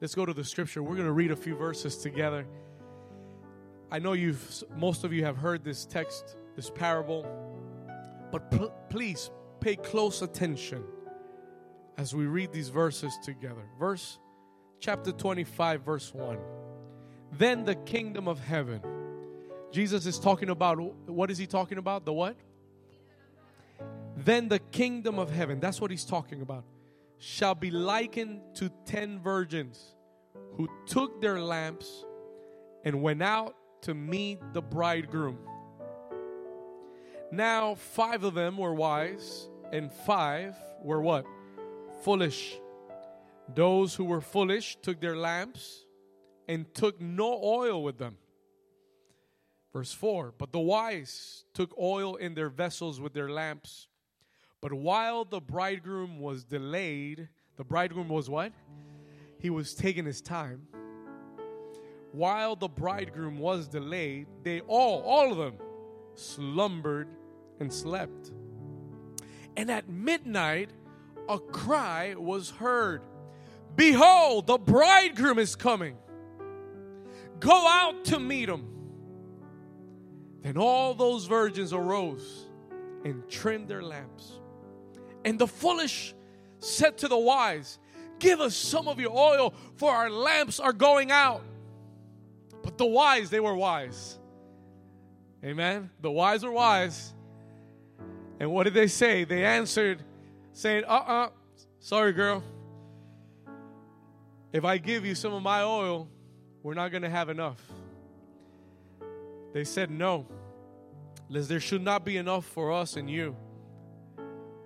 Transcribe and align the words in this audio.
Let's 0.00 0.14
go 0.14 0.26
to 0.26 0.34
the 0.34 0.44
scripture. 0.44 0.82
We're 0.82 0.94
going 0.94 1.06
to 1.06 1.12
read 1.12 1.30
a 1.30 1.36
few 1.36 1.56
verses 1.56 1.96
together. 1.96 2.46
I 3.90 3.98
know 3.98 4.12
you've 4.12 4.64
most 4.76 5.04
of 5.04 5.12
you 5.12 5.24
have 5.24 5.36
heard 5.36 5.64
this 5.64 5.86
text, 5.86 6.36
this 6.54 6.70
parable, 6.70 7.24
but 8.30 8.50
pl- 8.50 8.74
please 8.90 9.30
pay 9.60 9.76
close 9.76 10.22
attention 10.22 10.84
as 11.96 12.14
we 12.14 12.26
read 12.26 12.52
these 12.52 12.68
verses 12.68 13.16
together. 13.24 13.62
Verse 13.78 14.18
chapter 14.80 15.12
25 15.12 15.82
verse 15.82 16.12
1. 16.12 16.38
Then 17.32 17.64
the 17.64 17.74
kingdom 17.74 18.28
of 18.28 18.38
heaven. 18.38 18.82
Jesus 19.72 20.06
is 20.06 20.18
talking 20.18 20.50
about 20.50 20.78
what 21.08 21.30
is 21.30 21.38
he 21.38 21.46
talking 21.46 21.78
about? 21.78 22.04
The 22.04 22.12
what? 22.12 22.36
Then 24.16 24.48
the 24.48 24.58
kingdom 24.58 25.18
of 25.18 25.30
heaven, 25.30 25.60
that's 25.60 25.80
what 25.80 25.90
he's 25.90 26.04
talking 26.04 26.40
about, 26.40 26.64
shall 27.18 27.54
be 27.54 27.70
likened 27.70 28.40
to 28.54 28.70
10 28.86 29.20
virgins 29.20 29.94
who 30.56 30.68
took 30.86 31.20
their 31.20 31.40
lamps 31.40 32.04
and 32.84 33.02
went 33.02 33.22
out 33.22 33.54
to 33.82 33.94
meet 33.94 34.38
the 34.52 34.62
bridegroom. 34.62 35.38
Now, 37.30 37.74
five 37.74 38.24
of 38.24 38.34
them 38.34 38.56
were 38.56 38.74
wise, 38.74 39.48
and 39.72 39.92
five 39.92 40.54
were 40.82 41.02
what? 41.02 41.26
Foolish. 42.02 42.58
Those 43.54 43.94
who 43.94 44.04
were 44.04 44.20
foolish 44.20 44.76
took 44.82 45.00
their 45.00 45.16
lamps 45.16 45.84
and 46.48 46.72
took 46.74 47.00
no 47.00 47.40
oil 47.42 47.82
with 47.82 47.98
them. 47.98 48.16
Verse 49.72 49.92
4 49.92 50.34
But 50.38 50.52
the 50.52 50.60
wise 50.60 51.44
took 51.52 51.76
oil 51.78 52.16
in 52.16 52.34
their 52.34 52.48
vessels 52.48 53.00
with 53.00 53.12
their 53.12 53.28
lamps. 53.28 53.88
But 54.66 54.74
while 54.74 55.24
the 55.24 55.38
bridegroom 55.38 56.18
was 56.18 56.42
delayed, 56.42 57.28
the 57.54 57.62
bridegroom 57.62 58.08
was 58.08 58.28
what? 58.28 58.52
He 59.38 59.48
was 59.48 59.74
taking 59.74 60.04
his 60.04 60.20
time. 60.20 60.66
While 62.10 62.56
the 62.56 62.66
bridegroom 62.66 63.38
was 63.38 63.68
delayed, 63.68 64.26
they 64.42 64.62
all, 64.62 65.02
all 65.02 65.30
of 65.30 65.38
them, 65.38 65.54
slumbered 66.16 67.06
and 67.60 67.72
slept. 67.72 68.32
And 69.56 69.70
at 69.70 69.88
midnight, 69.88 70.70
a 71.28 71.38
cry 71.38 72.16
was 72.16 72.50
heard 72.50 73.02
Behold, 73.76 74.48
the 74.48 74.58
bridegroom 74.58 75.38
is 75.38 75.54
coming. 75.54 75.96
Go 77.38 77.68
out 77.68 78.04
to 78.06 78.18
meet 78.18 78.48
him. 78.48 78.66
Then 80.42 80.56
all 80.56 80.92
those 80.92 81.26
virgins 81.26 81.72
arose 81.72 82.46
and 83.04 83.28
trimmed 83.28 83.68
their 83.68 83.84
lamps. 83.84 84.40
And 85.26 85.40
the 85.40 85.48
foolish 85.48 86.14
said 86.60 86.98
to 86.98 87.08
the 87.08 87.18
wise, 87.18 87.80
Give 88.20 88.40
us 88.40 88.54
some 88.54 88.86
of 88.86 89.00
your 89.00 89.10
oil, 89.10 89.52
for 89.74 89.92
our 89.92 90.08
lamps 90.08 90.60
are 90.60 90.72
going 90.72 91.10
out. 91.10 91.42
But 92.62 92.78
the 92.78 92.86
wise, 92.86 93.28
they 93.28 93.40
were 93.40 93.54
wise. 93.54 94.20
Amen. 95.44 95.90
The 96.00 96.12
wise 96.12 96.44
are 96.44 96.52
wise. 96.52 97.12
And 98.38 98.52
what 98.52 98.64
did 98.64 98.74
they 98.74 98.86
say? 98.86 99.24
They 99.24 99.44
answered, 99.44 100.00
saying, 100.52 100.84
Uh 100.84 100.92
uh-uh, 100.92 101.24
uh, 101.24 101.28
sorry, 101.80 102.12
girl. 102.12 102.44
If 104.52 104.64
I 104.64 104.78
give 104.78 105.04
you 105.04 105.16
some 105.16 105.32
of 105.32 105.42
my 105.42 105.62
oil, 105.62 106.08
we're 106.62 106.74
not 106.74 106.92
going 106.92 107.02
to 107.02 107.10
have 107.10 107.30
enough. 107.30 107.60
They 109.52 109.64
said, 109.64 109.90
No, 109.90 110.24
lest 111.28 111.48
there 111.48 111.60
should 111.60 111.82
not 111.82 112.04
be 112.04 112.16
enough 112.16 112.44
for 112.44 112.72
us 112.72 112.94
and 112.94 113.10
you. 113.10 113.34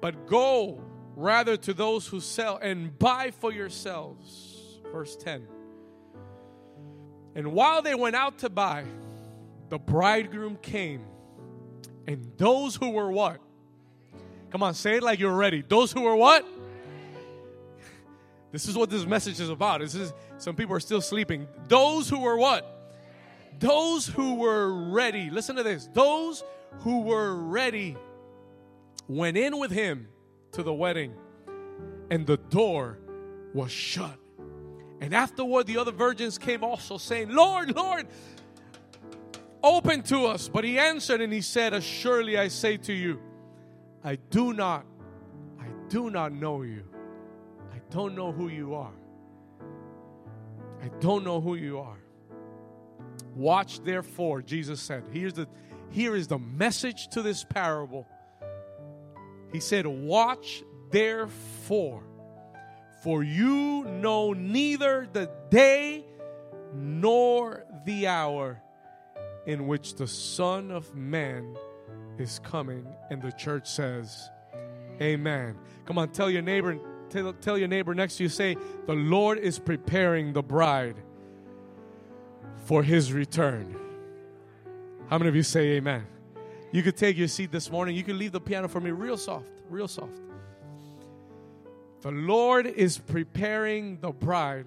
But 0.00 0.26
go 0.26 0.82
rather 1.16 1.56
to 1.56 1.74
those 1.74 2.06
who 2.06 2.20
sell 2.20 2.56
and 2.56 2.98
buy 2.98 3.30
for 3.30 3.52
yourselves. 3.52 4.78
Verse 4.92 5.16
10. 5.16 5.46
And 7.34 7.52
while 7.52 7.82
they 7.82 7.94
went 7.94 8.16
out 8.16 8.38
to 8.38 8.48
buy, 8.48 8.84
the 9.68 9.78
bridegroom 9.78 10.56
came. 10.56 11.04
And 12.06 12.32
those 12.36 12.74
who 12.74 12.90
were 12.90 13.10
what? 13.12 13.40
Come 14.50 14.62
on, 14.62 14.74
say 14.74 14.96
it 14.96 15.02
like 15.02 15.20
you're 15.20 15.36
ready. 15.36 15.62
Those 15.66 15.92
who 15.92 16.02
were 16.02 16.16
what? 16.16 16.44
This 18.50 18.66
is 18.66 18.76
what 18.76 18.90
this 18.90 19.06
message 19.06 19.38
is 19.38 19.48
about. 19.48 19.80
This 19.80 19.94
is 19.94 20.12
some 20.38 20.56
people 20.56 20.74
are 20.74 20.80
still 20.80 21.00
sleeping. 21.00 21.46
Those 21.68 22.08
who 22.08 22.18
were 22.18 22.36
what? 22.36 22.66
Those 23.60 24.06
who 24.06 24.36
were 24.36 24.90
ready. 24.90 25.30
Listen 25.30 25.54
to 25.56 25.62
this. 25.62 25.88
Those 25.92 26.42
who 26.80 27.02
were 27.02 27.36
ready 27.36 27.96
went 29.10 29.36
in 29.36 29.58
with 29.58 29.70
him 29.70 30.08
to 30.52 30.62
the 30.62 30.72
wedding, 30.72 31.14
and 32.10 32.26
the 32.26 32.36
door 32.36 32.98
was 33.52 33.70
shut. 33.70 34.16
And 35.00 35.14
afterward, 35.14 35.66
the 35.66 35.78
other 35.78 35.92
virgins 35.92 36.38
came 36.38 36.62
also, 36.62 36.96
saying, 36.98 37.30
Lord, 37.30 37.74
Lord, 37.74 38.06
open 39.62 40.02
to 40.04 40.26
us. 40.26 40.48
But 40.48 40.64
he 40.64 40.78
answered 40.78 41.20
and 41.20 41.32
he 41.32 41.40
said, 41.40 41.72
Assuredly 41.72 42.38
I 42.38 42.48
say 42.48 42.76
to 42.78 42.92
you, 42.92 43.20
I 44.04 44.16
do 44.16 44.52
not, 44.52 44.84
I 45.58 45.66
do 45.88 46.10
not 46.10 46.32
know 46.32 46.62
you. 46.62 46.84
I 47.72 47.78
don't 47.90 48.14
know 48.14 48.30
who 48.30 48.48
you 48.48 48.74
are. 48.74 48.92
I 50.82 50.88
don't 51.00 51.24
know 51.24 51.40
who 51.40 51.56
you 51.56 51.78
are. 51.78 51.98
Watch 53.34 53.82
therefore, 53.82 54.42
Jesus 54.42 54.80
said. 54.80 55.04
Here's 55.12 55.34
the 55.34 55.48
here 55.90 56.14
is 56.14 56.28
the 56.28 56.38
message 56.38 57.08
to 57.08 57.22
this 57.22 57.42
parable. 57.42 58.06
He 59.52 59.60
said, 59.60 59.86
Watch 59.86 60.62
therefore, 60.90 62.02
for 63.02 63.22
you 63.22 63.84
know 63.84 64.32
neither 64.32 65.08
the 65.12 65.30
day 65.50 66.04
nor 66.74 67.64
the 67.84 68.06
hour 68.06 68.62
in 69.46 69.66
which 69.66 69.94
the 69.94 70.06
Son 70.06 70.70
of 70.70 70.94
Man 70.94 71.56
is 72.18 72.40
coming. 72.40 72.86
And 73.10 73.22
the 73.22 73.32
church 73.32 73.68
says, 73.68 74.30
Amen. 75.00 75.56
Come 75.86 75.98
on, 75.98 76.10
tell 76.10 76.30
your 76.30 76.42
neighbor, 76.42 76.78
tell, 77.08 77.32
tell 77.34 77.58
your 77.58 77.68
neighbor 77.68 77.94
next 77.94 78.16
to 78.16 78.24
you, 78.24 78.28
say, 78.28 78.56
The 78.86 78.94
Lord 78.94 79.38
is 79.38 79.58
preparing 79.58 80.32
the 80.32 80.42
bride 80.42 80.96
for 82.66 82.82
his 82.82 83.12
return. 83.12 83.76
How 85.08 85.18
many 85.18 85.28
of 85.28 85.34
you 85.34 85.42
say 85.42 85.70
amen? 85.70 86.06
You 86.72 86.84
could 86.84 86.96
take 86.96 87.16
your 87.16 87.26
seat 87.26 87.50
this 87.50 87.68
morning. 87.68 87.96
You 87.96 88.04
can 88.04 88.16
leave 88.16 88.30
the 88.30 88.40
piano 88.40 88.68
for 88.68 88.80
me 88.80 88.92
real 88.92 89.16
soft, 89.16 89.50
real 89.68 89.88
soft. 89.88 90.20
The 92.02 92.12
Lord 92.12 92.66
is 92.66 92.96
preparing 92.96 93.98
the 94.00 94.10
bride 94.10 94.66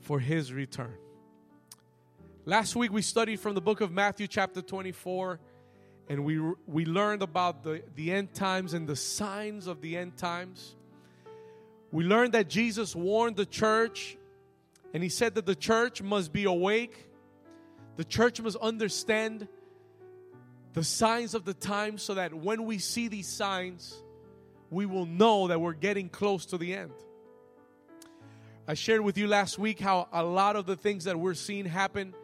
for 0.00 0.20
his 0.20 0.52
return. 0.52 0.94
Last 2.44 2.76
week 2.76 2.92
we 2.92 3.02
studied 3.02 3.40
from 3.40 3.54
the 3.54 3.60
book 3.60 3.80
of 3.80 3.90
Matthew, 3.90 4.28
chapter 4.28 4.62
24, 4.62 5.40
and 6.08 6.24
we, 6.24 6.38
we 6.66 6.84
learned 6.84 7.22
about 7.22 7.64
the, 7.64 7.82
the 7.96 8.12
end 8.12 8.32
times 8.32 8.72
and 8.72 8.86
the 8.86 8.96
signs 8.96 9.66
of 9.66 9.80
the 9.80 9.96
end 9.96 10.16
times. 10.16 10.76
We 11.90 12.04
learned 12.04 12.34
that 12.34 12.48
Jesus 12.48 12.94
warned 12.94 13.36
the 13.36 13.46
church, 13.46 14.16
and 14.94 15.02
he 15.02 15.08
said 15.08 15.34
that 15.34 15.46
the 15.46 15.54
church 15.56 16.02
must 16.02 16.32
be 16.32 16.44
awake, 16.44 17.08
the 17.96 18.04
church 18.04 18.40
must 18.40 18.56
understand 18.58 19.48
the 20.74 20.84
signs 20.84 21.34
of 21.34 21.44
the 21.44 21.54
times 21.54 22.02
so 22.02 22.14
that 22.14 22.32
when 22.32 22.64
we 22.64 22.78
see 22.78 23.08
these 23.08 23.28
signs, 23.28 24.02
we 24.70 24.86
will 24.86 25.06
know 25.06 25.48
that 25.48 25.60
we're 25.60 25.74
getting 25.74 26.08
close 26.08 26.46
to 26.46 26.58
the 26.58 26.74
end. 26.74 26.92
I 28.66 28.74
shared 28.74 29.00
with 29.00 29.18
you 29.18 29.26
last 29.26 29.58
week 29.58 29.80
how 29.80 30.08
a 30.12 30.24
lot 30.24 30.56
of 30.56 30.66
the 30.66 30.76
things 30.76 31.04
that 31.04 31.18
we're 31.18 31.34
seeing 31.34 31.66
happen, 31.66 32.14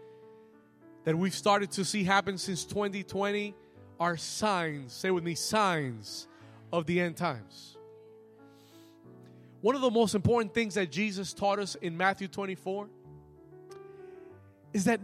that 1.04 1.16
we've 1.16 1.34
started 1.34 1.72
to 1.72 1.84
see 1.84 2.04
happen 2.04 2.38
since 2.38 2.64
2020, 2.64 3.54
are 4.00 4.16
signs, 4.16 4.92
say 4.92 5.10
with 5.10 5.25
me, 5.25 5.34
signs 5.34 6.28
of 6.72 6.86
the 6.86 7.00
end 7.00 7.16
times. 7.16 7.76
One 9.60 9.75
of 9.75 9.80
the 9.80 9.91
most 9.91 10.15
important 10.15 10.54
things 10.54 10.75
that 10.75 10.92
Jesus 10.92 11.34
taught 11.34 11.59
us 11.59 11.75
in 11.75 11.97
Matthew 11.97 12.28
24 12.28 12.89
is 14.72 14.84
that 14.84 15.01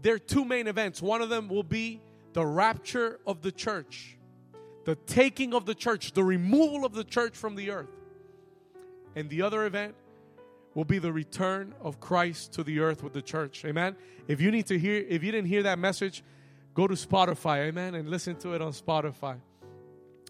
there 0.00 0.14
are 0.14 0.20
two 0.20 0.44
main 0.44 0.68
events. 0.68 1.02
One 1.02 1.20
of 1.20 1.28
them 1.28 1.48
will 1.48 1.64
be 1.64 2.00
the 2.38 2.46
rapture 2.46 3.18
of 3.26 3.42
the 3.42 3.50
church, 3.50 4.16
the 4.84 4.94
taking 4.94 5.52
of 5.52 5.66
the 5.66 5.74
church, 5.74 6.12
the 6.12 6.22
removal 6.22 6.84
of 6.84 6.94
the 6.94 7.02
church 7.02 7.34
from 7.34 7.56
the 7.56 7.68
earth. 7.72 7.90
And 9.16 9.28
the 9.28 9.42
other 9.42 9.66
event 9.66 9.96
will 10.72 10.84
be 10.84 11.00
the 11.00 11.12
return 11.12 11.74
of 11.82 11.98
Christ 11.98 12.52
to 12.52 12.62
the 12.62 12.78
earth 12.78 13.02
with 13.02 13.12
the 13.12 13.22
church. 13.22 13.64
Amen. 13.64 13.96
If 14.28 14.40
you 14.40 14.52
need 14.52 14.66
to 14.66 14.78
hear, 14.78 15.04
if 15.08 15.24
you 15.24 15.32
didn't 15.32 15.48
hear 15.48 15.64
that 15.64 15.80
message, 15.80 16.22
go 16.74 16.86
to 16.86 16.94
Spotify, 16.94 17.66
amen, 17.66 17.96
and 17.96 18.08
listen 18.08 18.36
to 18.36 18.54
it 18.54 18.62
on 18.62 18.70
Spotify. 18.70 19.40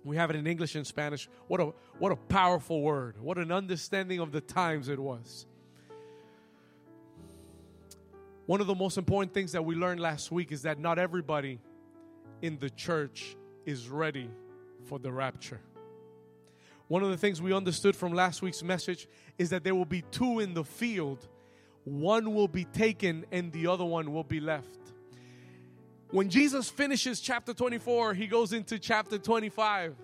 We 0.03 0.17
have 0.17 0.31
it 0.31 0.37
in 0.37 0.47
English 0.47 0.77
and 0.77 0.87
Spanish. 0.87 1.29
What 1.47 1.61
a 1.61 1.75
what 1.99 2.11
a 2.11 2.17
powerful 2.17 2.81
word. 2.81 3.21
What 3.21 3.37
an 3.37 3.53
understanding 3.53 4.19
of 4.19 4.33
the 4.33 4.41
times 4.41 4.89
it 4.89 4.99
was. 4.99 5.45
One 8.47 8.63
of 8.63 8.67
the 8.67 8.75
most 8.75 8.97
important 8.97 9.35
things 9.35 9.53
that 9.53 9.63
we 9.63 9.75
learned 9.75 10.01
last 10.01 10.33
week 10.33 10.53
is 10.53 10.63
that 10.63 10.79
not 10.79 10.99
everybody 10.99 11.61
in 12.43 12.59
the 12.59 12.71
church 12.71 13.37
is 13.67 13.89
ready 13.89 14.31
for 14.85 14.99
the 14.99 15.13
rapture. 15.13 15.61
One 16.89 17.03
of 17.03 17.11
the 17.11 17.17
things 17.17 17.43
we 17.43 17.53
understood 17.53 17.95
from 17.95 18.15
last 18.15 18.41
week's 18.41 18.63
message 18.63 19.09
is 19.37 19.51
that 19.51 19.63
there 19.63 19.75
will 19.75 19.85
be 19.85 20.03
two 20.11 20.41
in 20.41 20.55
the 20.55 20.65
field. 20.65 21.29
One 21.85 22.35
will 22.35 22.49
be 22.49 22.65
taken 22.65 23.27
and 23.31 23.53
the 23.53 23.67
other 23.67 23.85
one 23.85 24.13
will 24.13 24.25
be 24.25 24.41
left. 24.41 24.79
When 26.11 26.31
Jesus 26.31 26.71
finishes 26.71 27.21
chapter 27.21 27.53
24, 27.53 28.15
he 28.15 28.27
goes 28.27 28.55
into 28.55 28.79
chapter 28.79 29.19
25 29.19 29.95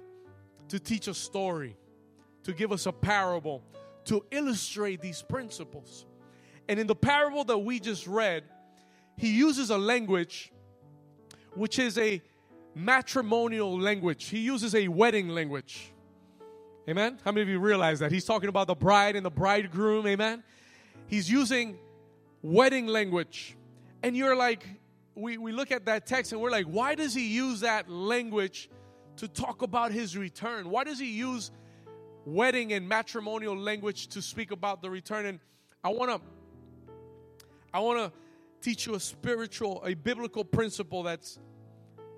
to 0.68 0.78
teach 0.78 1.08
a 1.08 1.14
story, 1.14 1.76
to 2.42 2.52
give 2.52 2.72
us 2.72 2.84
a 2.84 2.92
parable, 2.92 3.62
to 4.04 4.22
illustrate 4.30 5.00
these 5.00 5.22
principles. 5.22 6.04
And 6.68 6.78
in 6.78 6.86
the 6.86 6.94
parable 6.94 7.44
that 7.44 7.58
we 7.58 7.80
just 7.80 8.06
read, 8.06 8.44
he 9.16 9.30
uses 9.30 9.70
a 9.70 9.78
language 9.78 10.52
which 11.54 11.78
is 11.78 11.98
a 11.98 12.22
matrimonial 12.74 13.78
language. 13.78 14.26
He 14.26 14.40
uses 14.40 14.74
a 14.74 14.88
wedding 14.88 15.28
language. 15.28 15.92
Amen. 16.88 17.18
How 17.24 17.32
many 17.32 17.42
of 17.42 17.48
you 17.48 17.58
realize 17.60 18.00
that? 18.00 18.12
He's 18.12 18.24
talking 18.24 18.48
about 18.48 18.66
the 18.66 18.74
bride 18.74 19.16
and 19.16 19.24
the 19.24 19.30
bridegroom. 19.30 20.06
Amen. 20.06 20.42
He's 21.06 21.30
using 21.30 21.78
wedding 22.42 22.86
language. 22.86 23.56
And 24.02 24.16
you're 24.16 24.36
like, 24.36 24.66
we, 25.14 25.38
we 25.38 25.52
look 25.52 25.70
at 25.70 25.86
that 25.86 26.06
text 26.06 26.32
and 26.32 26.40
we're 26.40 26.50
like, 26.50 26.66
why 26.66 26.94
does 26.94 27.14
he 27.14 27.26
use 27.28 27.60
that 27.60 27.88
language 27.88 28.68
to 29.16 29.28
talk 29.28 29.62
about 29.62 29.92
his 29.92 30.16
return? 30.16 30.68
Why 30.68 30.84
does 30.84 30.98
he 30.98 31.12
use 31.12 31.52
wedding 32.26 32.72
and 32.72 32.88
matrimonial 32.88 33.56
language 33.56 34.08
to 34.08 34.20
speak 34.20 34.50
about 34.50 34.82
the 34.82 34.90
return? 34.90 35.24
And 35.26 35.40
I 35.82 35.88
want 35.90 36.10
to 36.10 36.20
I 37.72 37.80
want 37.80 37.98
to 37.98 38.12
teach 38.64 38.86
you 38.86 38.94
a 38.94 39.00
spiritual, 39.00 39.82
a 39.84 39.92
biblical 39.94 40.44
principle 40.44 41.02
that's 41.02 41.38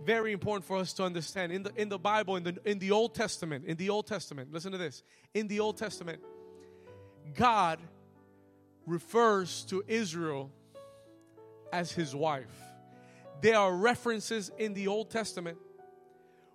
very 0.04 0.32
important 0.32 0.64
for 0.64 0.76
us 0.76 0.92
to 0.92 1.02
understand. 1.02 1.50
In 1.50 1.64
the 1.64 1.72
in 1.74 1.88
the 1.88 1.98
Bible, 1.98 2.36
in 2.36 2.44
the 2.44 2.56
in 2.64 2.78
the 2.78 2.92
Old 2.92 3.14
Testament, 3.14 3.64
in 3.66 3.76
the 3.76 3.90
Old 3.90 4.06
Testament, 4.06 4.52
listen 4.52 4.70
to 4.70 4.78
this. 4.78 5.02
In 5.34 5.48
the 5.48 5.58
Old 5.58 5.76
Testament, 5.76 6.20
God 7.34 7.80
refers 8.86 9.64
to 9.64 9.82
Israel 9.88 10.52
as 11.72 11.90
his 11.90 12.14
wife. 12.14 12.46
There 13.40 13.56
are 13.56 13.74
references 13.74 14.52
in 14.56 14.72
the 14.74 14.86
Old 14.86 15.10
Testament 15.10 15.58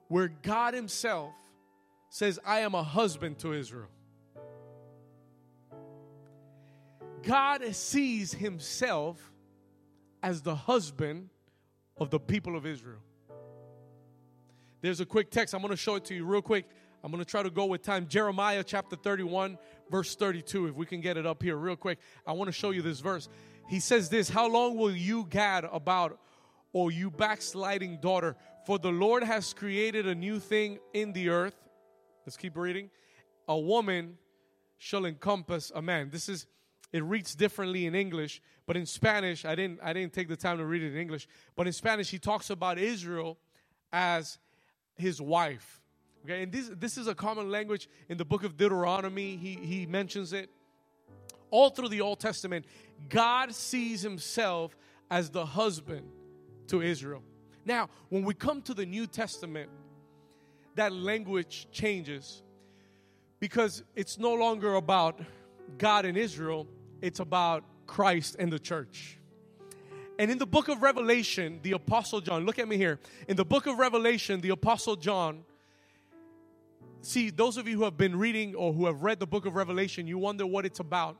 where 0.08 0.30
God 0.30 0.74
himself 0.74 1.34
says, 2.10 2.40
I 2.46 2.60
am 2.62 2.74
a 2.74 2.84
husband 2.84 3.40
to 3.40 3.54
Israel. 3.54 3.90
God 7.24 7.64
sees 7.76 8.34
himself 8.34 9.31
as 10.24 10.42
the 10.42 10.56
husband 10.56 11.30
of 11.98 12.10
the 12.10 12.20
people 12.20 12.56
of 12.56 12.66
Israel. 12.66 13.00
There's 14.82 15.00
a 15.00 15.06
quick 15.06 15.30
text. 15.30 15.54
I'm 15.54 15.62
going 15.62 15.72
to 15.72 15.78
show 15.78 15.96
it 15.96 16.06
to 16.06 16.16
you 16.16 16.26
real 16.26 16.42
quick. 16.42 16.66
I'm 17.04 17.12
going 17.12 17.24
to 17.24 17.30
try 17.30 17.44
to 17.44 17.50
go 17.50 17.66
with 17.66 17.82
time. 17.82 18.08
Jeremiah 18.08 18.64
chapter 18.64 18.96
31, 18.96 19.58
verse 19.90 20.16
32. 20.16 20.68
If 20.68 20.76
we 20.76 20.86
can 20.86 21.02
get 21.02 21.18
it 21.18 21.26
up 21.26 21.42
here 21.42 21.56
real 21.56 21.76
quick, 21.76 22.00
I 22.26 22.34
want 22.34 22.48
to 22.48 22.52
show 22.52 22.72
you 22.72 22.82
this 22.82 23.00
verse. 23.00 23.30
He 23.68 23.80
says 23.80 24.10
this 24.10 24.30
How 24.30 24.48
long 24.48 24.78
will 24.78 24.96
you 24.96 25.26
gad 25.30 25.68
about, 25.72 26.20
or 26.74 26.92
you 26.92 27.10
backsliding 27.10 27.98
daughter? 27.98 28.36
For 28.66 28.78
the 28.78 28.92
Lord 28.92 29.24
has 29.24 29.54
created 29.54 30.08
a 30.08 30.14
new 30.14 30.40
thing 30.40 30.80
in 30.94 31.14
the 31.14 31.30
earth. 31.30 31.56
Let's 32.26 32.38
keep 32.38 32.56
reading. 32.56 32.90
A 33.48 33.58
woman 33.58 34.18
shall 34.78 35.06
encompass 35.06 35.72
a 35.74 35.82
man. 35.82 36.10
This 36.12 36.30
is 36.30 36.46
it 36.92 37.04
reads 37.04 37.36
differently 37.36 37.86
in 37.86 37.96
English, 37.96 38.42
but 38.66 38.76
in 38.76 38.86
Spanish, 38.86 39.46
I 39.46 39.56
didn't 39.56 39.80
I 39.82 39.94
didn't 39.94 40.14
take 40.14 40.28
the 40.28 40.36
time 40.36 40.58
to 40.58 40.66
read 40.66 40.84
it 40.84 40.94
in 40.94 40.98
English. 40.98 41.28
But 41.56 41.68
in 41.68 41.74
Spanish, 41.74 42.10
he 42.10 42.20
talks 42.20 42.50
about 42.50 42.78
Israel 42.78 43.38
as 43.92 44.40
his 44.96 45.22
wife. 45.22 45.82
Okay, 46.26 46.44
and 46.44 46.52
this 46.52 46.70
this 46.74 46.98
is 46.98 47.08
a 47.08 47.16
common 47.16 47.50
language 47.50 47.90
in 48.10 48.18
the 48.18 48.26
book 48.26 48.44
of 48.44 48.58
Deuteronomy. 48.58 49.38
He 49.38 49.56
he 49.56 49.86
mentions 49.86 50.34
it 50.34 50.50
all 51.50 51.70
through 51.70 51.90
the 51.90 52.02
Old 52.02 52.20
Testament. 52.20 52.66
God 53.10 53.54
sees 53.54 54.02
himself 54.02 54.76
as 55.10 55.30
the 55.30 55.46
husband 55.46 56.08
to 56.68 56.82
Israel. 56.82 57.24
Now, 57.66 57.90
when 58.10 58.24
we 58.24 58.34
come 58.34 58.62
to 58.64 58.74
the 58.74 58.86
New 58.86 59.06
Testament, 59.08 59.70
that 60.76 60.94
language 60.94 61.68
changes 61.72 62.42
because 63.40 63.84
it's 63.96 64.18
no 64.18 64.34
longer 64.34 64.76
about 64.76 65.20
God 65.78 66.06
and 66.06 66.18
Israel, 66.18 66.68
it's 67.02 67.20
about 67.20 67.64
Christ 67.88 68.36
and 68.40 68.52
the 68.52 68.60
church. 68.60 69.18
And 70.20 70.30
in 70.30 70.38
the 70.38 70.46
book 70.46 70.68
of 70.68 70.82
Revelation, 70.82 71.60
the 71.64 71.72
Apostle 71.72 72.22
John, 72.22 72.46
look 72.46 72.60
at 72.60 72.68
me 72.68 72.78
here. 72.78 73.00
In 73.28 73.36
the 73.36 73.46
book 73.46 73.66
of 73.66 73.80
Revelation, 73.80 74.40
the 74.42 74.50
Apostle 74.50 74.96
John, 74.96 75.44
see, 77.02 77.32
those 77.32 77.58
of 77.58 77.68
you 77.68 77.78
who 77.78 77.84
have 77.86 77.98
been 77.98 78.16
reading 78.16 78.54
or 78.54 78.72
who 78.72 78.86
have 78.86 79.02
read 79.02 79.20
the 79.20 79.26
book 79.26 79.46
of 79.46 79.56
Revelation, 79.56 80.06
you 80.06 80.18
wonder 80.18 80.46
what 80.46 80.66
it's 80.66 80.80
about. 80.80 81.18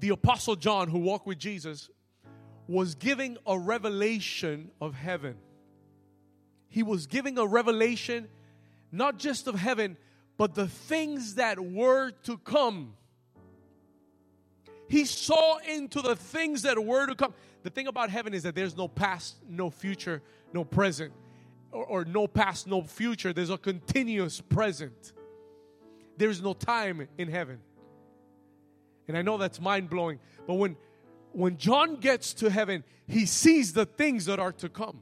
The 0.00 0.08
Apostle 0.08 0.56
John, 0.56 0.88
who 0.88 0.98
walked 0.98 1.26
with 1.26 1.38
Jesus, 1.38 1.90
was 2.66 2.94
giving 2.94 3.36
a 3.46 3.58
revelation 3.58 4.70
of 4.80 4.94
heaven. 4.94 5.36
He 6.68 6.82
was 6.82 7.06
giving 7.06 7.38
a 7.38 7.46
revelation 7.46 8.28
not 8.92 9.18
just 9.18 9.46
of 9.46 9.54
heaven, 9.54 9.96
but 10.36 10.54
the 10.54 10.66
things 10.66 11.36
that 11.36 11.60
were 11.60 12.10
to 12.24 12.38
come. 12.38 12.94
He 14.90 15.04
saw 15.04 15.58
into 15.58 16.02
the 16.02 16.16
things 16.16 16.62
that 16.62 16.76
were 16.76 17.06
to 17.06 17.14
come. 17.14 17.32
The 17.62 17.70
thing 17.70 17.86
about 17.86 18.10
heaven 18.10 18.34
is 18.34 18.42
that 18.42 18.56
there's 18.56 18.76
no 18.76 18.88
past, 18.88 19.36
no 19.48 19.70
future, 19.70 20.20
no 20.52 20.64
present, 20.64 21.12
or, 21.70 21.84
or 21.84 22.04
no 22.04 22.26
past, 22.26 22.66
no 22.66 22.82
future. 22.82 23.32
There's 23.32 23.50
a 23.50 23.56
continuous 23.56 24.40
present. 24.40 25.12
There's 26.16 26.42
no 26.42 26.54
time 26.54 27.06
in 27.18 27.28
heaven. 27.28 27.60
And 29.06 29.16
I 29.16 29.22
know 29.22 29.38
that's 29.38 29.60
mind 29.60 29.88
blowing, 29.88 30.18
but 30.44 30.54
when 30.54 30.76
when 31.30 31.56
John 31.56 31.94
gets 31.94 32.34
to 32.34 32.50
heaven, 32.50 32.82
he 33.06 33.26
sees 33.26 33.72
the 33.72 33.86
things 33.86 34.24
that 34.24 34.40
are 34.40 34.50
to 34.54 34.68
come. 34.68 34.98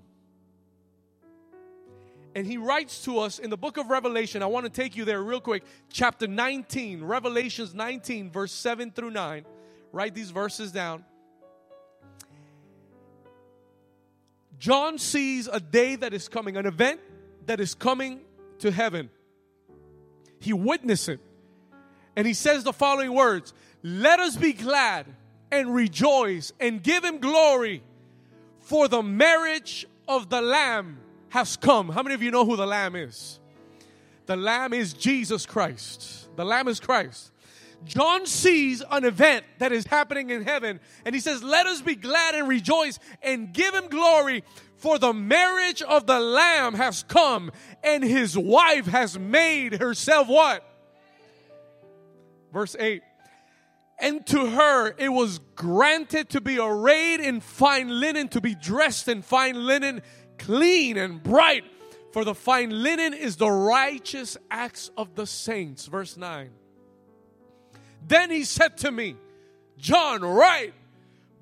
And 2.35 2.47
he 2.47 2.59
writes 2.59 3.05
to 3.07 3.21
us 3.21 3.39
in 3.39 3.49
the 3.49 3.57
book 3.57 3.79
of 3.79 3.89
Revelation. 3.89 4.43
I 4.43 4.47
want 4.47 4.67
to 4.67 4.71
take 4.71 4.97
you 4.97 5.07
there 5.07 5.23
real 5.23 5.41
quick. 5.41 5.65
Chapter 5.91 6.27
19, 6.27 7.03
Revelations 7.03 7.73
19, 7.73 8.31
verse 8.31 8.53
7 8.53 8.91
through 8.91 9.13
9. 9.13 9.47
Write 9.93 10.15
these 10.15 10.31
verses 10.31 10.73
down. 10.73 11.05
John 14.59 14.99
sees 14.99 15.47
a 15.47 15.61
day 15.61 15.97
that 15.97 16.13
is 16.13 16.29
coming, 16.29 16.57
an 16.57 16.67
event 16.67 17.01
that 17.47 17.61
is 17.61 17.75
coming 17.75 18.21
to 18.59 18.71
heaven. 18.71 19.09
He 20.41 20.53
witnessed 20.53 21.09
it. 21.09 21.21
And 22.17 22.27
he 22.27 22.35
says 22.35 22.65
the 22.65 22.73
following 22.73 23.15
words 23.15 23.55
Let 23.83 24.19
us 24.19 24.37
be 24.37 24.53
glad 24.53 25.07
and 25.51 25.75
rejoice 25.75 26.53
and 26.59 26.83
give 26.83 27.05
him 27.05 27.19
glory, 27.19 27.83
for 28.61 28.89
the 28.89 29.03
marriage 29.03 29.87
of 30.09 30.29
the 30.29 30.43
Lamb 30.43 30.99
has 31.31 31.57
come. 31.57 31.89
How 31.89 32.03
many 32.03 32.15
of 32.15 32.23
you 32.23 32.31
know 32.31 32.45
who 32.45 32.57
the 32.57 32.67
Lamb 32.67 32.97
is? 32.97 33.39
The 34.27 34.37
Lamb 34.37 34.75
is 34.75 34.93
Jesus 34.93 35.47
Christ. 35.47 36.29
The 36.37 36.45
Lamb 36.45 36.69
is 36.69 36.81
Christ. 36.81 37.33
John 37.85 38.27
sees 38.27 38.83
an 38.91 39.05
event 39.05 39.45
that 39.59 39.73
is 39.73 39.87
happening 39.87 40.31
in 40.31 40.43
heaven 40.43 40.81
and 41.05 41.15
he 41.15 41.21
says, 41.21 41.43
Let 41.43 41.67
us 41.67 41.81
be 41.81 41.95
glad 41.95 42.35
and 42.35 42.49
rejoice 42.49 42.99
and 43.23 43.53
give 43.53 43.75
him 43.75 43.89
glory, 43.89 44.45
for 44.77 44.99
the 44.99 45.13
marriage 45.13 45.83
of 45.83 46.07
the 46.07 46.21
Lamb 46.21 46.75
has 46.75 47.03
come 47.05 47.51
and 47.83 48.03
his 48.03 48.37
wife 48.37 48.87
has 48.87 49.19
made 49.19 49.75
herself 49.75 50.29
what? 50.29 50.65
Verse 52.53 52.77
8. 52.79 53.03
And 54.01 54.25
to 54.27 54.47
her 54.47 54.95
it 54.97 55.09
was 55.09 55.41
granted 55.57 56.31
to 56.31 56.41
be 56.41 56.59
arrayed 56.59 57.21
in 57.21 57.41
fine 57.41 57.89
linen, 57.89 58.29
to 58.29 58.41
be 58.41 58.55
dressed 58.55 59.09
in 59.09 59.23
fine 59.23 59.67
linen, 59.67 60.03
clean 60.39 60.97
and 60.97 61.23
bright. 61.23 61.65
For 62.13 62.25
the 62.25 62.35
fine 62.35 62.71
linen 62.71 63.13
is 63.13 63.37
the 63.37 63.51
righteous 63.51 64.37
acts 64.51 64.91
of 64.97 65.15
the 65.15 65.27
saints. 65.27 65.87
Verse 65.87 66.17
9. 66.17 66.51
Then 68.07 68.31
he 68.31 68.45
said 68.45 68.79
to 68.79 68.91
me, 68.91 69.17
John, 69.79 70.23
write, 70.23 70.75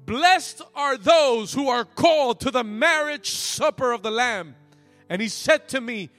blessed 0.05 0.63
are 0.75 0.97
those 0.97 1.53
who 1.53 1.69
are 1.69 1.85
called 1.85 2.41
to 2.41 2.51
the 2.51 2.65
marriage 2.65 3.31
supper 3.31 3.93
of 3.93 4.03
the 4.03 4.11
Lamb. 4.11 4.55
And 5.09 5.23
he 5.23 5.29
said 5.29 5.69
to 5.69 5.81
me, 5.81 6.11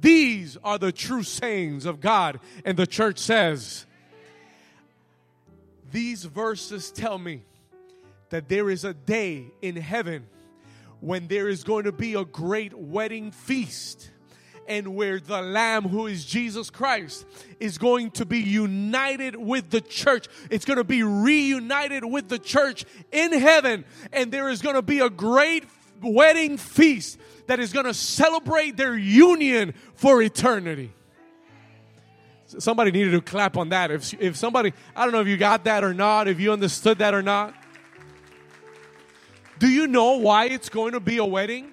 These 0.00 0.56
are 0.62 0.78
the 0.78 0.92
true 0.92 1.22
sayings 1.22 1.86
of 1.86 2.00
God. 2.00 2.40
And 2.64 2.76
the 2.76 2.86
church 2.86 3.18
says, 3.18 3.86
These 5.90 6.24
verses 6.24 6.90
tell 6.90 7.18
me 7.18 7.42
that 8.30 8.48
there 8.48 8.70
is 8.70 8.84
a 8.84 8.94
day 8.94 9.46
in 9.62 9.76
heaven 9.76 10.26
when 11.00 11.28
there 11.28 11.48
is 11.48 11.64
going 11.64 11.84
to 11.84 11.92
be 11.92 12.14
a 12.14 12.24
great 12.24 12.74
wedding 12.74 13.30
feast 13.30 14.10
and 14.68 14.94
where 14.94 15.18
the 15.18 15.40
Lamb, 15.40 15.84
who 15.84 16.06
is 16.06 16.24
Jesus 16.24 16.70
Christ, 16.70 17.26
is 17.58 17.78
going 17.78 18.10
to 18.12 18.24
be 18.24 18.38
united 18.38 19.34
with 19.34 19.70
the 19.70 19.80
church. 19.80 20.28
It's 20.50 20.64
going 20.64 20.76
to 20.76 20.84
be 20.84 21.02
reunited 21.02 22.04
with 22.04 22.28
the 22.28 22.38
church 22.38 22.84
in 23.10 23.32
heaven, 23.32 23.84
and 24.12 24.30
there 24.30 24.50
is 24.50 24.62
going 24.62 24.76
to 24.76 24.82
be 24.82 25.00
a 25.00 25.10
great 25.10 25.64
wedding 26.02 26.58
feast 26.58 27.18
that 27.46 27.58
is 27.58 27.72
going 27.72 27.86
to 27.86 27.94
celebrate 27.94 28.76
their 28.76 28.94
union 28.94 29.74
for 29.94 30.22
eternity. 30.22 30.92
Somebody 32.46 32.90
needed 32.90 33.10
to 33.12 33.20
clap 33.20 33.56
on 33.56 33.70
that. 33.70 33.90
If, 33.90 34.14
if 34.20 34.36
somebody, 34.36 34.72
I 34.94 35.04
don't 35.04 35.12
know 35.12 35.20
if 35.20 35.26
you 35.26 35.36
got 35.36 35.64
that 35.64 35.84
or 35.84 35.92
not, 35.92 36.28
if 36.28 36.40
you 36.40 36.52
understood 36.52 36.98
that 36.98 37.14
or 37.14 37.22
not. 37.22 37.54
Do 39.58 39.68
you 39.68 39.86
know 39.86 40.18
why 40.18 40.46
it's 40.46 40.68
going 40.68 40.92
to 40.92 41.00
be 41.00 41.18
a 41.18 41.24
wedding? 41.24 41.72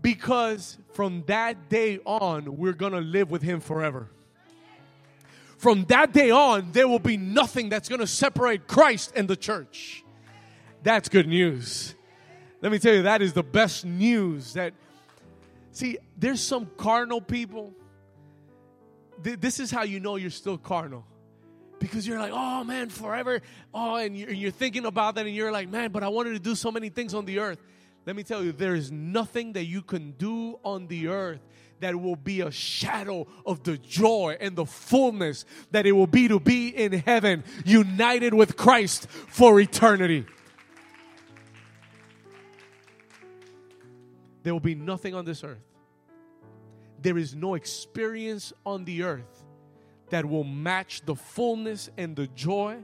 Because 0.00 0.78
from 1.00 1.24
that 1.28 1.70
day 1.70 1.98
on, 2.04 2.58
we're 2.58 2.74
going 2.74 2.92
to 2.92 3.00
live 3.00 3.30
with 3.30 3.40
Him 3.40 3.60
forever. 3.60 4.10
From 5.56 5.86
that 5.86 6.12
day 6.12 6.30
on, 6.30 6.72
there 6.72 6.86
will 6.86 6.98
be 6.98 7.16
nothing 7.16 7.70
that's 7.70 7.88
going 7.88 8.02
to 8.02 8.06
separate 8.06 8.66
Christ 8.66 9.14
and 9.16 9.26
the 9.26 9.34
church. 9.34 10.04
That's 10.82 11.08
good 11.08 11.26
news. 11.26 11.94
Let 12.60 12.70
me 12.70 12.78
tell 12.78 12.92
you, 12.92 13.04
that 13.04 13.22
is 13.22 13.32
the 13.32 13.42
best 13.42 13.86
news. 13.86 14.52
That 14.52 14.74
see, 15.72 15.96
there's 16.18 16.42
some 16.42 16.68
carnal 16.76 17.22
people 17.22 17.72
this 19.22 19.58
is 19.58 19.70
how 19.70 19.84
you 19.84 20.00
know 20.00 20.16
you're 20.16 20.28
still 20.28 20.58
carnal. 20.58 21.06
Because 21.78 22.06
you're 22.06 22.18
like, 22.18 22.32
oh 22.34 22.62
man, 22.62 22.90
forever. 22.90 23.40
Oh, 23.72 23.96
and 23.96 24.18
you're, 24.18 24.32
you're 24.32 24.50
thinking 24.50 24.84
about 24.84 25.14
that, 25.14 25.24
and 25.24 25.34
you're 25.34 25.50
like, 25.50 25.70
man, 25.70 25.92
but 25.92 26.02
I 26.02 26.08
wanted 26.08 26.34
to 26.34 26.40
do 26.40 26.54
so 26.54 26.70
many 26.70 26.90
things 26.90 27.14
on 27.14 27.24
the 27.24 27.38
earth. 27.38 27.62
Let 28.10 28.16
me 28.16 28.24
tell 28.24 28.42
you, 28.42 28.50
there 28.50 28.74
is 28.74 28.90
nothing 28.90 29.52
that 29.52 29.66
you 29.66 29.82
can 29.82 30.10
do 30.18 30.58
on 30.64 30.88
the 30.88 31.06
earth 31.06 31.38
that 31.78 31.94
will 31.94 32.16
be 32.16 32.40
a 32.40 32.50
shadow 32.50 33.28
of 33.46 33.62
the 33.62 33.78
joy 33.78 34.36
and 34.40 34.56
the 34.56 34.66
fullness 34.66 35.44
that 35.70 35.86
it 35.86 35.92
will 35.92 36.08
be 36.08 36.26
to 36.26 36.40
be 36.40 36.70
in 36.70 36.90
heaven, 36.90 37.44
united 37.64 38.34
with 38.34 38.56
Christ 38.56 39.08
for 39.08 39.60
eternity. 39.60 40.26
There 44.42 44.52
will 44.52 44.58
be 44.58 44.74
nothing 44.74 45.14
on 45.14 45.24
this 45.24 45.44
earth 45.44 45.62
there 47.00 47.16
is 47.16 47.36
no 47.36 47.54
experience 47.54 48.52
on 48.66 48.84
the 48.86 49.04
earth 49.04 49.44
that 50.08 50.26
will 50.26 50.42
match 50.42 51.02
the 51.04 51.14
fullness 51.14 51.88
and 51.96 52.16
the 52.16 52.26
joy 52.26 52.76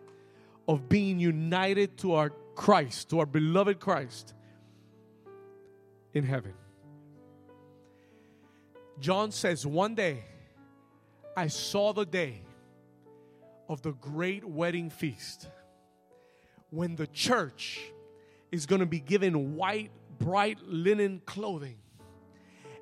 of 0.68 0.88
being 0.88 1.18
united 1.18 1.98
to 1.98 2.14
our 2.14 2.30
Christ, 2.54 3.10
to 3.10 3.18
our 3.18 3.26
beloved 3.26 3.80
Christ 3.80 4.34
in 6.16 6.24
heaven. 6.24 6.54
John 9.00 9.30
says, 9.30 9.66
One 9.66 9.94
day 9.94 10.24
I 11.36 11.48
saw 11.48 11.92
the 11.92 12.06
day 12.06 12.40
of 13.68 13.82
the 13.82 13.92
great 13.92 14.42
wedding 14.42 14.88
feast 14.88 15.48
when 16.70 16.96
the 16.96 17.06
church 17.08 17.80
is 18.50 18.64
going 18.64 18.80
to 18.80 18.86
be 18.86 19.00
given 19.00 19.56
white, 19.56 19.90
bright 20.18 20.58
linen 20.66 21.20
clothing 21.26 21.76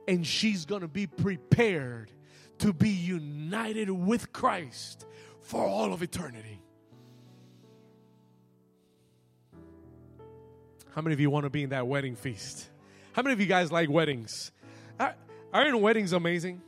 and 0.06 0.24
she's 0.24 0.64
going 0.64 0.82
to 0.82 0.88
be 0.88 1.08
prepared 1.08 2.12
to 2.58 2.72
be 2.72 2.90
united 2.90 3.90
with 3.90 4.32
Christ 4.32 5.06
for 5.40 5.66
all 5.66 5.92
of 5.92 6.02
eternity. 6.02 6.60
How 10.94 11.02
many 11.02 11.14
of 11.14 11.18
you 11.18 11.30
want 11.30 11.44
to 11.44 11.50
be 11.50 11.64
in 11.64 11.70
that 11.70 11.88
wedding 11.88 12.14
feast? 12.14 12.68
How 13.14 13.22
many 13.22 13.32
of 13.32 13.40
you 13.40 13.46
guys 13.46 13.72
like 13.72 13.88
weddings? 13.88 14.52
Aren't 15.52 15.80
weddings 15.80 16.12
amazing? 16.12 16.60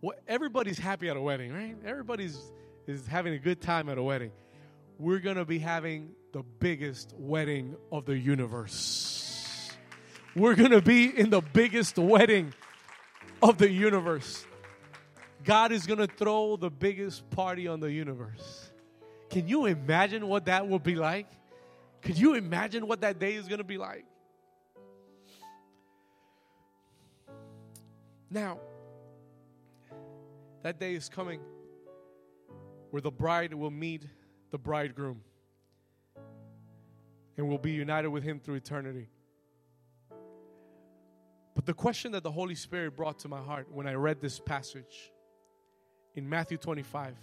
What, 0.00 0.20
everybody's 0.26 0.78
happy 0.78 1.10
at 1.10 1.16
a 1.16 1.20
wedding, 1.20 1.52
right? 1.52 1.76
Everybody's 1.84 2.38
is 2.86 3.06
having 3.06 3.34
a 3.34 3.38
good 3.38 3.60
time 3.60 3.88
at 3.88 3.98
a 3.98 4.02
wedding. 4.02 4.30
We're 4.98 5.18
going 5.18 5.36
to 5.36 5.44
be 5.44 5.58
having 5.58 6.12
the 6.32 6.42
biggest 6.42 7.12
wedding 7.18 7.76
of 7.92 8.06
the 8.06 8.16
universe 8.16 9.28
we're 10.38 10.54
going 10.54 10.70
to 10.70 10.80
be 10.80 11.06
in 11.06 11.30
the 11.30 11.40
biggest 11.40 11.98
wedding 11.98 12.54
of 13.42 13.58
the 13.58 13.68
universe. 13.68 14.46
God 15.44 15.72
is 15.72 15.86
going 15.86 15.98
to 15.98 16.06
throw 16.06 16.56
the 16.56 16.70
biggest 16.70 17.28
party 17.30 17.68
on 17.68 17.80
the 17.80 17.90
universe. 17.90 18.70
Can 19.30 19.48
you 19.48 19.66
imagine 19.66 20.26
what 20.28 20.46
that 20.46 20.68
will 20.68 20.78
be 20.78 20.94
like? 20.94 21.26
Could 22.02 22.18
you 22.18 22.34
imagine 22.34 22.86
what 22.86 23.00
that 23.00 23.18
day 23.18 23.34
is 23.34 23.48
going 23.48 23.58
to 23.58 23.64
be 23.64 23.78
like? 23.78 24.04
Now, 28.30 28.58
that 30.62 30.78
day 30.78 30.94
is 30.94 31.08
coming 31.08 31.40
where 32.90 33.00
the 33.00 33.10
bride 33.10 33.54
will 33.54 33.70
meet 33.70 34.04
the 34.50 34.58
bridegroom 34.58 35.22
and 37.36 37.48
will 37.48 37.58
be 37.58 37.70
united 37.70 38.08
with 38.08 38.22
him 38.22 38.40
through 38.40 38.56
eternity. 38.56 39.08
But 41.54 41.66
the 41.66 41.74
question 41.74 42.12
that 42.12 42.22
the 42.22 42.30
Holy 42.30 42.54
Spirit 42.54 42.96
brought 42.96 43.18
to 43.20 43.28
my 43.28 43.40
heart 43.40 43.68
when 43.70 43.86
I 43.86 43.94
read 43.94 44.20
this 44.20 44.38
passage 44.38 45.12
in 46.14 46.28
Matthew 46.28 46.58
25, 46.58 47.14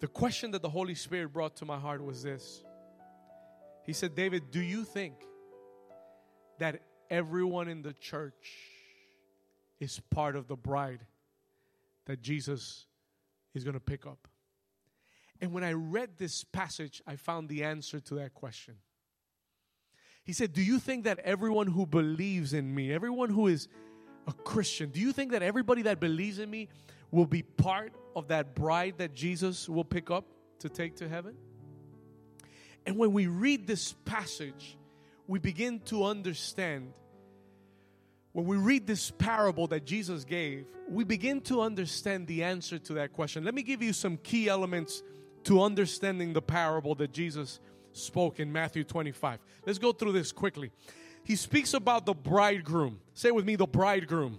the 0.00 0.06
question 0.08 0.50
that 0.50 0.62
the 0.62 0.68
Holy 0.68 0.94
Spirit 0.94 1.32
brought 1.32 1.56
to 1.56 1.64
my 1.64 1.78
heart 1.78 2.04
was 2.04 2.22
this. 2.22 2.62
He 3.84 3.92
said, 3.92 4.14
David, 4.14 4.50
do 4.50 4.60
you 4.60 4.84
think 4.84 5.14
that 6.58 6.80
everyone 7.08 7.68
in 7.68 7.82
the 7.82 7.92
church 7.94 8.71
is 9.82 10.00
part 10.10 10.36
of 10.36 10.46
the 10.46 10.56
bride 10.56 11.00
that 12.06 12.22
Jesus 12.22 12.86
is 13.54 13.64
going 13.64 13.74
to 13.74 13.80
pick 13.80 14.06
up? 14.06 14.28
And 15.40 15.52
when 15.52 15.64
I 15.64 15.72
read 15.72 16.10
this 16.18 16.44
passage, 16.44 17.02
I 17.04 17.16
found 17.16 17.48
the 17.48 17.64
answer 17.64 17.98
to 17.98 18.14
that 18.14 18.32
question. 18.32 18.76
He 20.22 20.32
said, 20.32 20.52
Do 20.52 20.62
you 20.62 20.78
think 20.78 21.04
that 21.04 21.18
everyone 21.18 21.66
who 21.66 21.84
believes 21.84 22.52
in 22.52 22.72
me, 22.72 22.92
everyone 22.92 23.30
who 23.30 23.48
is 23.48 23.66
a 24.28 24.32
Christian, 24.32 24.90
do 24.90 25.00
you 25.00 25.12
think 25.12 25.32
that 25.32 25.42
everybody 25.42 25.82
that 25.82 25.98
believes 25.98 26.38
in 26.38 26.48
me 26.48 26.68
will 27.10 27.26
be 27.26 27.42
part 27.42 27.92
of 28.14 28.28
that 28.28 28.54
bride 28.54 28.94
that 28.98 29.14
Jesus 29.14 29.68
will 29.68 29.84
pick 29.84 30.12
up 30.12 30.26
to 30.60 30.68
take 30.68 30.94
to 30.96 31.08
heaven? 31.08 31.34
And 32.86 32.96
when 32.96 33.12
we 33.12 33.26
read 33.26 33.66
this 33.66 33.94
passage, 34.04 34.78
we 35.26 35.40
begin 35.40 35.80
to 35.86 36.04
understand. 36.04 36.92
When 38.32 38.46
we 38.46 38.56
read 38.56 38.86
this 38.86 39.10
parable 39.10 39.66
that 39.68 39.84
Jesus 39.84 40.24
gave, 40.24 40.66
we 40.88 41.04
begin 41.04 41.40
to 41.42 41.60
understand 41.60 42.26
the 42.26 42.42
answer 42.42 42.78
to 42.78 42.94
that 42.94 43.12
question. 43.12 43.44
Let 43.44 43.54
me 43.54 43.62
give 43.62 43.82
you 43.82 43.92
some 43.92 44.16
key 44.18 44.48
elements 44.48 45.02
to 45.44 45.62
understanding 45.62 46.32
the 46.32 46.40
parable 46.40 46.94
that 46.94 47.12
Jesus 47.12 47.60
spoke 47.92 48.40
in 48.40 48.50
Matthew 48.50 48.84
25. 48.84 49.38
Let's 49.66 49.78
go 49.78 49.92
through 49.92 50.12
this 50.12 50.32
quickly. 50.32 50.70
He 51.24 51.36
speaks 51.36 51.74
about 51.74 52.06
the 52.06 52.14
bridegroom. 52.14 53.00
Say 53.14 53.30
with 53.30 53.44
me, 53.44 53.56
the 53.56 53.66
bridegroom. 53.66 54.38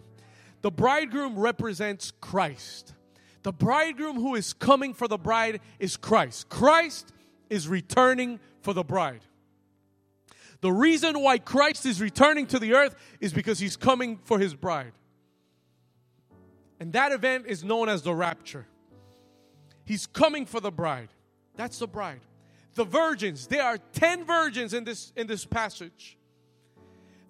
The 0.62 0.72
bridegroom 0.72 1.38
represents 1.38 2.12
Christ. 2.20 2.96
The 3.44 3.54
bridegroom 3.54 4.16
who 4.16 4.36
is 4.36 4.54
coming 4.54 4.94
for 4.94 5.08
the 5.08 5.18
bride 5.18 5.60
is 5.78 5.98
Christ. 5.98 6.50
Christ 6.50 7.14
is 7.50 7.68
returning 7.68 8.40
for 8.62 8.74
the 8.74 8.84
bride. 8.84 9.22
The 10.64 10.72
reason 10.72 11.20
why 11.20 11.40
Christ 11.40 11.86
is 11.86 12.00
returning 12.00 12.48
to 12.48 12.58
the 12.58 12.74
earth 12.74 12.96
is 13.20 13.34
because 13.34 13.60
he's 13.60 13.76
coming 13.76 14.18
for 14.24 14.40
his 14.40 14.56
bride. 14.56 14.94
And 16.80 16.94
that 16.94 17.12
event 17.12 17.48
is 17.48 17.66
known 17.66 17.90
as 17.90 18.02
the 18.02 18.16
rapture. 18.16 18.66
He's 19.84 20.06
coming 20.06 20.46
for 20.46 20.62
the 20.62 20.72
bride. 20.72 21.10
That's 21.58 21.80
the 21.80 21.88
bride 21.88 22.22
the 22.76 22.86
virgins. 22.86 23.46
There 23.46 23.62
are 23.62 23.78
10 23.78 24.24
virgins 24.26 24.74
in 24.74 24.86
this 24.86 25.12
in 25.18 25.28
this 25.28 25.46
passage. 25.46 26.18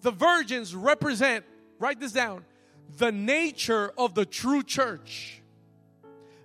The 0.01 0.11
virgins 0.11 0.75
represent, 0.75 1.43
write 1.79 1.99
this 1.99 2.11
down, 2.11 2.45
the 2.97 3.11
nature 3.11 3.91
of 3.97 4.13
the 4.13 4.25
true 4.25 4.61
church. 4.61 5.41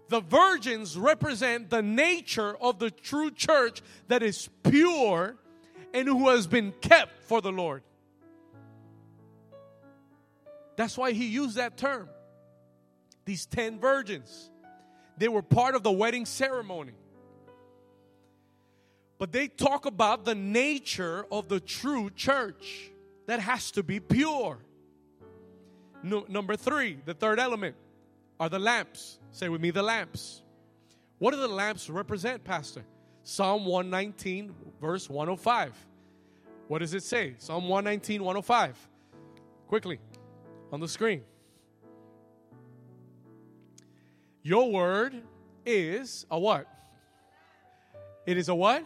The 0.09 0.21
virgins 0.21 0.97
represent 0.97 1.68
the 1.68 1.83
nature 1.83 2.57
of 2.57 2.78
the 2.78 2.90
true 2.90 3.30
church 3.30 3.83
that 4.09 4.23
is 4.23 4.49
pure 4.62 5.37
and 5.95 6.07
who 6.07 6.28
has 6.28 6.47
been 6.47 6.73
kept 6.80 7.25
for 7.25 7.40
the 7.40 7.52
Lord. 7.52 7.83
That's 10.76 10.97
why 10.97 11.12
he 11.12 11.26
used 11.26 11.57
that 11.57 11.76
term. 11.76 12.09
These 13.25 13.47
10 13.47 13.80
virgins. 13.80 14.50
They 15.16 15.28
were 15.28 15.42
part 15.42 15.75
of 15.75 15.83
the 15.83 15.90
wedding 15.90 16.25
ceremony. 16.25 16.92
But 19.18 19.33
they 19.33 19.49
talk 19.49 19.87
about 19.87 20.25
the 20.25 20.37
nature 20.37 21.26
of 21.33 21.49
the 21.49 21.59
true 21.59 22.11
church 22.11 22.90
that 23.26 23.40
has 23.40 23.73
to 23.73 23.83
be 23.83 23.99
pure. 23.99 24.59
No, 26.02 26.25
number 26.28 26.57
three, 26.57 26.99
the 27.04 27.14
third 27.14 27.40
element 27.40 27.75
are 28.38 28.49
the 28.49 28.61
lamps. 28.61 29.18
Say 29.33 29.49
with 29.49 29.61
me, 29.61 29.73
the 29.73 29.83
lamps. 29.83 30.42
What 31.18 31.33
do 31.33 31.40
the 31.40 31.49
lamps 31.49 31.90
represent, 31.90 32.45
Pastor? 32.45 32.85
Psalm 33.28 33.66
119, 33.66 34.54
verse 34.80 35.11
105. 35.11 35.75
What 36.66 36.78
does 36.78 36.94
it 36.94 37.02
say? 37.02 37.35
Psalm 37.37 37.68
119, 37.68 38.23
105. 38.23 38.88
Quickly, 39.66 40.00
on 40.73 40.80
the 40.80 40.88
screen. 40.88 41.20
Your 44.42 44.73
word 44.73 45.20
is 45.66 46.25
a 46.30 46.38
what? 46.38 46.66
It 48.25 48.38
is 48.38 48.49
a 48.49 48.54
what? 48.54 48.82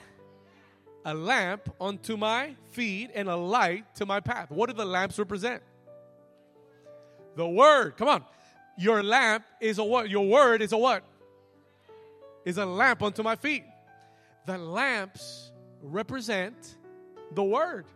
a 1.04 1.14
lamp 1.14 1.72
unto 1.80 2.16
my 2.16 2.54
feet 2.72 3.11
and 3.14 3.28
a 3.28 3.37
light 3.37 3.94
to 3.96 4.06
my 4.06 4.18
path. 4.18 4.50
What 4.50 4.68
do 4.70 4.72
the 4.75 4.84
lamps 4.84 5.20
represent? 5.20 5.62
The 7.37 7.49
Word. 7.49 7.96
Come 7.96 8.08
on. 8.08 8.25
Your 8.76 9.02
lamp 9.02 9.44
is 9.61 9.78
a 9.78 9.84
what? 9.84 10.11
Your 10.11 10.26
word 10.26 10.62
is 10.62 10.72
a 10.72 10.78
what? 10.78 11.04
Is 12.44 12.58
a 12.58 12.66
lamp 12.66 13.02
unto 13.02 13.22
my 13.22 13.37
feet. 13.37 13.64
The 14.46 14.58
lamps 14.58 15.52
represent 15.82 16.76
the 17.32 17.44
word. 17.44 17.87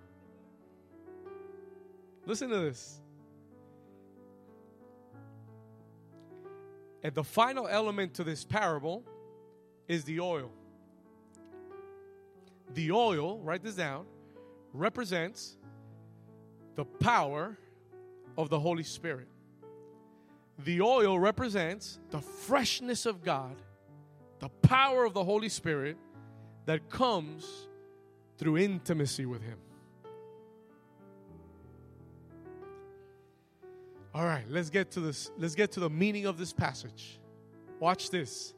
Listen 2.24 2.48
to 2.50 2.58
this. 2.58 3.00
And 7.02 7.14
the 7.14 7.24
final 7.24 7.68
element 7.68 8.14
to 8.14 8.24
this 8.24 8.44
parable 8.44 9.04
is 9.86 10.04
the 10.04 10.20
oil. 10.20 10.50
The 12.74 12.90
oil, 12.90 13.38
write 13.38 13.62
this 13.62 13.76
down, 13.76 14.06
represents 14.72 15.56
the 16.74 16.84
power 16.84 17.56
of 18.36 18.50
the 18.50 18.58
Holy 18.58 18.82
Spirit. 18.82 19.28
The 20.58 20.80
oil 20.80 21.18
represents 21.18 21.98
the 22.10 22.20
freshness 22.20 23.06
of 23.06 23.22
God, 23.22 23.56
the 24.40 24.48
power 24.48 25.04
of 25.04 25.14
the 25.14 25.22
Holy 25.22 25.48
Spirit 25.48 25.96
that 26.66 26.90
comes 26.90 27.68
through 28.38 28.58
intimacy 28.58 29.26
with 29.26 29.42
Him. 29.42 29.58
All 34.14 34.24
right, 34.24 34.44
let's 34.48 34.70
get 34.70 34.90
to 34.92 35.00
this. 35.00 35.30
Let's 35.38 35.54
get 35.54 35.72
to 35.72 35.80
the 35.80 35.90
meaning 35.90 36.26
of 36.26 36.38
this 36.38 36.52
passage. 36.52 37.18
Watch 37.80 38.10
this. 38.10 38.54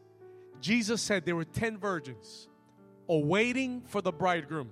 Jesus 0.60 1.02
said 1.02 1.24
there 1.24 1.36
were 1.36 1.44
10 1.44 1.78
virgins 1.78 2.48
awaiting 3.08 3.82
for 3.82 4.00
the 4.00 4.12
bridegroom. 4.12 4.70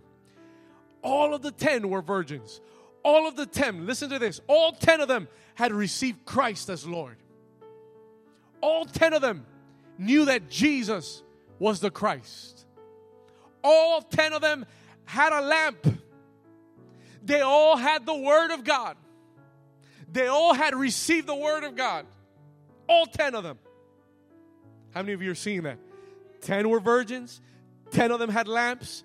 All 1.02 1.35
of 1.35 1.43
the 1.43 1.50
10 1.50 1.88
were 1.88 2.02
virgins. 2.02 2.61
All 3.02 3.28
of 3.28 3.37
the 3.37 3.47
10, 3.47 3.87
listen 3.87 4.11
to 4.11 4.19
this, 4.19 4.40
all 4.49 4.73
10 4.73 5.00
of 5.00 5.07
them 5.07 5.28
had 5.55 5.73
received 5.73 6.25
Christ 6.25 6.69
as 6.69 6.85
Lord. 6.85 7.16
All 8.61 8.85
10 8.85 9.12
of 9.12 9.23
them 9.23 9.47
knew 9.97 10.25
that 10.25 10.50
Jesus 10.50 11.23
was 11.61 11.78
the 11.78 11.90
Christ. 11.90 12.65
All 13.66 14.00
10 14.00 14.32
of 14.32 14.40
them 14.40 14.64
had 15.04 15.32
a 15.32 15.40
lamp. 15.40 15.87
They 17.25 17.40
all 17.40 17.76
had 17.76 18.06
the 18.06 18.14
Word 18.14 18.52
of 18.52 18.62
God. 18.62 18.96
They 20.16 20.28
all 20.28 20.54
had 20.54 20.75
received 20.75 21.26
the 21.26 21.35
word 21.35 21.64
of 21.64 21.76
God. 21.76 22.06
All 22.88 23.04
10 23.04 23.35
of 23.35 23.42
them. 23.42 23.58
How 24.94 25.02
many 25.02 25.12
of 25.12 25.20
you 25.20 25.30
are 25.30 25.35
seeing 25.35 25.64
that? 25.64 25.78
10 26.42 26.68
were 26.70 26.80
virgins, 26.80 27.40
10 27.90 28.12
of 28.12 28.18
them 28.18 28.30
had 28.30 28.49
lamps, 28.49 29.04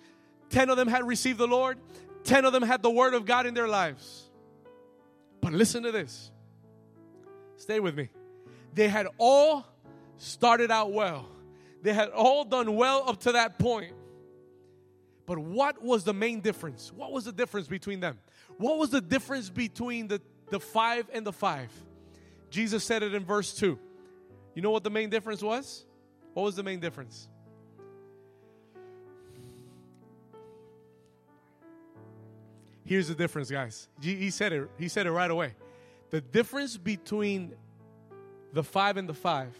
10 0.52 0.70
of 0.70 0.78
them 0.78 0.88
had 0.88 1.06
received 1.06 1.38
the 1.38 1.48
Lord, 1.48 1.78
10 2.24 2.46
of 2.46 2.54
them 2.54 2.64
had 2.64 2.82
the 2.82 2.90
word 2.90 3.14
of 3.14 3.26
God 3.26 3.46
in 3.46 3.54
their 3.54 3.68
lives. 3.68 4.30
But 5.42 5.54
listen 5.54 5.84
to 5.84 5.92
this. 5.92 6.32
Stay 7.58 7.80
with 7.80 7.96
me. 7.96 8.10
They 8.74 8.88
had 8.88 9.08
all 9.18 9.66
started 10.18 10.72
out 10.72 10.94
well. 10.94 11.28
They 11.82 11.94
had 11.94 12.10
all 12.10 12.46
done 12.46 12.76
well 12.76 13.04
up 13.10 13.22
to 13.22 13.34
that 13.34 13.58
point. 13.58 13.94
But 15.32 15.40
what 15.40 15.82
was 15.82 16.04
the 16.04 16.14
main 16.14 16.42
difference? 16.42 16.92
What 16.92 17.14
was 17.14 17.24
the 17.24 17.32
difference 17.32 17.66
between 17.66 18.02
them? 18.02 18.20
What 18.58 18.78
was 18.78 18.90
the 18.90 19.00
difference 19.00 19.50
between 19.50 20.10
the 20.10 20.20
the 20.50 20.60
five 20.60 21.10
and 21.14 21.26
the 21.26 21.32
five. 21.32 21.72
Jesus 22.50 22.84
said 22.84 23.02
it 23.02 23.16
in 23.16 23.24
verse 23.24 23.54
2. 23.54 23.80
You 24.54 24.62
know 24.62 24.72
what 24.72 24.84
the 24.84 24.90
main 24.90 25.10
difference 25.10 25.42
was? 25.42 25.86
What 26.34 26.44
was 26.44 26.58
the 26.58 26.64
main 26.64 26.82
difference? 26.82 27.30
Here's 32.84 33.08
the 33.08 33.16
difference, 33.16 33.50
guys. 33.50 33.88
He 34.02 34.32
said 34.32 34.52
it. 34.52 34.70
He 34.78 34.90
said 34.90 35.06
it 35.06 35.12
right 35.12 35.32
away. 35.32 35.54
The 36.10 36.20
difference 36.20 36.76
between 36.76 37.54
the 38.52 38.66
five 38.66 38.98
and 38.98 39.08
the 39.08 39.14
five 39.14 39.58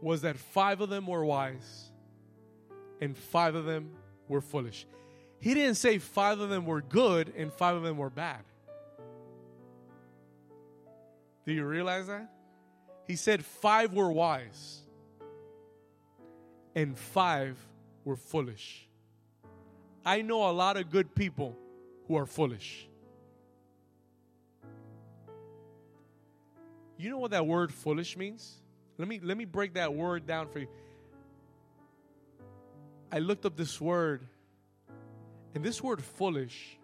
was 0.00 0.22
that 0.22 0.36
five 0.36 0.80
of 0.80 0.90
them 0.90 1.08
were 1.08 1.24
wise 1.24 1.90
and 3.00 3.18
five 3.18 3.56
of 3.56 3.64
them 3.64 3.90
were 4.28 4.40
foolish. 4.40 4.86
He 5.40 5.54
didn't 5.54 5.76
say 5.76 5.98
five 5.98 6.40
of 6.40 6.50
them 6.50 6.66
were 6.66 6.80
good 6.80 7.32
and 7.36 7.52
five 7.52 7.76
of 7.76 7.82
them 7.82 7.96
were 7.96 8.10
bad. 8.10 8.42
Do 11.46 11.52
you 11.52 11.64
realize 11.64 12.08
that? 12.08 12.30
He 13.06 13.16
said 13.16 13.44
five 13.44 13.94
were 13.94 14.10
wise 14.10 14.82
and 16.74 16.98
five 16.98 17.56
were 18.04 18.16
foolish. 18.16 18.86
I 20.04 20.22
know 20.22 20.50
a 20.50 20.52
lot 20.52 20.76
of 20.76 20.90
good 20.90 21.14
people 21.14 21.56
who 22.06 22.16
are 22.16 22.26
foolish. 22.26 22.88
You 26.98 27.10
know 27.10 27.18
what 27.18 27.30
that 27.30 27.46
word 27.46 27.72
foolish 27.72 28.16
means? 28.16 28.56
Let 28.98 29.06
me 29.06 29.20
let 29.22 29.36
me 29.36 29.44
break 29.44 29.74
that 29.74 29.94
word 29.94 30.26
down 30.26 30.48
for 30.48 30.58
you. 30.58 30.68
I 33.10 33.18
looked 33.20 33.46
up 33.46 33.56
this 33.56 33.80
word 33.80 34.26
and 35.54 35.64
this 35.64 35.82
word 35.82 36.02
foolish 36.02 36.78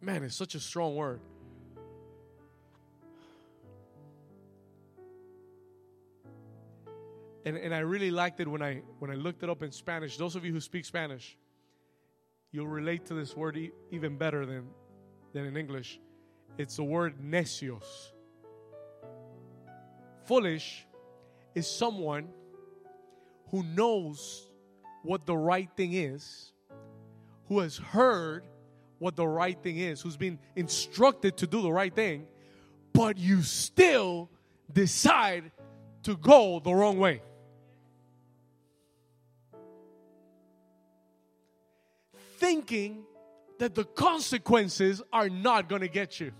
man, 0.00 0.22
it's 0.22 0.36
such 0.36 0.54
a 0.54 0.60
strong 0.60 0.94
word. 0.94 1.20
and, 7.48 7.56
and 7.56 7.74
I 7.74 7.78
really 7.78 8.10
liked 8.10 8.40
it 8.40 8.48
when 8.48 8.62
I 8.62 8.82
when 8.98 9.10
I 9.10 9.14
looked 9.14 9.42
it 9.42 9.48
up 9.48 9.62
in 9.62 9.72
Spanish. 9.72 10.18
Those 10.18 10.36
of 10.36 10.44
you 10.44 10.52
who 10.52 10.60
speak 10.60 10.84
Spanish, 10.84 11.36
you'll 12.52 12.68
relate 12.68 13.06
to 13.06 13.14
this 13.14 13.34
word 13.34 13.56
e- 13.56 13.72
even 13.90 14.18
better 14.18 14.44
than 14.44 14.66
than 15.32 15.46
in 15.46 15.56
English. 15.56 15.98
It's 16.58 16.76
the 16.76 16.84
word 16.84 17.14
necios. 17.22 18.12
Foolish 20.26 20.86
is 21.54 21.66
someone 21.66 22.28
who 23.50 23.62
knows 23.62 24.46
what 25.02 25.26
the 25.26 25.36
right 25.36 25.68
thing 25.76 25.92
is, 25.92 26.52
who 27.46 27.60
has 27.60 27.76
heard 27.76 28.44
what 28.98 29.16
the 29.16 29.26
right 29.26 29.60
thing 29.62 29.78
is, 29.78 30.00
who's 30.00 30.16
been 30.16 30.38
instructed 30.56 31.36
to 31.38 31.46
do 31.46 31.62
the 31.62 31.72
right 31.72 31.94
thing, 31.94 32.26
but 32.92 33.16
you 33.16 33.42
still 33.42 34.28
decide 34.72 35.50
to 36.02 36.16
go 36.16 36.60
the 36.60 36.74
wrong 36.74 36.98
way. 36.98 37.22
thinking 42.38 43.02
that 43.58 43.74
the 43.74 43.84
consequences 43.84 45.02
are 45.12 45.28
not 45.28 45.68
going 45.68 45.82
to 45.82 45.88
get 45.88 46.20
you. 46.20 46.32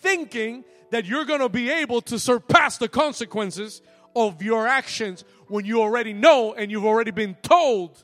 Thinking 0.00 0.64
that 0.90 1.04
you're 1.04 1.24
going 1.24 1.40
to 1.40 1.48
be 1.48 1.70
able 1.70 2.02
to 2.02 2.18
surpass 2.18 2.78
the 2.78 2.88
consequences 2.88 3.80
of 4.14 4.42
your 4.42 4.66
actions 4.66 5.24
when 5.52 5.66
you 5.66 5.82
already 5.82 6.14
know 6.14 6.54
and 6.54 6.70
you've 6.70 6.86
already 6.86 7.10
been 7.10 7.34
told 7.42 8.02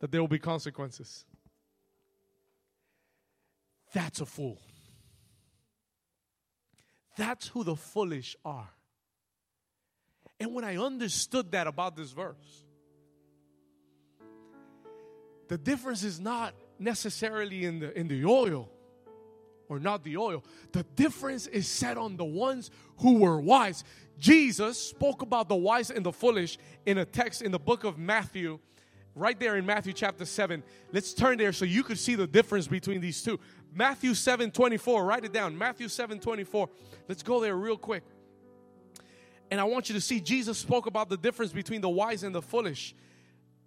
that 0.00 0.12
there 0.12 0.20
will 0.20 0.28
be 0.28 0.38
consequences. 0.38 1.24
That's 3.94 4.20
a 4.20 4.26
fool. 4.26 4.60
That's 7.16 7.48
who 7.48 7.64
the 7.64 7.74
foolish 7.74 8.36
are. 8.44 8.68
And 10.38 10.52
when 10.52 10.64
I 10.64 10.76
understood 10.76 11.52
that 11.52 11.66
about 11.66 11.96
this 11.96 12.10
verse, 12.10 12.64
the 15.48 15.56
difference 15.56 16.02
is 16.02 16.20
not 16.20 16.52
necessarily 16.78 17.64
in 17.64 17.78
the 17.78 17.98
in 17.98 18.08
the 18.08 18.26
oil 18.26 18.68
or 19.68 19.78
not 19.78 20.04
the 20.04 20.16
oil. 20.16 20.44
The 20.72 20.84
difference 20.94 21.46
is 21.46 21.66
set 21.66 21.98
on 21.98 22.16
the 22.16 22.24
ones 22.24 22.70
who 22.98 23.18
were 23.18 23.40
wise. 23.40 23.84
Jesus 24.18 24.80
spoke 24.80 25.22
about 25.22 25.48
the 25.48 25.56
wise 25.56 25.90
and 25.90 26.04
the 26.04 26.12
foolish 26.12 26.58
in 26.86 26.98
a 26.98 27.04
text 27.04 27.42
in 27.42 27.52
the 27.52 27.58
book 27.58 27.84
of 27.84 27.98
Matthew, 27.98 28.58
right 29.14 29.38
there 29.38 29.56
in 29.56 29.66
Matthew 29.66 29.92
chapter 29.92 30.24
7. 30.24 30.62
Let's 30.92 31.12
turn 31.12 31.38
there 31.38 31.52
so 31.52 31.64
you 31.64 31.82
could 31.82 31.98
see 31.98 32.14
the 32.14 32.26
difference 32.26 32.66
between 32.66 33.00
these 33.00 33.22
two. 33.22 33.38
Matthew 33.72 34.14
7 34.14 34.50
24, 34.50 35.04
write 35.04 35.24
it 35.24 35.32
down. 35.32 35.56
Matthew 35.56 35.88
7 35.88 36.18
24. 36.18 36.68
Let's 37.08 37.22
go 37.22 37.40
there 37.40 37.56
real 37.56 37.76
quick. 37.76 38.02
And 39.50 39.60
I 39.60 39.64
want 39.64 39.88
you 39.88 39.94
to 39.94 40.00
see 40.00 40.20
Jesus 40.20 40.58
spoke 40.58 40.86
about 40.86 41.08
the 41.08 41.16
difference 41.16 41.52
between 41.52 41.80
the 41.80 41.88
wise 41.88 42.22
and 42.22 42.34
the 42.34 42.42
foolish. 42.42 42.94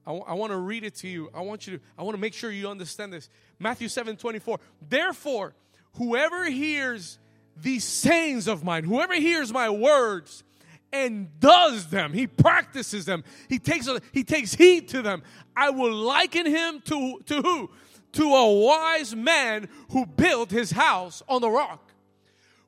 I, 0.06 0.10
w- 0.10 0.26
I 0.28 0.34
want 0.34 0.52
to 0.52 0.58
read 0.58 0.84
it 0.84 0.96
to 0.96 1.08
you. 1.08 1.30
I 1.34 1.42
want 1.42 1.68
you 1.68 1.78
to, 1.78 1.84
I 1.98 2.04
want 2.04 2.16
to 2.16 2.22
make 2.22 2.34
sure 2.34 2.52
you 2.52 2.68
understand 2.68 3.14
this. 3.14 3.30
Matthew 3.60 3.88
7 3.88 4.18
24. 4.18 4.60
Therefore, 4.90 5.54
whoever 5.98 6.50
hears 6.50 7.20
these 7.56 7.84
sayings 7.84 8.48
of 8.48 8.64
mine, 8.64 8.84
whoever 8.84 9.14
hears 9.16 9.52
my 9.52 9.70
words 9.70 10.44
and 10.92 11.40
does 11.40 11.88
them, 11.88 12.14
he 12.14 12.28
practices 12.28 13.06
them, 13.06 13.24
he 13.48 13.60
takes, 13.60 13.88
he 14.12 14.24
takes 14.24 14.54
heed 14.54 14.88
to 14.90 15.02
them, 15.02 15.24
I 15.56 15.70
will 15.70 15.94
liken 15.94 16.46
him 16.46 16.82
to, 16.86 17.20
to 17.28 17.42
who? 17.42 17.70
To 18.14 18.24
a 18.36 18.66
wise 18.66 19.16
man 19.16 19.70
who 19.92 20.06
built 20.06 20.50
his 20.50 20.72
house 20.72 21.22
on 21.28 21.42
the 21.42 21.50
rock. 21.50 21.92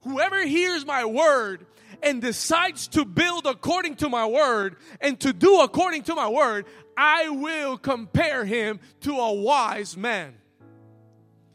Whoever 0.03 0.45
hears 0.45 0.85
my 0.85 1.05
word 1.05 1.65
and 2.03 2.21
decides 2.21 2.87
to 2.89 3.05
build 3.05 3.45
according 3.45 3.95
to 3.97 4.09
my 4.09 4.25
word 4.25 4.77
and 4.99 5.19
to 5.21 5.33
do 5.33 5.61
according 5.61 6.03
to 6.03 6.15
my 6.15 6.27
word, 6.27 6.65
I 6.97 7.29
will 7.29 7.77
compare 7.77 8.45
him 8.45 8.79
to 9.01 9.13
a 9.13 9.33
wise 9.33 9.95
man. 9.95 10.35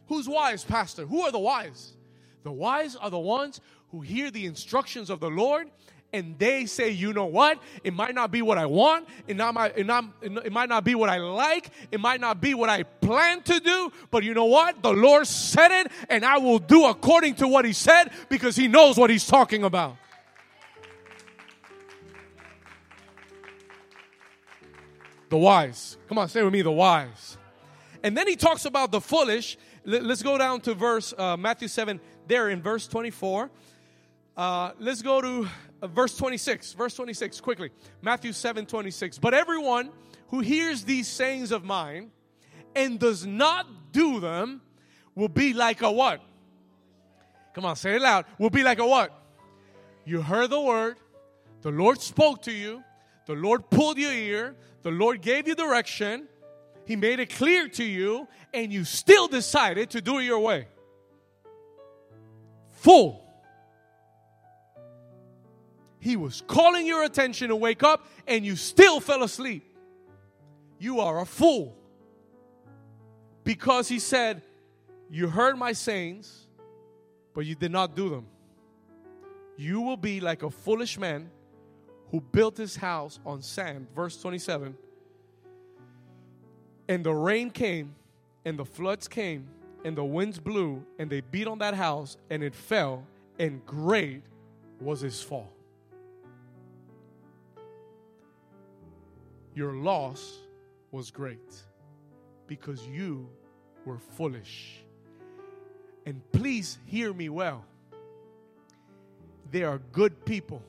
Who's 0.08 0.28
wise, 0.28 0.64
Pastor? 0.64 1.06
Who 1.06 1.22
are 1.22 1.32
the 1.32 1.38
wise? 1.38 1.92
The 2.44 2.52
wise 2.52 2.96
are 2.96 3.10
the 3.10 3.18
ones 3.18 3.60
who 3.90 4.00
hear 4.00 4.30
the 4.30 4.46
instructions 4.46 5.10
of 5.10 5.20
the 5.20 5.30
Lord 5.30 5.70
and 6.12 6.38
they 6.38 6.66
say, 6.66 6.90
you 6.90 7.12
know 7.12 7.26
what? 7.26 7.60
It 7.84 7.92
might 7.92 8.14
not 8.14 8.30
be 8.30 8.40
what 8.40 8.58
I 8.58 8.66
want. 8.66 9.08
It, 9.26 9.36
not 9.36 9.54
my, 9.54 9.72
it, 9.76 9.86
not, 9.86 10.04
it 10.22 10.52
might 10.52 10.68
not 10.68 10.84
be 10.84 10.94
what 10.94 11.10
I 11.10 11.18
like. 11.18 11.70
It 11.90 12.00
might 12.00 12.20
not 12.20 12.40
be 12.40 12.54
what 12.54 12.70
I 12.70 12.84
plan 12.84 13.42
to 13.42 13.60
do. 13.60 13.92
But 14.10 14.24
you 14.24 14.32
know 14.32 14.46
what? 14.46 14.82
The 14.82 14.92
Lord 14.92 15.26
said 15.26 15.72
it, 15.72 15.92
and 16.08 16.24
I 16.24 16.38
will 16.38 16.58
do 16.58 16.86
according 16.86 17.34
to 17.36 17.48
what 17.48 17.64
He 17.64 17.72
said 17.72 18.10
because 18.28 18.56
He 18.56 18.68
knows 18.68 18.96
what 18.96 19.10
He's 19.10 19.26
talking 19.26 19.64
about. 19.64 19.96
The 25.28 25.36
wise. 25.36 25.96
Come 26.08 26.18
on, 26.18 26.28
say 26.28 26.42
with 26.42 26.52
me, 26.52 26.62
the 26.62 26.70
wise. 26.70 27.36
And 28.02 28.16
then 28.16 28.28
he 28.28 28.36
talks 28.36 28.64
about 28.64 28.92
the 28.92 29.00
foolish. 29.00 29.58
Let's 29.88 30.24
go 30.24 30.36
down 30.36 30.62
to 30.62 30.74
verse 30.74 31.14
uh, 31.16 31.36
Matthew 31.36 31.68
7, 31.68 32.00
there 32.26 32.50
in 32.50 32.60
verse 32.60 32.88
24. 32.88 33.48
Uh, 34.36 34.72
let's 34.80 35.00
go 35.00 35.20
to 35.20 35.48
uh, 35.80 35.86
verse 35.86 36.16
26. 36.16 36.72
Verse 36.72 36.94
26, 36.94 37.40
quickly. 37.40 37.70
Matthew 38.02 38.32
7 38.32 38.66
26. 38.66 39.18
But 39.18 39.32
everyone 39.32 39.90
who 40.30 40.40
hears 40.40 40.82
these 40.82 41.06
sayings 41.06 41.52
of 41.52 41.62
mine 41.62 42.10
and 42.74 42.98
does 42.98 43.24
not 43.24 43.92
do 43.92 44.18
them 44.18 44.60
will 45.14 45.28
be 45.28 45.52
like 45.52 45.82
a 45.82 45.90
what? 45.92 46.20
Come 47.54 47.64
on, 47.64 47.76
say 47.76 47.94
it 47.94 48.02
loud. 48.02 48.24
Will 48.40 48.50
be 48.50 48.64
like 48.64 48.80
a 48.80 48.86
what? 48.86 49.12
You 50.04 50.20
heard 50.20 50.50
the 50.50 50.60
word, 50.60 50.96
the 51.62 51.70
Lord 51.70 52.00
spoke 52.00 52.42
to 52.42 52.52
you, 52.52 52.82
the 53.26 53.34
Lord 53.34 53.70
pulled 53.70 53.98
your 53.98 54.12
ear, 54.12 54.56
the 54.82 54.90
Lord 54.90 55.22
gave 55.22 55.46
you 55.46 55.54
direction, 55.54 56.26
He 56.86 56.96
made 56.96 57.20
it 57.20 57.34
clear 57.34 57.68
to 57.68 57.84
you, 57.84 58.28
and 58.54 58.72
you 58.72 58.84
still 58.84 59.28
decided 59.28 59.90
to 59.90 60.00
do 60.00 60.18
it 60.18 60.24
your 60.24 60.40
way. 60.40 60.68
Fool. 62.70 63.26
he 66.06 66.16
was 66.16 66.44
calling 66.46 66.86
your 66.86 67.02
attention 67.02 67.48
to 67.48 67.56
wake 67.56 67.82
up 67.82 68.06
and 68.28 68.46
you 68.46 68.54
still 68.54 69.00
fell 69.00 69.24
asleep. 69.24 69.64
You 70.78 71.00
are 71.00 71.20
a 71.20 71.26
fool. 71.26 71.76
Because 73.42 73.88
he 73.88 73.98
said, 73.98 74.42
You 75.10 75.26
heard 75.26 75.58
my 75.58 75.72
sayings, 75.72 76.46
but 77.34 77.44
you 77.44 77.56
did 77.56 77.72
not 77.72 77.96
do 77.96 78.08
them. 78.08 78.26
You 79.56 79.80
will 79.80 79.96
be 79.96 80.20
like 80.20 80.44
a 80.44 80.50
foolish 80.50 80.96
man 80.96 81.28
who 82.12 82.20
built 82.20 82.56
his 82.56 82.76
house 82.76 83.18
on 83.26 83.42
sand. 83.42 83.88
Verse 83.92 84.16
27. 84.20 84.76
And 86.88 87.04
the 87.04 87.12
rain 87.12 87.50
came, 87.50 87.94
and 88.44 88.58
the 88.58 88.64
floods 88.64 89.08
came, 89.08 89.48
and 89.84 89.96
the 89.96 90.04
winds 90.04 90.38
blew, 90.38 90.84
and 90.98 91.10
they 91.10 91.20
beat 91.20 91.46
on 91.46 91.58
that 91.58 91.74
house, 91.74 92.16
and 92.30 92.42
it 92.42 92.54
fell, 92.54 93.04
and 93.38 93.64
great 93.66 94.22
was 94.80 95.00
his 95.00 95.20
fall. 95.22 95.52
Your 99.54 99.72
loss 99.72 100.38
was 100.92 101.10
great 101.10 101.54
because 102.46 102.86
you 102.86 103.28
were 103.84 103.98
foolish. 103.98 104.84
And 106.04 106.20
please 106.30 106.78
hear 106.84 107.12
me 107.12 107.28
well. 107.28 107.64
There 109.50 109.68
are 109.68 109.78
good 109.92 110.24
people 110.24 110.62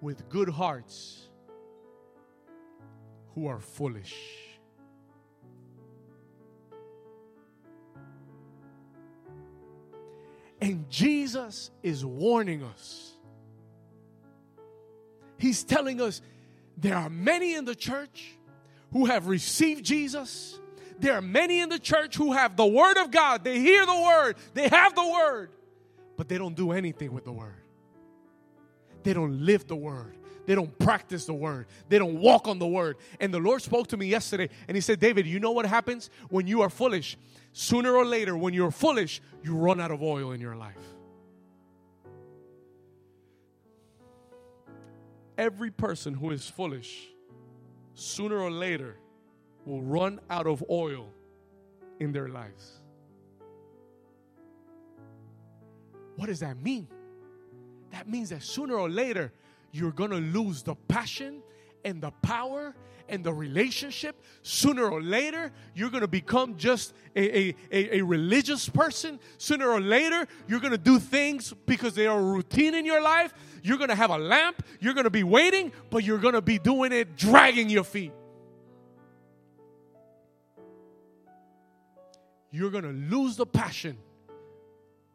with 0.00 0.28
good 0.28 0.48
hearts 0.48 1.28
who 3.34 3.46
are 3.46 3.60
foolish. 3.60 4.43
And 10.64 10.88
Jesus 10.88 11.70
is 11.82 12.06
warning 12.06 12.62
us. 12.62 13.12
He's 15.36 15.62
telling 15.62 16.00
us 16.00 16.22
there 16.78 16.96
are 16.96 17.10
many 17.10 17.54
in 17.54 17.66
the 17.66 17.74
church 17.74 18.38
who 18.90 19.04
have 19.04 19.26
received 19.26 19.84
Jesus. 19.84 20.58
There 20.98 21.12
are 21.12 21.20
many 21.20 21.60
in 21.60 21.68
the 21.68 21.78
church 21.78 22.16
who 22.16 22.32
have 22.32 22.56
the 22.56 22.64
Word 22.64 22.96
of 22.96 23.10
God. 23.10 23.44
They 23.44 23.60
hear 23.60 23.84
the 23.84 24.00
Word, 24.00 24.36
they 24.54 24.68
have 24.68 24.94
the 24.94 25.06
Word, 25.06 25.50
but 26.16 26.30
they 26.30 26.38
don't 26.38 26.56
do 26.56 26.72
anything 26.72 27.12
with 27.12 27.26
the 27.26 27.32
Word. 27.32 27.60
They 29.02 29.12
don't 29.12 29.44
live 29.44 29.66
the 29.66 29.76
Word. 29.76 30.16
They 30.46 30.54
don't 30.54 30.78
practice 30.78 31.24
the 31.24 31.34
word. 31.34 31.66
They 31.88 31.98
don't 31.98 32.20
walk 32.20 32.48
on 32.48 32.58
the 32.58 32.66
word. 32.66 32.96
And 33.20 33.32
the 33.32 33.38
Lord 33.38 33.62
spoke 33.62 33.88
to 33.88 33.96
me 33.96 34.06
yesterday 34.06 34.50
and 34.68 34.76
He 34.76 34.80
said, 34.80 35.00
David, 35.00 35.26
you 35.26 35.40
know 35.40 35.52
what 35.52 35.66
happens 35.66 36.10
when 36.28 36.46
you 36.46 36.62
are 36.62 36.70
foolish? 36.70 37.16
Sooner 37.52 37.94
or 37.94 38.04
later, 38.04 38.36
when 38.36 38.52
you're 38.52 38.70
foolish, 38.70 39.22
you 39.42 39.54
run 39.54 39.80
out 39.80 39.90
of 39.90 40.02
oil 40.02 40.32
in 40.32 40.40
your 40.40 40.56
life. 40.56 40.94
every 45.38 45.70
person 45.70 46.14
who 46.14 46.30
is 46.30 46.48
foolish, 46.48 47.08
sooner 47.94 48.38
or 48.38 48.50
later, 48.50 48.96
will 49.64 49.82
run 49.82 50.20
out 50.30 50.46
of 50.46 50.62
oil 50.70 51.08
in 52.00 52.12
their 52.12 52.28
lives. 52.28 52.80
What 56.16 56.26
does 56.26 56.40
that 56.40 56.60
mean? 56.62 56.86
That 57.90 58.08
means 58.08 58.30
that 58.30 58.42
sooner 58.42 58.74
or 58.74 58.90
later, 58.90 59.32
you're 59.74 59.92
gonna 59.92 60.20
lose 60.20 60.62
the 60.62 60.74
passion 60.74 61.42
and 61.84 62.00
the 62.00 62.10
power 62.22 62.74
and 63.08 63.22
the 63.22 63.32
relationship, 63.32 64.22
sooner 64.42 64.88
or 64.88 65.02
later, 65.02 65.52
you're 65.74 65.90
going 65.90 66.00
to 66.00 66.08
become 66.08 66.56
just 66.56 66.94
a, 67.14 67.38
a, 67.38 67.54
a, 67.70 67.98
a, 67.98 68.02
religious 68.02 68.68
person. 68.68 69.20
Sooner 69.36 69.68
or 69.68 69.80
later, 69.80 70.26
you're 70.48 70.60
going 70.60 70.72
to 70.72 70.78
do 70.78 70.98
things 70.98 71.52
because 71.66 71.94
they 71.94 72.06
are 72.06 72.22
routine 72.22 72.74
in 72.74 72.86
your 72.86 73.02
life. 73.02 73.34
You're 73.62 73.76
going 73.76 73.90
to 73.90 73.94
have 73.94 74.10
a 74.10 74.18
lamp. 74.18 74.64
You're 74.80 74.94
going 74.94 75.04
to 75.04 75.10
be 75.10 75.22
waiting, 75.22 75.72
but 75.90 76.02
you're 76.02 76.18
going 76.18 76.34
to 76.34 76.42
be 76.42 76.58
doing 76.58 76.92
it 76.92 77.14
dragging 77.16 77.68
your 77.68 77.84
feet. 77.84 78.12
You're 82.50 82.70
going 82.70 82.84
to 82.84 83.16
lose 83.16 83.36
the 83.36 83.46
passion. 83.46 83.98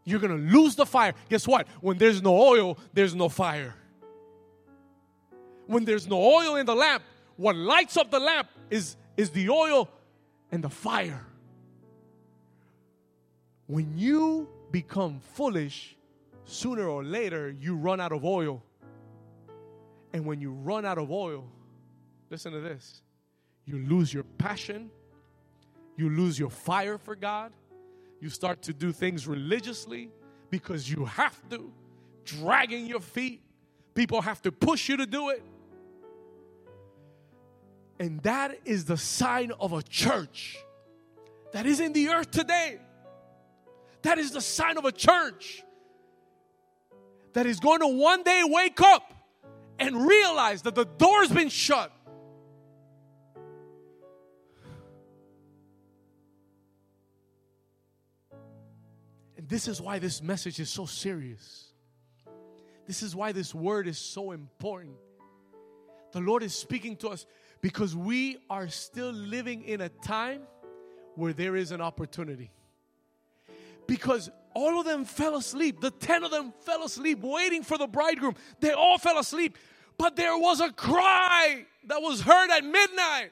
You're 0.04 0.20
going 0.20 0.36
to 0.36 0.58
lose 0.58 0.76
the 0.76 0.86
fire. 0.86 1.14
Guess 1.30 1.48
what? 1.48 1.68
When 1.82 1.98
there's 1.98 2.22
no 2.22 2.36
oil, 2.36 2.78
there's 2.94 3.16
no 3.16 3.30
fire. 3.30 3.76
When 5.70 5.86
there's 5.86 6.08
no 6.08 6.20
oil 6.20 6.56
in 6.56 6.66
the 6.66 6.74
lamp, 6.74 7.04
what 7.38 7.56
lights 7.56 7.96
up 7.96 8.10
the 8.10 8.20
lamp 8.20 8.48
is, 8.72 8.96
is 9.16 9.30
the 9.30 9.52
oil 9.52 9.88
and 10.52 10.64
the 10.64 10.70
fire. 10.70 11.24
When 13.68 13.96
you 13.96 14.50
become 14.72 15.20
foolish, 15.36 15.96
sooner 16.44 16.88
or 16.88 17.04
later 17.04 17.52
you 17.52 17.76
run 17.76 18.00
out 18.00 18.12
of 18.12 18.26
oil. 18.26 18.64
And 20.12 20.26
when 20.26 20.42
you 20.42 20.54
run 20.54 20.86
out 20.86 20.98
of 20.98 21.12
oil, 21.12 21.46
listen 22.32 22.52
to 22.52 22.62
this 22.62 23.04
you 23.68 23.78
lose 23.78 24.12
your 24.12 24.24
passion, 24.40 24.90
you 25.98 26.10
lose 26.10 26.40
your 26.40 26.50
fire 26.50 26.98
for 26.98 27.16
God, 27.16 27.52
you 28.20 28.32
start 28.32 28.64
to 28.64 28.74
do 28.74 28.92
things 28.92 29.28
religiously 29.28 30.10
because 30.50 30.90
you 30.90 31.06
have 31.06 31.40
to, 31.52 31.72
dragging 32.26 32.88
your 32.88 33.02
feet. 33.02 33.44
People 33.94 34.20
have 34.24 34.42
to 34.42 34.52
push 34.52 34.90
you 34.90 34.98
to 34.98 35.06
do 35.06 35.30
it. 35.30 35.44
And 38.00 38.22
that 38.24 38.58
is 38.64 38.86
the 38.86 38.98
sign 38.98 39.52
of 39.60 39.74
a 39.74 39.84
church 39.84 40.58
that 41.52 41.66
is 41.66 41.82
in 41.82 41.92
the 41.92 42.10
earth 42.10 42.32
today. 42.32 42.80
That 44.04 44.18
is 44.18 44.32
the 44.32 44.42
sign 44.42 44.78
of 44.78 44.86
a 44.86 44.92
church 44.92 45.62
that 47.34 47.46
is 47.46 47.60
going 47.60 47.82
to 47.82 47.88
one 47.88 48.24
day 48.24 48.42
wake 48.46 48.80
up 48.82 49.14
and 49.78 50.08
realize 50.08 50.62
that 50.62 50.76
the 50.76 50.86
door's 50.86 51.30
been 51.30 51.50
shut. 51.50 51.92
And 59.38 59.50
this 59.50 59.68
is 59.68 59.82
why 59.82 60.00
this 60.00 60.22
message 60.22 60.60
is 60.62 60.70
so 60.70 60.86
serious. 60.86 61.66
This 62.88 63.04
is 63.04 63.14
why 63.16 63.34
this 63.34 63.54
word 63.54 63.88
is 63.88 63.98
so 63.98 64.32
important. 64.32 64.96
The 66.12 66.22
Lord 66.22 66.44
is 66.44 66.56
speaking 66.56 66.96
to 66.98 67.10
us 67.10 67.26
because 67.62 67.96
we 67.96 68.38
are 68.50 68.68
still 68.68 69.12
living 69.12 69.64
in 69.64 69.82
a 69.82 69.90
time 69.90 70.42
where 71.16 71.34
there 71.34 71.56
is 71.56 71.72
an 71.72 71.82
opportunity. 71.82 72.52
Because 73.88 74.30
all 74.54 74.80
of 74.80 74.86
them 74.86 75.06
fell 75.06 75.36
asleep. 75.36 75.82
The 75.82 75.92
10 75.92 76.24
of 76.24 76.32
them 76.32 76.54
fell 76.62 76.84
asleep 76.84 77.20
waiting 77.22 77.64
for 77.64 77.78
the 77.78 77.88
bridegroom. 77.88 78.36
They 78.60 78.72
all 78.72 78.98
fell 78.98 79.18
asleep. 79.18 79.58
But 79.98 80.16
there 80.16 80.38
was 80.38 80.62
a 80.62 80.72
cry 80.72 81.66
that 81.88 82.02
was 82.02 82.22
heard 82.22 82.50
at 82.52 82.64
midnight. 82.64 83.32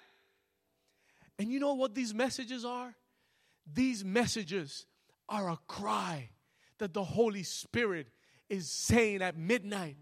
And 1.40 1.52
you 1.52 1.60
know 1.60 1.76
what 1.76 1.96
these 1.96 2.14
messages 2.14 2.66
are? 2.66 2.94
These 3.72 4.04
messages 4.04 4.86
are 5.30 5.50
a 5.50 5.60
cry 5.68 6.30
that 6.80 6.94
the 6.94 7.04
Holy 7.04 7.44
Spirit 7.44 8.08
is 8.50 8.70
saying 8.70 9.22
at 9.22 9.38
midnight 9.38 9.98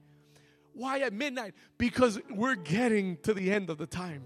why 0.75 0.99
at 0.99 1.13
midnight? 1.13 1.53
Because 1.77 2.19
we're 2.29 2.55
getting 2.55 3.17
to 3.23 3.33
the 3.33 3.51
end 3.51 3.69
of 3.69 3.77
the 3.77 3.87
time. 3.87 4.23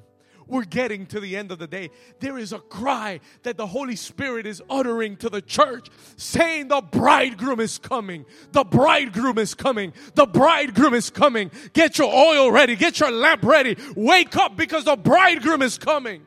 we're 0.47 0.63
getting 0.63 1.05
to 1.05 1.19
the 1.19 1.38
end 1.38 1.51
of 1.51 1.59
the 1.59 1.67
day. 1.67 1.91
There 2.19 2.38
is 2.38 2.51
a 2.53 2.59
cry 2.59 3.19
that 3.43 3.55
the 3.55 3.67
Holy 3.67 3.95
Spirit 3.95 4.47
is 4.47 4.62
uttering 4.67 5.15
to 5.17 5.29
the 5.29 5.43
church, 5.43 5.89
saying, 6.17 6.69
The 6.69 6.81
bridegroom 6.81 7.59
is 7.59 7.77
coming. 7.77 8.25
The 8.51 8.63
bridegroom 8.63 9.38
is 9.38 9.53
coming. 9.53 9.93
The 10.15 10.25
bridegroom 10.25 10.95
is 10.95 11.12
coming. 11.12 11.51
Get 11.73 11.99
your 11.99 12.12
oil 12.12 12.51
ready. 12.51 12.75
Get 12.75 12.99
your 12.99 13.12
lamp 13.12 13.43
ready. 13.43 13.77
Wake 13.95 14.35
up 14.35 14.57
because 14.57 14.85
the 14.85 14.95
bridegroom 14.95 15.62
is 15.62 15.77
coming. 15.77 16.23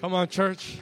Come 0.00 0.14
on, 0.14 0.28
church. 0.28 0.78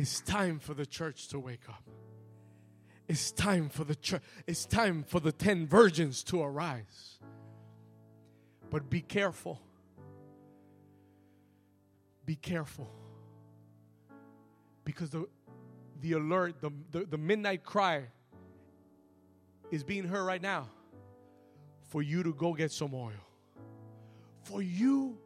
It's 0.00 0.22
time 0.22 0.58
for 0.58 0.72
the 0.72 0.86
church 0.86 1.28
to 1.28 1.38
wake 1.38 1.68
up. 1.68 1.82
It's 3.06 3.30
time 3.32 3.68
for 3.68 3.84
the 3.84 3.94
church. 3.94 4.22
It's 4.46 4.64
time 4.64 5.04
for 5.06 5.20
the 5.20 5.30
10 5.30 5.66
virgins 5.66 6.22
to 6.24 6.42
arise. 6.42 7.18
But 8.70 8.88
be 8.88 9.02
careful. 9.02 9.60
Be 12.24 12.34
careful. 12.34 12.90
Because 14.84 15.10
the 15.10 15.28
the 16.00 16.12
alert, 16.12 16.62
the, 16.62 16.70
the, 16.92 17.04
the 17.04 17.18
midnight 17.18 17.62
cry 17.62 18.04
is 19.70 19.84
being 19.84 20.04
heard 20.04 20.24
right 20.24 20.40
now 20.40 20.66
for 21.90 22.00
you 22.00 22.22
to 22.22 22.32
go 22.32 22.54
get 22.54 22.72
some 22.72 22.94
oil. 22.94 23.12
For 24.44 24.62
you 24.62 25.18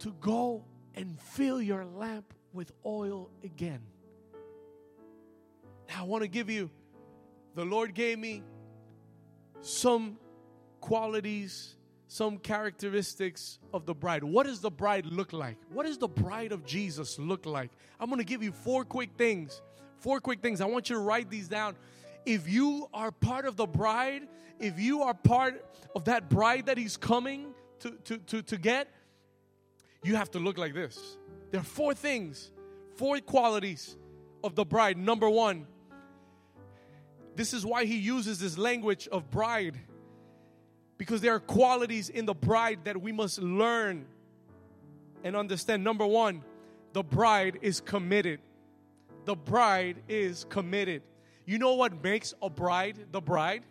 to 0.00 0.12
go 0.20 0.66
and 0.94 1.18
fill 1.18 1.62
your 1.62 1.86
lamp 1.86 2.34
with 2.52 2.70
oil 2.84 3.30
again. 3.42 3.80
I 5.96 6.02
want 6.02 6.22
to 6.22 6.28
give 6.28 6.50
you, 6.50 6.70
the 7.54 7.64
Lord 7.64 7.94
gave 7.94 8.18
me 8.18 8.42
some 9.60 10.18
qualities, 10.80 11.76
some 12.08 12.38
characteristics 12.38 13.58
of 13.72 13.86
the 13.86 13.94
bride. 13.94 14.24
What 14.24 14.46
does 14.46 14.60
the 14.60 14.70
bride 14.70 15.06
look 15.06 15.32
like? 15.32 15.56
What 15.72 15.86
does 15.86 15.98
the 15.98 16.08
bride 16.08 16.52
of 16.52 16.64
Jesus 16.64 17.18
look 17.18 17.46
like? 17.46 17.70
I'm 17.98 18.08
going 18.08 18.18
to 18.18 18.24
give 18.24 18.42
you 18.42 18.52
four 18.52 18.84
quick 18.84 19.10
things. 19.16 19.62
Four 19.98 20.20
quick 20.20 20.40
things. 20.40 20.60
I 20.60 20.66
want 20.66 20.88
you 20.88 20.96
to 20.96 21.02
write 21.02 21.30
these 21.30 21.48
down. 21.48 21.76
If 22.24 22.48
you 22.48 22.88
are 22.94 23.10
part 23.10 23.44
of 23.44 23.56
the 23.56 23.66
bride, 23.66 24.28
if 24.58 24.78
you 24.78 25.02
are 25.02 25.14
part 25.14 25.64
of 25.94 26.04
that 26.04 26.28
bride 26.28 26.66
that 26.66 26.78
he's 26.78 26.96
coming 26.96 27.54
to, 27.80 27.90
to, 28.04 28.18
to, 28.18 28.42
to 28.42 28.56
get, 28.56 28.88
you 30.02 30.16
have 30.16 30.30
to 30.30 30.38
look 30.38 30.56
like 30.56 30.74
this. 30.74 31.18
There 31.50 31.60
are 31.60 31.64
four 31.64 31.94
things, 31.94 32.50
four 32.96 33.18
qualities 33.20 33.96
of 34.42 34.54
the 34.54 34.64
bride. 34.64 34.96
Number 34.96 35.28
one, 35.28 35.66
this 37.36 37.54
is 37.54 37.64
why 37.64 37.84
he 37.84 37.96
uses 37.96 38.38
this 38.38 38.58
language 38.58 39.08
of 39.08 39.30
bride. 39.30 39.78
Because 40.98 41.20
there 41.20 41.34
are 41.34 41.40
qualities 41.40 42.08
in 42.08 42.26
the 42.26 42.34
bride 42.34 42.80
that 42.84 43.00
we 43.00 43.12
must 43.12 43.40
learn 43.40 44.04
and 45.24 45.34
understand. 45.36 45.82
Number 45.82 46.06
one, 46.06 46.44
the 46.92 47.02
bride 47.02 47.58
is 47.62 47.80
committed. 47.80 48.40
The 49.24 49.34
bride 49.34 50.02
is 50.08 50.44
committed. 50.48 51.02
You 51.46 51.58
know 51.58 51.74
what 51.74 52.02
makes 52.02 52.34
a 52.42 52.50
bride 52.50 53.06
the 53.12 53.20
bride? 53.20 53.64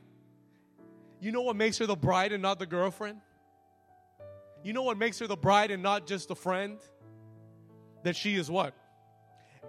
You 1.22 1.32
know 1.32 1.41
what 1.41 1.56
makes 1.56 1.78
her 1.80 1.86
the 1.86 1.95
bride 1.95 2.32
and 2.32 2.41
not 2.41 2.60
the 2.60 2.65
girlfriend? 2.65 3.19
You 4.63 4.74
know 4.74 4.84
what 4.84 4.98
makes 4.98 5.19
her 5.19 5.28
the 5.28 5.38
bride 5.38 5.72
and 5.72 5.84
not 5.84 6.08
just 6.08 6.32
a 6.32 6.36
friend? 6.36 6.80
That 8.04 8.15
she 8.15 8.36
is 8.36 8.50
what? 8.50 8.74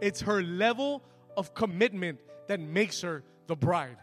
It's 0.00 0.20
her 0.22 0.42
level 0.42 1.02
of 1.36 1.54
commitment 1.54 2.20
that 2.46 2.60
makes 2.60 3.00
her 3.02 3.24
the 3.50 3.56
bride. 3.56 3.96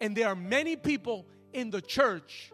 And 0.00 0.16
there 0.16 0.28
are 0.28 0.36
many 0.36 0.76
people 0.76 1.26
in 1.52 1.70
the 1.70 1.82
church 1.82 2.52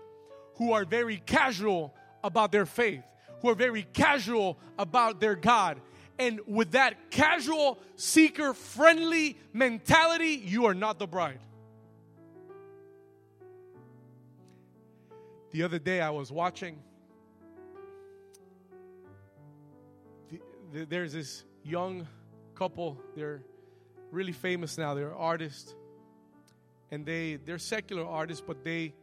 who 0.56 0.72
are 0.72 0.86
very 0.86 1.18
casual 1.18 1.94
about 2.24 2.50
their 2.52 2.64
faith, 2.64 3.04
who 3.42 3.50
are 3.50 3.54
very 3.54 3.82
casual 3.82 4.58
about 4.78 5.20
their 5.20 5.36
God. 5.36 5.78
And 6.18 6.40
with 6.46 6.70
that 6.70 7.10
casual, 7.10 7.78
seeker 7.96 8.54
friendly 8.54 9.36
mentality, 9.52 10.42
you 10.42 10.64
are 10.64 10.72
not 10.72 10.98
the 10.98 11.06
bride. 11.06 11.38
The 15.50 15.64
other 15.64 15.78
day 15.78 16.00
I 16.00 16.10
was 16.10 16.32
watching, 16.32 16.78
the, 20.30 20.40
the, 20.72 20.86
there's 20.86 21.12
this 21.12 21.44
young 21.62 22.06
couple, 22.54 22.96
they're 23.14 23.42
really 24.10 24.32
famous 24.32 24.78
now, 24.78 24.94
they're 24.94 25.14
artists 25.14 25.74
and 26.90 27.04
they 27.04 27.36
they're 27.44 27.58
secular 27.58 28.04
artists, 28.04 28.42
but 28.46 28.62
they 28.64 28.94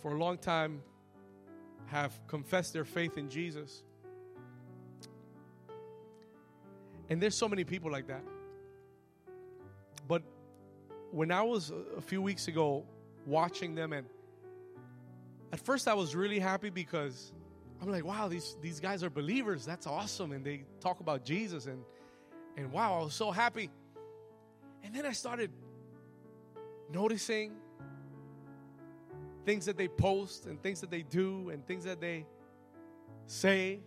for 0.00 0.12
a 0.12 0.18
long 0.18 0.38
time 0.38 0.82
have 1.86 2.12
confessed 2.26 2.72
their 2.72 2.84
faith 2.84 3.16
in 3.16 3.28
Jesus. 3.28 3.82
And 7.08 7.22
there's 7.22 7.36
so 7.36 7.48
many 7.48 7.64
people 7.64 7.90
like 7.90 8.08
that. 8.08 8.24
But 10.08 10.22
when 11.12 11.30
I 11.30 11.42
was 11.42 11.72
a 11.96 12.00
few 12.00 12.20
weeks 12.20 12.48
ago 12.48 12.84
watching 13.26 13.74
them 13.74 13.92
and 13.92 14.06
at 15.52 15.60
first 15.60 15.88
I 15.88 15.94
was 15.94 16.14
really 16.14 16.38
happy 16.38 16.70
because 16.70 17.32
I'm 17.80 17.90
like, 17.90 18.04
wow, 18.04 18.28
these 18.28 18.56
these 18.60 18.80
guys 18.80 19.02
are 19.04 19.10
believers. 19.10 19.64
That's 19.64 19.86
awesome. 19.86 20.32
And 20.32 20.44
they 20.44 20.64
talk 20.80 21.00
about 21.00 21.24
Jesus 21.24 21.66
and 21.66 21.82
and 22.56 22.72
wow, 22.72 23.00
I 23.00 23.04
was 23.04 23.14
so 23.14 23.30
happy. 23.30 23.70
And 24.82 24.94
then 24.94 25.04
I 25.04 25.12
started 25.12 25.50
noticing 26.90 27.52
things 29.44 29.64
that 29.66 29.76
they 29.76 29.88
post 29.88 30.46
and 30.46 30.60
things 30.62 30.80
that 30.80 30.90
they 30.90 31.02
do 31.02 31.50
and 31.50 31.66
things 31.66 31.84
that 31.84 32.00
they 32.00 32.26
say. 33.26 33.80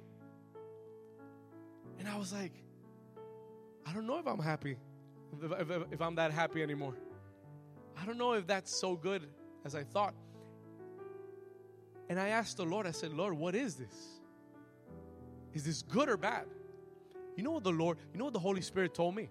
And 2.00 2.08
I 2.08 2.18
was 2.18 2.32
like, 2.32 2.54
I 3.86 3.94
don't 3.94 4.08
know 4.08 4.20
if 4.20 4.28
I'm 4.28 4.40
happy, 4.40 4.78
if, 5.44 5.52
if, 5.52 5.84
if, 5.92 6.02
I'm 6.02 6.16
that 6.16 6.32
happy 6.32 6.64
anymore. 6.64 6.94
I 8.02 8.06
don't 8.06 8.18
know 8.18 8.34
if 8.34 8.48
that's 8.48 8.74
so 8.74 8.96
good 8.96 9.24
as 9.66 9.76
I 9.76 9.84
thought. 9.84 10.14
And 12.08 12.20
I 12.20 12.30
asked 12.30 12.58
the 12.58 12.66
Lord, 12.66 12.88
I 12.88 12.92
said, 12.92 13.14
Lord, 13.14 13.34
what 13.34 13.56
is 13.56 13.76
this? 13.76 14.20
Is 15.54 15.64
this 15.64 15.82
good 15.82 16.10
or 16.10 16.18
bad? 16.18 16.46
You 17.36 17.44
know 17.44 17.52
what 17.52 17.64
the 17.64 17.72
Lord, 17.72 17.98
you 18.14 18.18
know 18.18 18.26
what 18.26 18.34
the 18.34 18.40
Holy 18.40 18.62
Spirit 18.62 18.94
told 18.94 19.16
me? 19.16 19.30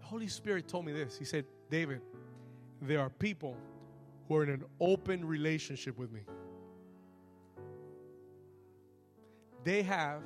The 0.00 0.06
Holy 0.06 0.28
Spirit 0.28 0.66
told 0.68 0.84
me 0.84 0.92
this. 0.92 1.16
He 1.18 1.24
said, 1.24 1.44
David, 1.70 2.00
there 2.86 3.00
are 3.00 3.10
people 3.10 3.56
who 4.28 4.36
are 4.36 4.42
in 4.42 4.50
an 4.50 4.64
open 4.80 5.24
relationship 5.24 5.98
with 5.98 6.12
me. 6.12 6.20
They 9.64 9.82
have 9.82 10.22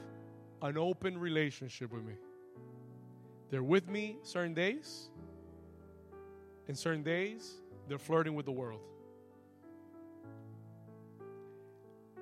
an 0.62 0.76
open 0.76 1.18
relationship 1.18 1.92
with 1.92 2.04
me. 2.04 2.14
They're 3.50 3.62
with 3.62 3.88
me 3.88 4.18
certain 4.22 4.54
days, 4.54 5.10
and 6.66 6.76
certain 6.76 7.02
days, 7.02 7.54
they're 7.88 7.98
flirting 7.98 8.34
with 8.34 8.44
the 8.44 8.52
world. 8.52 8.80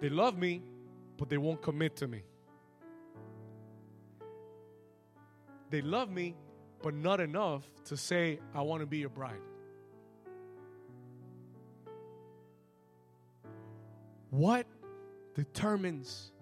They 0.01 0.09
love 0.09 0.37
me, 0.37 0.63
but 1.17 1.29
they 1.29 1.39
won't 1.39 1.63
commit 1.63 1.97
to 1.97 2.07
me. 2.07 2.23
They 5.71 5.81
love 5.81 6.11
me, 6.11 6.37
but 6.83 6.95
not 6.95 7.21
enough 7.21 7.63
to 7.87 7.97
say, 7.97 8.39
I 8.55 8.63
want 8.63 8.83
to 8.83 8.87
be 8.87 8.99
your 8.99 9.09
bride. 9.09 9.41
What 14.31 14.67
determines 15.35 16.33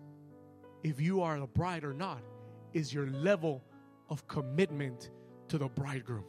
if 0.82 1.00
you 1.00 1.22
are 1.22 1.36
a 1.36 1.46
bride 1.46 1.84
or 1.84 1.92
not 1.92 2.22
is 2.72 2.92
your 2.92 3.06
level 3.08 3.62
of 4.10 4.26
commitment 4.26 5.10
to 5.48 5.58
the 5.58 5.68
bridegroom. 5.68 6.24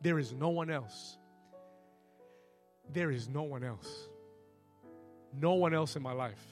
There 0.00 0.18
is 0.18 0.32
no 0.32 0.48
one 0.48 0.70
else. 0.70 1.18
There 2.92 3.10
is 3.10 3.28
no 3.28 3.42
one 3.42 3.64
else. 3.64 4.08
No 5.38 5.54
one 5.54 5.74
else 5.74 5.96
in 5.96 6.02
my 6.02 6.12
life. 6.12 6.44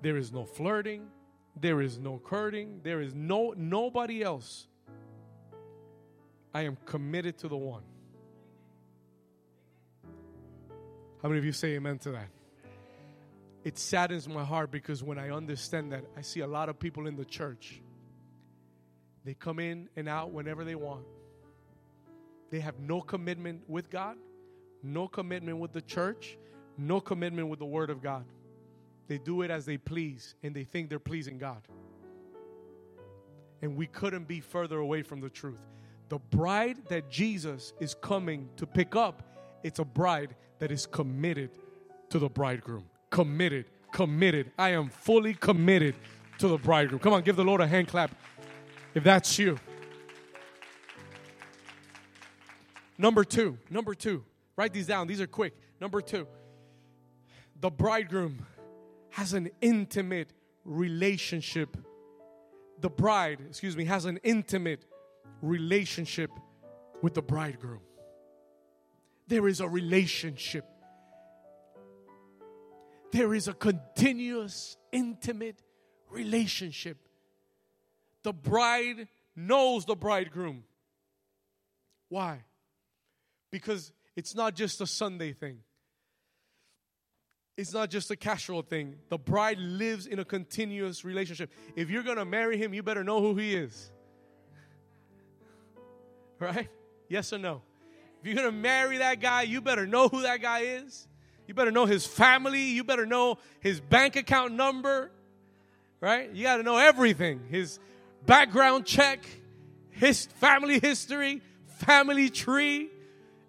There 0.00 0.16
is 0.16 0.32
no 0.32 0.44
flirting. 0.44 1.08
There 1.60 1.80
is 1.80 1.98
no 1.98 2.18
courting. 2.18 2.80
There 2.82 3.00
is 3.00 3.14
no 3.14 3.54
nobody 3.56 4.22
else. 4.22 4.68
I 6.54 6.62
am 6.62 6.76
committed 6.86 7.38
to 7.38 7.48
the 7.48 7.56
one. 7.56 7.82
How 11.22 11.28
many 11.28 11.38
of 11.38 11.44
you 11.44 11.52
say 11.52 11.74
amen 11.74 11.98
to 12.00 12.12
that? 12.12 12.28
it 13.68 13.76
saddens 13.76 14.26
my 14.26 14.42
heart 14.44 14.70
because 14.70 15.02
when 15.02 15.18
I 15.18 15.30
understand 15.30 15.92
that, 15.92 16.04
I 16.16 16.22
see 16.22 16.40
a 16.40 16.46
lot 16.46 16.70
of 16.70 16.78
people 16.78 17.06
in 17.06 17.16
the 17.16 17.24
church. 17.26 17.82
They 19.24 19.34
come 19.34 19.58
in 19.58 19.90
and 19.94 20.08
out 20.08 20.30
whenever 20.30 20.64
they 20.64 20.74
want. 20.74 21.04
They 22.50 22.60
have 22.60 22.78
no 22.78 23.02
commitment 23.02 23.68
with 23.68 23.90
God, 23.90 24.16
no 24.82 25.06
commitment 25.06 25.58
with 25.58 25.72
the 25.72 25.82
church, 25.82 26.38
no 26.78 26.98
commitment 26.98 27.48
with 27.48 27.58
the 27.58 27.66
Word 27.66 27.90
of 27.90 28.00
God. 28.00 28.24
They 29.06 29.18
do 29.18 29.42
it 29.42 29.50
as 29.50 29.66
they 29.66 29.76
please 29.76 30.34
and 30.42 30.54
they 30.54 30.64
think 30.64 30.88
they're 30.88 30.98
pleasing 30.98 31.36
God. 31.36 31.60
And 33.60 33.76
we 33.76 33.86
couldn't 33.86 34.28
be 34.28 34.40
further 34.40 34.78
away 34.78 35.02
from 35.02 35.20
the 35.20 35.28
truth. 35.28 35.60
The 36.08 36.20
bride 36.20 36.78
that 36.88 37.10
Jesus 37.10 37.74
is 37.80 37.94
coming 37.94 38.48
to 38.56 38.66
pick 38.66 38.96
up, 38.96 39.22
it's 39.62 39.78
a 39.78 39.84
bride 39.84 40.34
that 40.58 40.70
is 40.70 40.86
committed 40.86 41.50
to 42.10 42.18
the 42.18 42.28
bridegroom. 42.28 42.84
Committed, 43.10 43.66
committed. 43.92 44.52
I 44.58 44.70
am 44.70 44.88
fully 44.88 45.34
committed 45.34 45.94
to 46.38 46.48
the 46.48 46.58
bridegroom. 46.58 47.00
Come 47.00 47.12
on, 47.12 47.22
give 47.22 47.36
the 47.36 47.44
Lord 47.44 47.60
a 47.60 47.66
hand 47.66 47.88
clap 47.88 48.14
if 48.94 49.04
that's 49.04 49.38
you. 49.38 49.58
Number 52.96 53.22
two, 53.22 53.58
number 53.70 53.94
two, 53.94 54.24
write 54.56 54.72
these 54.72 54.86
down. 54.86 55.06
These 55.06 55.20
are 55.20 55.26
quick. 55.26 55.54
Number 55.80 56.00
two, 56.00 56.26
the 57.60 57.70
bridegroom 57.70 58.44
has 59.10 59.32
an 59.32 59.50
intimate 59.60 60.32
relationship. 60.64 61.76
The 62.80 62.90
bride, 62.90 63.38
excuse 63.48 63.76
me, 63.76 63.84
has 63.84 64.04
an 64.04 64.18
intimate 64.24 64.84
relationship 65.42 66.30
with 67.02 67.14
the 67.14 67.22
bridegroom. 67.22 67.80
There 69.28 69.46
is 69.46 69.60
a 69.60 69.68
relationship. 69.68 70.64
There 73.12 73.34
is 73.34 73.48
a 73.48 73.54
continuous, 73.54 74.76
intimate 74.90 75.62
relationship. 76.10 76.96
The 78.22 78.32
bride 78.32 79.08
knows 79.36 79.84
the 79.84 79.94
bridegroom. 79.94 80.64
Why? 82.08 82.44
Because 83.50 83.92
it's 84.16 84.34
not 84.34 84.54
just 84.54 84.80
a 84.80 84.86
Sunday 84.86 85.32
thing. 85.32 85.60
It's 87.56 87.72
not 87.72 87.90
just 87.90 88.10
a 88.10 88.16
casual 88.16 88.62
thing. 88.62 88.96
The 89.08 89.18
bride 89.18 89.58
lives 89.58 90.06
in 90.06 90.20
a 90.20 90.24
continuous 90.24 91.04
relationship. 91.04 91.50
If 91.76 91.90
you're 91.90 92.04
going 92.04 92.18
to 92.18 92.24
marry 92.24 92.56
him, 92.56 92.72
you 92.72 92.82
better 92.82 93.04
know 93.04 93.20
who 93.20 93.34
he 93.34 93.54
is. 93.54 93.90
Right? 96.38 96.68
Yes 97.08 97.32
or 97.32 97.38
no? 97.38 97.62
You're 98.28 98.36
going 98.36 98.54
to 98.54 98.60
marry 98.60 98.98
that 98.98 99.20
guy, 99.20 99.42
you 99.42 99.60
better 99.60 99.86
know 99.86 100.08
who 100.08 100.22
that 100.22 100.42
guy 100.42 100.60
is. 100.60 101.08
You 101.46 101.54
better 101.54 101.70
know 101.70 101.86
his 101.86 102.06
family. 102.06 102.72
You 102.72 102.84
better 102.84 103.06
know 103.06 103.38
his 103.60 103.80
bank 103.80 104.16
account 104.16 104.52
number. 104.52 105.10
Right? 106.00 106.30
You 106.30 106.42
got 106.42 106.58
to 106.58 106.62
know 106.62 106.76
everything. 106.76 107.40
His 107.48 107.78
background 108.26 108.84
check, 108.84 109.24
his 109.90 110.26
family 110.26 110.78
history, 110.78 111.40
family 111.78 112.28
tree, 112.28 112.90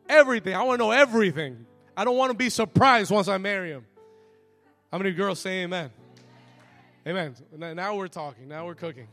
everything. 0.08 0.56
I 0.56 0.64
want 0.64 0.80
to 0.80 0.86
know 0.86 0.92
everything. 0.92 1.66
I 1.98 2.06
don't 2.06 2.16
want 2.16 2.32
to 2.32 2.38
be 2.38 2.50
surprised 2.50 3.12
once 3.12 3.28
I 3.28 3.38
marry 3.38 3.72
him. 3.72 3.86
How 4.92 4.98
many 4.98 5.12
girls 5.12 5.40
say 5.40 5.64
amen? 5.64 5.92
Amen. 7.06 7.36
Now 7.58 7.96
we're 7.96 8.08
talking. 8.08 8.48
Now 8.48 8.66
we're 8.66 8.76
cooking. 8.76 9.08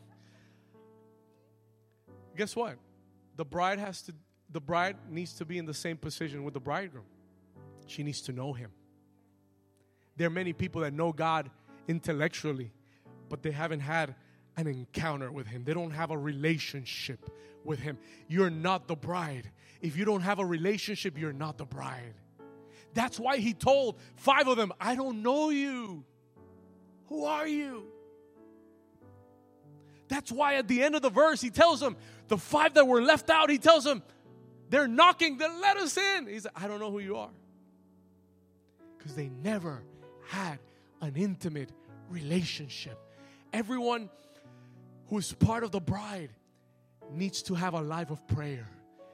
Guess 2.37 2.55
what? 2.55 2.77
The 3.37 3.45
bride 3.45 3.81
has 3.81 4.03
to 4.03 4.15
the 4.57 4.61
bride 4.63 4.97
needs 5.11 5.35
to 5.35 5.45
be 5.45 5.59
in 5.59 5.67
the 5.67 5.75
same 5.75 5.99
position 5.99 6.43
with 6.43 6.55
the 6.55 6.61
bridegroom. 6.61 7.05
She 7.87 8.03
needs 8.03 8.23
to 8.23 8.33
know 8.33 8.55
him. 8.55 8.71
There 10.17 10.29
are 10.29 10.31
many 10.31 10.55
people 10.55 10.81
that 10.81 10.95
know 10.95 11.13
God 11.13 11.51
intellectually, 11.89 12.73
but 13.29 13.43
they 13.43 13.51
haven't 13.51 13.81
had 13.81 14.15
an 14.57 14.67
encounter 14.67 15.31
with 15.31 15.47
him. 15.47 15.65
They 15.65 15.75
don't 15.75 15.91
have 15.91 16.11
a 16.11 16.17
relationship 16.17 17.31
with 17.65 17.81
him. 17.81 17.99
You're 18.29 18.49
not 18.49 18.89
the 18.89 18.97
bride. 18.97 19.51
If 19.83 19.95
you 19.95 20.07
don't 20.07 20.23
have 20.23 20.39
a 20.39 20.47
relationship, 20.47 21.19
you're 21.19 21.35
not 21.35 21.59
the 21.59 21.67
bride. 21.67 22.15
That's 22.95 23.21
why 23.21 23.37
he 23.37 23.53
told 23.53 23.99
five 24.15 24.49
of 24.49 24.57
them, 24.57 24.73
I 24.81 24.95
don't 24.95 25.23
know 25.23 25.51
you. 25.51 26.03
Who 27.09 27.27
are 27.27 27.47
you? 27.47 27.89
That's 30.09 30.33
why 30.33 30.55
at 30.55 30.67
the 30.67 30.83
end 30.83 30.95
of 30.95 31.03
the 31.03 31.11
verse, 31.11 31.43
he 31.43 31.51
tells 31.51 31.79
them, 31.79 31.95
the 32.29 32.39
five 32.39 32.73
that 32.73 32.89
were 32.89 33.03
left 33.03 33.29
out, 33.29 33.51
he 33.51 33.59
tells 33.59 33.85
them, 33.85 34.03
they're 34.71 34.89
knocking, 34.89 35.39
then 35.39 35.61
let 35.61 35.77
us 35.77 35.97
in. 35.97 36.27
He 36.27 36.39
said, 36.41 36.53
I 36.57 36.67
don't 36.67 36.81
know 36.81 36.91
who 36.91 36.99
you 36.99 37.17
are. 37.17 37.31
Because 38.97 39.15
they 39.15 39.29
never 39.29 39.83
had 40.29 40.59
an 41.01 41.15
intimate 41.17 41.71
relationship. 42.11 42.99
Everyone 43.53 44.11
who's 45.09 45.33
part 45.33 45.63
of 45.63 45.71
the 45.71 45.81
bride 45.81 46.31
needs 47.13 47.43
to 47.43 47.55
have 47.55 47.75
a 47.75 47.81
life 47.81 48.11
of 48.11 48.27
prayer. 48.27 48.69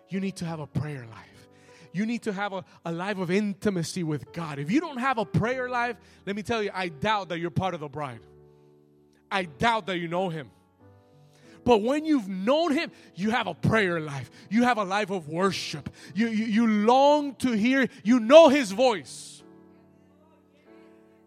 You 0.09 0.21
need 0.21 0.37
to 0.37 0.45
have 0.45 0.61
a 0.61 0.67
prayer 0.67 1.07
life. 1.11 1.49
You 1.93 2.07
need 2.07 2.23
to 2.23 2.33
have 2.33 2.55
a, 2.55 2.65
a 2.87 2.93
life 2.93 3.19
of 3.19 3.31
intimacy 3.31 4.03
with 4.03 4.33
God. 4.33 4.59
If 4.59 4.71
you 4.71 4.81
don't 4.81 4.99
have 4.99 5.19
a 5.19 5.27
prayer 5.27 5.69
life, 5.69 5.97
let 6.25 6.35
me 6.35 6.43
tell 6.43 6.63
you, 6.63 6.71
I 6.73 6.89
doubt 6.89 7.29
that 7.29 7.39
you're 7.39 7.51
part 7.51 7.75
of 7.75 7.81
the 7.81 7.89
bride. 7.89 8.21
I 9.31 9.45
doubt 9.45 9.87
that 9.87 9.99
you 9.99 10.09
know 10.09 10.31
Him. 10.31 10.51
But 11.65 11.83
when 11.83 12.05
you've 12.05 12.29
known 12.29 12.73
Him, 12.73 12.91
you 13.15 13.31
have 13.31 13.47
a 13.47 13.55
prayer 13.55 14.01
life. 14.01 14.31
You 14.51 14.65
have 14.65 14.79
a 14.79 14.85
life 14.85 15.11
of 15.11 15.29
worship. 15.29 15.89
You, 16.15 16.29
you, 16.29 16.45
you 16.45 16.67
long 16.67 17.35
to 17.37 17.53
hear, 17.53 17.89
you 18.03 18.21
know 18.21 18.49
His 18.49 18.73
voice. 18.73 19.33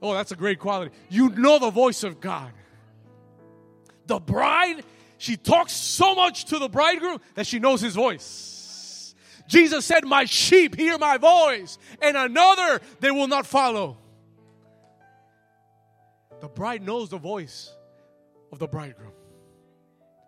Oh, 0.05 0.13
that's 0.13 0.31
a 0.31 0.35
great 0.35 0.59
quality. 0.59 0.93
You 1.09 1.29
know 1.29 1.57
the 1.57 1.71
voice 1.71 2.03
of 2.03 2.21
God. 2.21 2.51
The 4.05 4.19
bride, 4.19 4.83
she 5.17 5.35
talks 5.35 5.71
so 5.71 6.13
much 6.13 6.45
to 6.45 6.59
the 6.59 6.69
bridegroom 6.69 7.19
that 7.33 7.47
she 7.47 7.57
knows 7.57 7.81
his 7.81 7.95
voice. 7.95 9.15
Jesus 9.47 9.83
said, 9.83 10.05
My 10.05 10.25
sheep 10.25 10.75
hear 10.75 10.99
my 10.99 11.17
voice, 11.17 11.79
and 12.03 12.15
another 12.15 12.81
they 12.99 13.09
will 13.09 13.27
not 13.27 13.47
follow. 13.47 13.97
The 16.39 16.49
bride 16.49 16.83
knows 16.83 17.09
the 17.09 17.17
voice 17.17 17.71
of 18.51 18.59
the 18.59 18.67
bridegroom. 18.67 19.14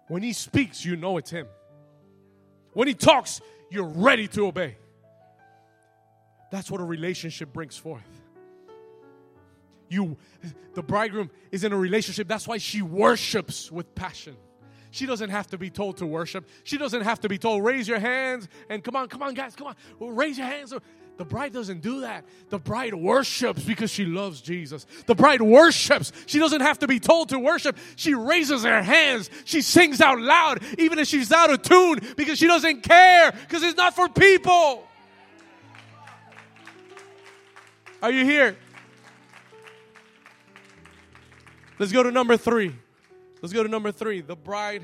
When 0.08 0.24
he 0.24 0.34
speaks, 0.34 0.86
you 0.86 0.96
know 0.96 1.18
it's 1.18 1.30
him. 1.30 1.48
When 2.74 2.88
he 2.88 2.94
talks, 2.94 3.42
you're 3.70 3.88
ready 3.88 4.28
to 4.30 4.48
obey. 4.48 4.78
That's 6.52 6.72
what 6.72 6.80
a 6.80 6.84
relationship 6.84 7.52
brings 7.52 7.76
forth. 7.76 8.08
You 9.90 10.18
the 10.74 10.84
bridegroom 10.84 11.32
is 11.52 11.64
in 11.64 11.74
a 11.74 11.78
relationship. 11.78 12.28
That's 12.28 12.48
why 12.48 12.58
she 12.58 12.82
worships 12.82 13.72
with 13.72 13.94
passion. 13.96 14.36
She 14.92 15.06
doesn't 15.06 15.30
have 15.30 15.48
to 15.48 15.58
be 15.58 15.70
told 15.70 15.98
to 15.98 16.06
worship. 16.06 16.48
She 16.64 16.78
doesn't 16.78 17.02
have 17.02 17.20
to 17.22 17.30
be 17.30 17.38
told, 17.38 17.64
raise 17.64 17.88
your 17.88 18.00
hands 18.00 18.48
and 18.70 18.84
come 18.84 18.96
on, 18.96 19.08
come 19.10 19.22
on, 19.22 19.34
guys, 19.34 19.56
come 19.56 19.68
on, 19.68 20.16
raise 20.16 20.38
your 20.38 20.48
hands. 20.48 20.74
The 21.18 21.26
bride 21.26 21.52
doesn't 21.52 21.82
do 21.82 22.02
that. 22.02 22.26
The 22.50 22.60
bride 22.60 22.94
worships 22.94 23.64
because 23.64 23.90
she 23.90 24.06
loves 24.06 24.40
Jesus. 24.40 24.86
The 25.08 25.16
bride 25.16 25.42
worships. 25.42 26.12
She 26.28 26.38
doesn't 26.38 26.62
have 26.62 26.80
to 26.80 26.88
be 26.88 27.00
told 27.00 27.30
to 27.30 27.40
worship. 27.40 27.76
She 27.96 28.14
raises 28.14 28.64
her 28.64 28.84
hands. 28.84 29.30
She 29.44 29.62
sings 29.62 30.00
out 30.00 30.20
loud, 30.20 30.62
even 30.78 31.00
if 31.00 31.08
she's 31.08 31.32
out 31.32 31.50
of 31.50 31.64
tune, 31.64 32.00
because 32.16 32.38
she 32.38 32.46
doesn't 32.46 32.84
care, 32.84 33.32
because 33.32 33.64
it's 33.64 33.76
not 33.76 33.96
for 33.96 34.08
people. 34.08 34.88
Are 38.02 38.12
you 38.12 38.24
here? 38.24 38.56
Let's 41.80 41.92
go 41.92 42.04
to 42.04 42.12
number 42.12 42.38
three. 42.38 42.76
Let's 43.42 43.54
go 43.54 43.64
to 43.64 43.70
number 43.70 43.92
three. 43.92 44.22
The 44.22 44.36
bride, 44.36 44.84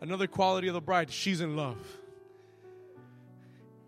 another 0.00 0.26
quality 0.26 0.66
of 0.66 0.74
the 0.74 0.80
bride, 0.80 1.12
she's 1.12 1.40
in 1.40 1.54
love. 1.56 1.76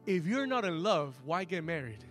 If 0.06 0.24
you're 0.26 0.46
not 0.46 0.64
in 0.64 0.82
love, 0.82 1.16
why 1.24 1.44
get 1.44 1.64
married? 1.64 2.04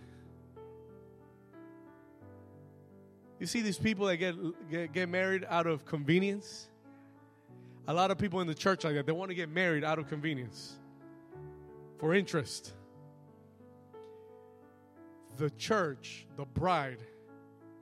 You 3.40 3.46
see 3.46 3.62
these 3.62 3.78
people 3.78 4.06
that 4.06 4.16
get, 4.16 4.34
get, 4.70 4.92
get 4.92 5.08
married 5.08 5.44
out 5.48 5.66
of 5.66 5.84
convenience? 5.86 6.68
A 7.88 7.94
lot 7.94 8.10
of 8.10 8.18
people 8.18 8.40
in 8.40 8.46
the 8.46 8.54
church 8.54 8.84
like 8.84 8.94
that. 8.94 9.06
They 9.06 9.12
want 9.12 9.30
to 9.30 9.34
get 9.34 9.48
married 9.48 9.84
out 9.84 9.98
of 9.98 10.08
convenience 10.08 10.74
for 11.98 12.14
interest. 12.14 12.72
The 15.36 15.50
church, 15.50 16.26
the 16.36 16.44
bride, 16.44 16.98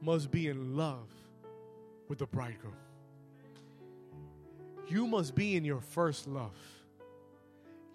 must 0.00 0.30
be 0.30 0.48
in 0.48 0.76
love 0.76 1.08
with 2.08 2.18
the 2.18 2.26
bridegroom. 2.26 2.76
You 4.88 5.06
must 5.06 5.34
be 5.34 5.56
in 5.56 5.64
your 5.64 5.80
first 5.80 6.28
love. 6.28 6.56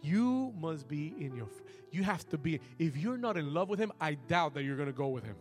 You 0.01 0.53
must 0.59 0.87
be 0.87 1.13
in 1.19 1.35
your 1.35 1.47
you 1.91 2.03
have 2.03 2.27
to 2.29 2.37
be 2.37 2.59
if 2.77 2.95
you're 2.95 3.17
not 3.17 3.37
in 3.37 3.53
love 3.53 3.69
with 3.69 3.79
him, 3.79 3.91
I 3.99 4.13
doubt 4.13 4.53
that 4.53 4.63
you're 4.63 4.75
going 4.75 4.87
to 4.87 4.93
go 4.93 5.07
with 5.07 5.23
him. 5.23 5.35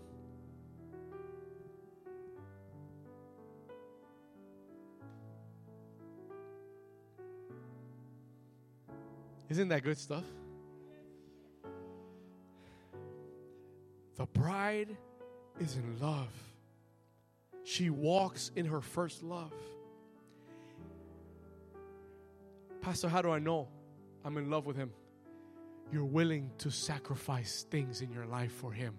Isn't 9.49 9.69
that 9.69 9.83
good 9.83 9.99
stuff? 9.99 10.25
The 14.17 14.27
bride 14.27 14.97
is 15.61 15.77
in 15.77 15.99
love. 16.01 16.29
She 17.65 17.89
walks 17.89 18.51
in 18.57 18.67
her 18.67 18.81
first 18.81 19.23
love. 19.23 19.53
Pastor, 22.81 23.09
how 23.09 23.23
do 23.23 23.31
I 23.31 23.39
know 23.39 23.69
I'm 24.25 24.37
in 24.37 24.51
love 24.51 24.67
with 24.67 24.77
Him? 24.77 24.93
You're 25.93 26.05
willing 26.05 26.51
to 26.59 26.71
sacrifice 26.71 27.65
things 27.71 28.03
in 28.03 28.13
your 28.13 28.27
life 28.27 28.53
for 28.53 28.73
Him. 28.73 28.95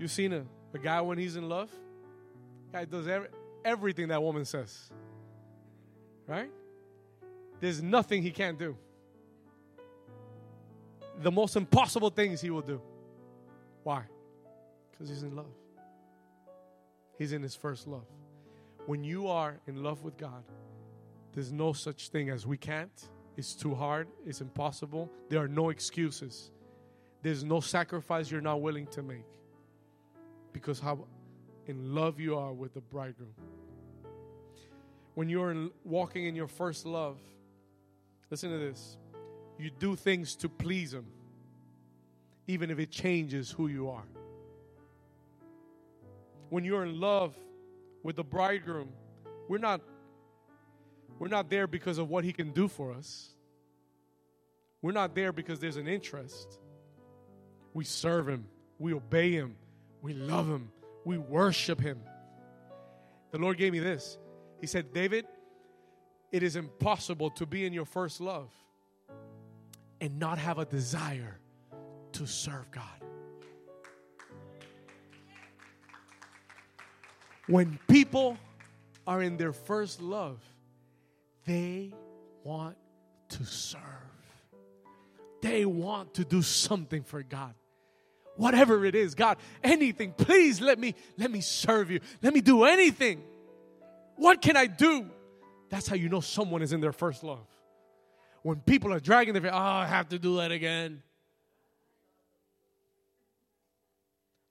You've 0.00 0.10
seen 0.10 0.32
a, 0.32 0.44
a 0.72 0.78
guy 0.78 1.00
when 1.02 1.18
he's 1.18 1.36
in 1.36 1.46
love? 1.46 1.70
Guy 2.72 2.86
does 2.86 3.06
every 3.06 3.28
everything 3.64 4.08
that 4.08 4.22
woman 4.22 4.46
says. 4.46 4.90
Right? 6.26 6.50
There's 7.60 7.82
nothing 7.82 8.22
he 8.22 8.30
can't 8.30 8.58
do. 8.58 8.76
The 11.22 11.30
most 11.30 11.54
impossible 11.54 12.08
things 12.08 12.40
he 12.40 12.48
will 12.48 12.62
do. 12.62 12.80
Why? 13.82 14.04
Because 14.90 15.10
he's 15.10 15.22
in 15.22 15.36
love. 15.36 15.52
He's 17.20 17.34
in 17.34 17.42
his 17.42 17.54
first 17.54 17.86
love. 17.86 18.06
When 18.86 19.04
you 19.04 19.28
are 19.28 19.60
in 19.66 19.82
love 19.82 20.02
with 20.04 20.16
God, 20.16 20.42
there's 21.34 21.52
no 21.52 21.74
such 21.74 22.08
thing 22.08 22.30
as 22.30 22.46
we 22.46 22.56
can't. 22.56 22.90
It's 23.36 23.52
too 23.52 23.74
hard. 23.74 24.08
It's 24.26 24.40
impossible. 24.40 25.10
There 25.28 25.38
are 25.38 25.46
no 25.46 25.68
excuses. 25.68 26.50
There's 27.20 27.44
no 27.44 27.60
sacrifice 27.60 28.30
you're 28.30 28.40
not 28.40 28.62
willing 28.62 28.86
to 28.86 29.02
make 29.02 29.26
because 30.54 30.80
how 30.80 31.04
in 31.66 31.94
love 31.94 32.18
you 32.18 32.38
are 32.38 32.54
with 32.54 32.72
the 32.72 32.80
bridegroom. 32.80 33.34
When 35.14 35.28
you're 35.28 35.50
in, 35.50 35.70
walking 35.84 36.24
in 36.24 36.34
your 36.34 36.48
first 36.48 36.86
love, 36.86 37.18
listen 38.30 38.50
to 38.50 38.56
this. 38.56 38.96
You 39.58 39.70
do 39.78 39.94
things 39.94 40.36
to 40.36 40.48
please 40.48 40.94
him, 40.94 41.04
even 42.46 42.70
if 42.70 42.78
it 42.78 42.90
changes 42.90 43.50
who 43.50 43.66
you 43.66 43.90
are. 43.90 44.06
When 46.50 46.64
you're 46.64 46.84
in 46.84 47.00
love 47.00 47.34
with 48.02 48.16
the 48.16 48.24
bridegroom, 48.24 48.90
we're 49.48 49.58
not 49.58 49.80
we're 51.18 51.28
not 51.28 51.50
there 51.50 51.66
because 51.66 51.98
of 51.98 52.08
what 52.08 52.24
he 52.24 52.32
can 52.32 52.50
do 52.50 52.66
for 52.66 52.92
us. 52.92 53.34
We're 54.82 54.92
not 54.92 55.14
there 55.14 55.32
because 55.32 55.60
there's 55.60 55.76
an 55.76 55.86
interest. 55.86 56.58
We 57.74 57.84
serve 57.84 58.28
him, 58.28 58.46
we 58.78 58.94
obey 58.94 59.32
him, 59.32 59.56
we 60.02 60.14
love 60.14 60.48
him, 60.48 60.70
we 61.04 61.18
worship 61.18 61.80
him. 61.80 62.00
The 63.32 63.38
Lord 63.38 63.58
gave 63.58 63.72
me 63.72 63.78
this. 63.78 64.18
He 64.60 64.66
said, 64.66 64.92
David, 64.92 65.26
it 66.32 66.42
is 66.42 66.56
impossible 66.56 67.30
to 67.32 67.46
be 67.46 67.64
in 67.64 67.72
your 67.72 67.84
first 67.84 68.20
love 68.20 68.50
and 70.00 70.18
not 70.18 70.38
have 70.38 70.58
a 70.58 70.64
desire 70.64 71.38
to 72.12 72.26
serve 72.26 72.70
God. 72.70 72.99
When 77.50 77.80
people 77.88 78.38
are 79.08 79.20
in 79.20 79.36
their 79.36 79.52
first 79.52 80.00
love, 80.00 80.38
they 81.46 81.92
want 82.44 82.76
to 83.30 83.44
serve. 83.44 83.80
They 85.42 85.64
want 85.64 86.14
to 86.14 86.24
do 86.24 86.42
something 86.42 87.02
for 87.02 87.24
God. 87.24 87.54
Whatever 88.36 88.84
it 88.84 88.94
is, 88.94 89.16
God, 89.16 89.36
anything, 89.64 90.12
please 90.12 90.60
let 90.60 90.78
me 90.78 90.94
let 91.18 91.32
me 91.32 91.40
serve 91.40 91.90
you. 91.90 91.98
Let 92.22 92.32
me 92.32 92.40
do 92.40 92.62
anything. 92.62 93.20
What 94.14 94.40
can 94.40 94.56
I 94.56 94.66
do? 94.66 95.10
That's 95.70 95.88
how 95.88 95.96
you 95.96 96.08
know 96.08 96.20
someone 96.20 96.62
is 96.62 96.72
in 96.72 96.80
their 96.80 96.92
first 96.92 97.24
love. 97.24 97.46
When 98.42 98.60
people 98.60 98.92
are 98.92 99.00
dragging 99.00 99.34
their 99.34 99.42
feet, 99.42 99.50
oh, 99.52 99.58
I 99.58 99.86
have 99.86 100.10
to 100.10 100.20
do 100.20 100.36
that 100.36 100.52
again. 100.52 101.02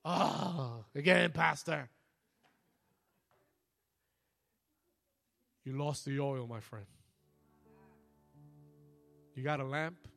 Oh, 0.03 0.83
again, 0.93 1.31
Pastor. 1.31 1.89
You 5.69 5.77
lost 5.77 6.03
the 6.03 6.19
oil, 6.19 6.47
my 6.47 6.59
friend. 6.59 6.87
You 9.35 9.43
got 9.43 9.59
a 9.59 9.63
lamp. 9.63 10.07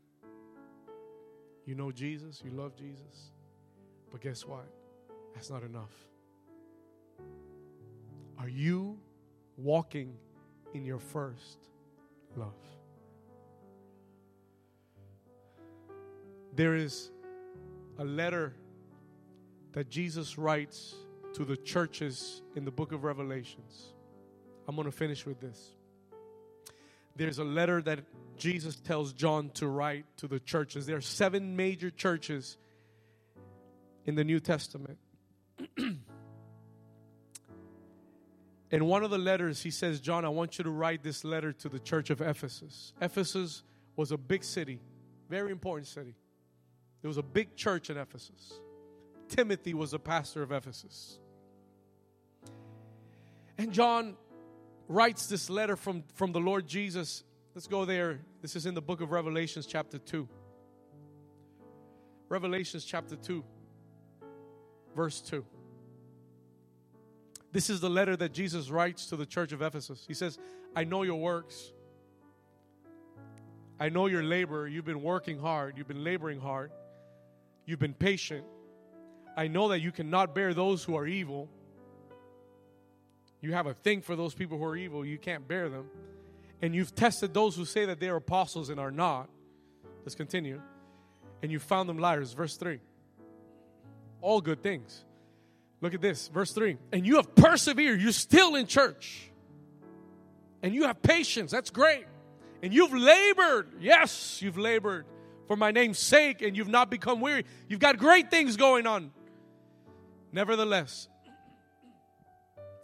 You 1.67 1.75
know 1.75 1.93
Jesus. 1.93 2.41
You 2.43 2.53
love 2.53 2.75
Jesus. 2.75 3.33
But 4.11 4.23
guess 4.23 4.47
what? 4.47 4.65
That's 5.35 5.51
not 5.51 5.63
enough. 5.63 5.93
Are 8.39 8.49
you 8.49 8.99
walking 9.59 10.15
in 10.73 10.87
your 10.87 10.99
first 10.99 11.59
love? 12.35 12.57
There 16.57 16.77
is 16.77 17.11
a 17.99 18.05
letter 18.07 18.55
that 19.73 19.91
Jesus 19.91 20.39
writes 20.39 20.95
to 21.35 21.45
the 21.45 21.59
churches 21.59 22.41
in 22.57 22.65
the 22.65 22.71
book 22.71 22.93
of 22.93 23.05
Revelations. 23.05 23.92
I'm 24.73 24.77
going 24.77 24.91
to 24.91 24.97
finish 24.97 25.27
with 25.27 25.39
this. 25.39 25.75
There's 27.15 27.39
a 27.39 27.45
letter 27.45 27.83
that 27.83 27.99
Jesus 28.39 28.77
tells 28.77 29.13
John 29.13 29.51
to 29.57 29.69
write 29.69 30.07
to 30.17 30.27
the 30.27 30.41
churches. 30.41 30.87
There 30.87 30.97
are 30.97 31.03
seven 31.03 31.57
major 31.57 31.91
churches 31.91 32.57
in 34.07 34.15
the 34.15 34.25
New 34.25 34.41
Testament. 34.41 34.97
in 35.77 36.01
one 38.87 39.05
of 39.05 39.11
the 39.11 39.19
letters, 39.19 39.63
he 39.63 39.71
says, 39.71 40.01
John, 40.01 40.25
I 40.25 40.31
want 40.31 40.57
you 40.57 40.65
to 40.65 40.71
write 40.71 41.03
this 41.03 41.23
letter 41.23 41.53
to 41.53 41.69
the 41.69 41.79
church 41.79 42.09
of 42.09 42.23
Ephesus. 42.23 42.95
Ephesus 42.99 43.63
was 43.95 44.11
a 44.11 44.17
big 44.17 44.43
city, 44.43 44.81
very 45.29 45.53
important 45.53 45.87
city. 45.87 46.15
There 47.03 47.11
was 47.11 47.19
a 47.19 47.23
big 47.23 47.57
church 47.57 47.91
in 47.91 47.99
Ephesus. 47.99 48.59
Timothy 49.29 49.75
was 49.75 49.93
a 49.93 49.99
pastor 49.99 50.43
of 50.43 50.51
Ephesus. 50.51 51.19
And 53.59 53.71
John 53.71 54.17
writes 54.93 55.27
this 55.27 55.51
letter 55.51 55.77
from, 55.77 56.05
from 56.15 56.33
the 56.33 56.41
Lord 56.41 56.67
Jesus. 56.67 57.25
Let's 57.55 57.67
go 57.67 57.85
there. 57.85 58.21
This 58.41 58.57
is 58.57 58.67
in 58.67 58.75
the 58.75 58.83
book 58.83 59.01
of 59.01 59.11
Revelations, 59.11 59.67
chapter 59.67 59.99
2. 59.99 60.29
Revelations, 62.29 62.85
chapter 62.85 63.17
2 63.17 63.45
verse 64.95 65.21
2. 65.21 65.45
This 67.53 67.69
is 67.69 67.81
the 67.81 67.91
letter 67.91 68.17
that 68.17 68.33
Jesus 68.33 68.71
writes 68.71 69.07
to 69.07 69.17
the 69.17 69.27
church 69.27 69.53
of 69.53 69.61
Ephesus. 69.61 70.05
He 70.07 70.15
says, 70.15 70.39
I 70.75 70.85
know 70.85 71.03
your 71.03 71.21
works. 71.21 71.73
I 73.79 73.89
know 73.89 74.07
your 74.07 74.23
labor. 74.23 74.67
You've 74.69 74.85
been 74.85 75.03
working 75.03 75.39
hard. 75.39 75.77
You've 75.77 75.89
been 75.89 76.05
laboring 76.05 76.41
hard. 76.41 76.71
You've 77.67 77.79
been 77.79 77.95
patient. 77.95 78.45
I 79.37 79.49
know 79.49 79.69
that 79.69 79.81
you 79.81 79.93
cannot 79.93 80.35
bear 80.35 80.55
those 80.55 80.83
who 80.85 80.97
are 80.97 81.07
evil. 81.07 81.49
You 83.43 83.53
have 83.53 83.67
a 83.67 83.75
thing 83.75 84.01
for 84.01 84.17
those 84.17 84.33
people 84.35 84.57
who 84.57 84.65
are 84.65 84.77
evil. 84.77 85.05
You 85.05 85.19
can't 85.19 85.47
bear 85.47 85.69
them. 85.69 85.87
And 86.63 86.75
you've 86.75 86.95
tested 86.95 87.35
those 87.35 87.57
who 87.57 87.67
say 87.67 87.85
that 87.85 88.01
they 88.01 88.09
are 88.09 88.17
apostles 88.17 88.71
and 88.71 88.81
are 88.81 88.91
not. 88.91 89.29
Let's 90.05 90.15
continue. 90.15 90.63
And 91.43 91.53
you 91.53 91.59
found 91.59 91.89
them 91.89 91.99
liars. 91.99 92.33
Verse 92.33 92.57
3 92.57 92.81
all 94.23 94.41
good 94.41 94.63
things. 94.63 95.05
Look 95.83 95.93
at 95.93 96.01
this, 96.01 96.29
verse 96.29 96.53
3. 96.53 96.79
And 96.93 97.05
you 97.05 97.17
have 97.17 97.35
persevered, 97.35 98.01
you're 98.01 98.13
still 98.13 98.55
in 98.55 98.67
church. 98.67 99.31
And 100.63 100.75
you 100.75 100.85
have 100.85 101.03
patience, 101.03 101.51
that's 101.51 101.71
great. 101.71 102.07
And 102.63 102.73
you've 102.73 102.95
labored, 102.95 103.73
yes, 103.81 104.41
you've 104.41 104.57
labored 104.57 105.05
for 105.49 105.57
my 105.57 105.73
name's 105.73 105.99
sake, 105.99 106.41
and 106.41 106.57
you've 106.57 106.69
not 106.69 106.89
become 106.89 107.21
weary. 107.21 107.45
You've 107.69 107.81
got 107.81 107.99
great 107.99 108.31
things 108.31 108.57
going 108.57 108.87
on. 108.87 109.11
Nevertheless, 110.31 111.09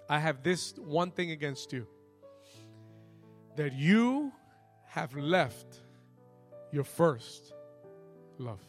I 0.08 0.18
have 0.18 0.42
this 0.42 0.74
one 0.78 1.10
thing 1.10 1.30
against 1.30 1.72
you 1.72 1.86
that 3.56 3.72
you 3.74 4.32
have 4.86 5.14
left 5.14 5.82
your 6.72 6.84
first 6.84 7.52
love. 8.38 8.60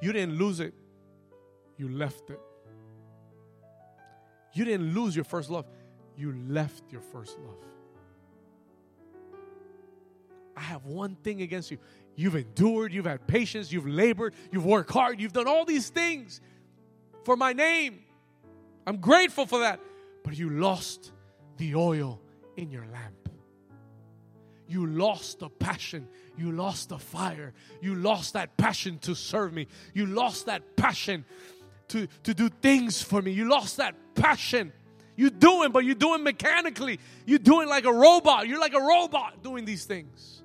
You 0.00 0.12
didn't 0.12 0.36
lose 0.36 0.60
it, 0.60 0.74
you 1.76 1.88
left 1.88 2.30
it. 2.30 2.40
You 4.54 4.64
didn't 4.64 4.94
lose 4.94 5.14
your 5.14 5.24
first 5.24 5.50
love, 5.50 5.66
you 6.16 6.34
left 6.48 6.90
your 6.90 7.00
first 7.00 7.38
love. 7.38 7.58
I 10.56 10.60
have 10.60 10.84
one 10.84 11.16
thing 11.16 11.42
against 11.42 11.70
you. 11.70 11.78
You've 12.16 12.36
endured, 12.36 12.92
you've 12.92 13.06
had 13.06 13.26
patience, 13.26 13.72
you've 13.72 13.88
labored, 13.88 14.34
you've 14.52 14.64
worked 14.64 14.90
hard, 14.90 15.20
you've 15.20 15.32
done 15.32 15.48
all 15.48 15.64
these 15.64 15.88
things 15.88 16.40
for 17.24 17.36
my 17.36 17.52
name. 17.52 18.04
I'm 18.86 18.98
grateful 18.98 19.46
for 19.46 19.60
that. 19.60 19.80
But 20.22 20.36
you 20.36 20.50
lost 20.50 21.12
the 21.58 21.74
oil 21.74 22.20
in 22.56 22.70
your 22.70 22.86
lamp. 22.86 23.28
You 24.66 24.86
lost 24.86 25.40
the 25.40 25.50
passion. 25.50 26.08
You 26.36 26.52
lost 26.52 26.88
the 26.88 26.98
fire. 26.98 27.52
You 27.82 27.94
lost 27.94 28.32
that 28.32 28.56
passion 28.56 28.98
to 29.00 29.14
serve 29.14 29.52
me. 29.52 29.66
You 29.92 30.06
lost 30.06 30.46
that 30.46 30.76
passion 30.76 31.24
to, 31.88 32.08
to 32.22 32.34
do 32.34 32.48
things 32.48 33.02
for 33.02 33.20
me. 33.20 33.32
You 33.32 33.48
lost 33.48 33.76
that 33.76 33.94
passion. 34.14 34.72
You 35.16 35.30
doing, 35.30 35.70
but 35.70 35.84
you're 35.84 35.94
doing 35.94 36.22
mechanically. 36.22 36.98
You're 37.26 37.38
doing 37.38 37.68
like 37.68 37.84
a 37.84 37.92
robot. 37.92 38.48
You're 38.48 38.58
like 38.58 38.74
a 38.74 38.80
robot 38.80 39.42
doing 39.42 39.64
these 39.64 39.84
things. 39.84 40.42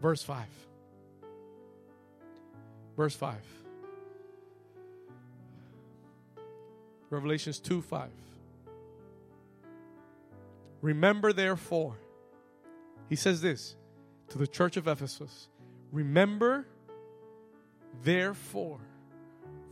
Verse 0.00 0.22
5. 0.22 0.44
Verse 2.96 3.16
5. 3.16 3.36
Revelations 7.14 7.60
2 7.60 7.80
5. 7.80 8.10
Remember, 10.82 11.32
therefore, 11.32 11.96
he 13.08 13.16
says 13.16 13.40
this 13.40 13.76
to 14.28 14.38
the 14.38 14.46
church 14.46 14.76
of 14.76 14.88
Ephesus 14.88 15.48
Remember, 15.92 16.66
therefore, 18.02 18.80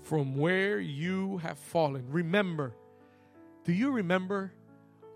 from 0.03 0.36
where 0.36 0.78
you 0.78 1.38
have 1.38 1.59
fallen. 1.59 2.07
Remember. 2.11 2.74
Do 3.64 3.72
you 3.72 3.90
remember 3.90 4.53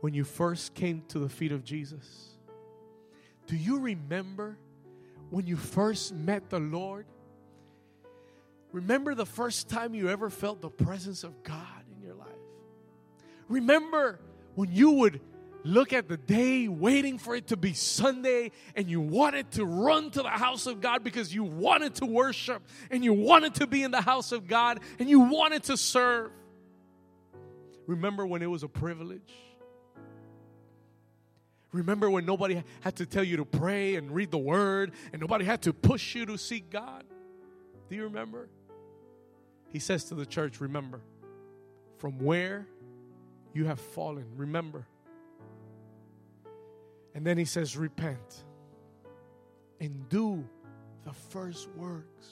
when 0.00 0.12
you 0.12 0.24
first 0.24 0.74
came 0.74 1.02
to 1.08 1.18
the 1.20 1.28
feet 1.28 1.52
of 1.52 1.64
Jesus? 1.64 2.36
Do 3.46 3.56
you 3.56 3.78
remember 3.78 4.58
when 5.30 5.46
you 5.46 5.56
first 5.56 6.12
met 6.12 6.50
the 6.50 6.58
Lord? 6.58 7.06
Remember 8.72 9.14
the 9.14 9.26
first 9.26 9.68
time 9.68 9.94
you 9.94 10.08
ever 10.08 10.28
felt 10.28 10.60
the 10.60 10.70
presence 10.70 11.24
of 11.24 11.42
God? 11.42 11.85
Remember 13.48 14.18
when 14.54 14.72
you 14.72 14.92
would 14.92 15.20
look 15.66 15.92
at 15.92 16.08
the 16.08 16.16
day 16.16 16.68
waiting 16.68 17.18
for 17.18 17.34
it 17.34 17.48
to 17.48 17.56
be 17.56 17.72
Sunday 17.72 18.52
and 18.74 18.88
you 18.88 19.00
wanted 19.00 19.50
to 19.52 19.64
run 19.64 20.10
to 20.12 20.22
the 20.22 20.28
house 20.28 20.66
of 20.66 20.80
God 20.80 21.02
because 21.02 21.34
you 21.34 21.42
wanted 21.42 21.96
to 21.96 22.06
worship 22.06 22.62
and 22.90 23.04
you 23.04 23.12
wanted 23.12 23.56
to 23.56 23.66
be 23.66 23.82
in 23.82 23.90
the 23.90 24.00
house 24.00 24.32
of 24.32 24.46
God 24.46 24.80
and 24.98 25.08
you 25.08 25.20
wanted 25.20 25.64
to 25.64 25.76
serve? 25.76 26.30
Remember 27.86 28.26
when 28.26 28.42
it 28.42 28.50
was 28.50 28.62
a 28.62 28.68
privilege? 28.68 29.32
Remember 31.72 32.08
when 32.08 32.24
nobody 32.24 32.62
had 32.80 32.96
to 32.96 33.06
tell 33.06 33.24
you 33.24 33.36
to 33.38 33.44
pray 33.44 33.96
and 33.96 34.10
read 34.10 34.30
the 34.30 34.38
word 34.38 34.92
and 35.12 35.20
nobody 35.20 35.44
had 35.44 35.62
to 35.62 35.72
push 35.72 36.14
you 36.14 36.24
to 36.26 36.38
seek 36.38 36.70
God? 36.70 37.04
Do 37.90 37.96
you 37.96 38.04
remember? 38.04 38.48
He 39.72 39.78
says 39.78 40.04
to 40.04 40.14
the 40.14 40.24
church, 40.24 40.60
Remember, 40.60 41.00
from 41.98 42.18
where 42.18 42.66
you 43.56 43.64
have 43.64 43.80
fallen, 43.80 44.26
remember. 44.36 44.86
And 47.14 47.26
then 47.26 47.38
he 47.38 47.46
says, 47.46 47.76
Repent 47.76 48.44
and 49.80 50.08
do 50.10 50.46
the 51.04 51.12
first 51.12 51.68
works, 51.70 52.26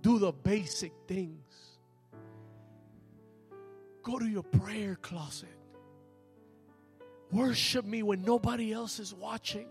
do 0.00 0.18
the 0.18 0.32
basic 0.32 0.92
things. 1.06 1.44
Go 4.02 4.18
to 4.18 4.26
your 4.26 4.42
prayer 4.42 4.96
closet. 4.96 5.48
Worship 7.30 7.84
me 7.84 8.02
when 8.02 8.22
nobody 8.22 8.72
else 8.72 8.98
is 8.98 9.14
watching. 9.14 9.68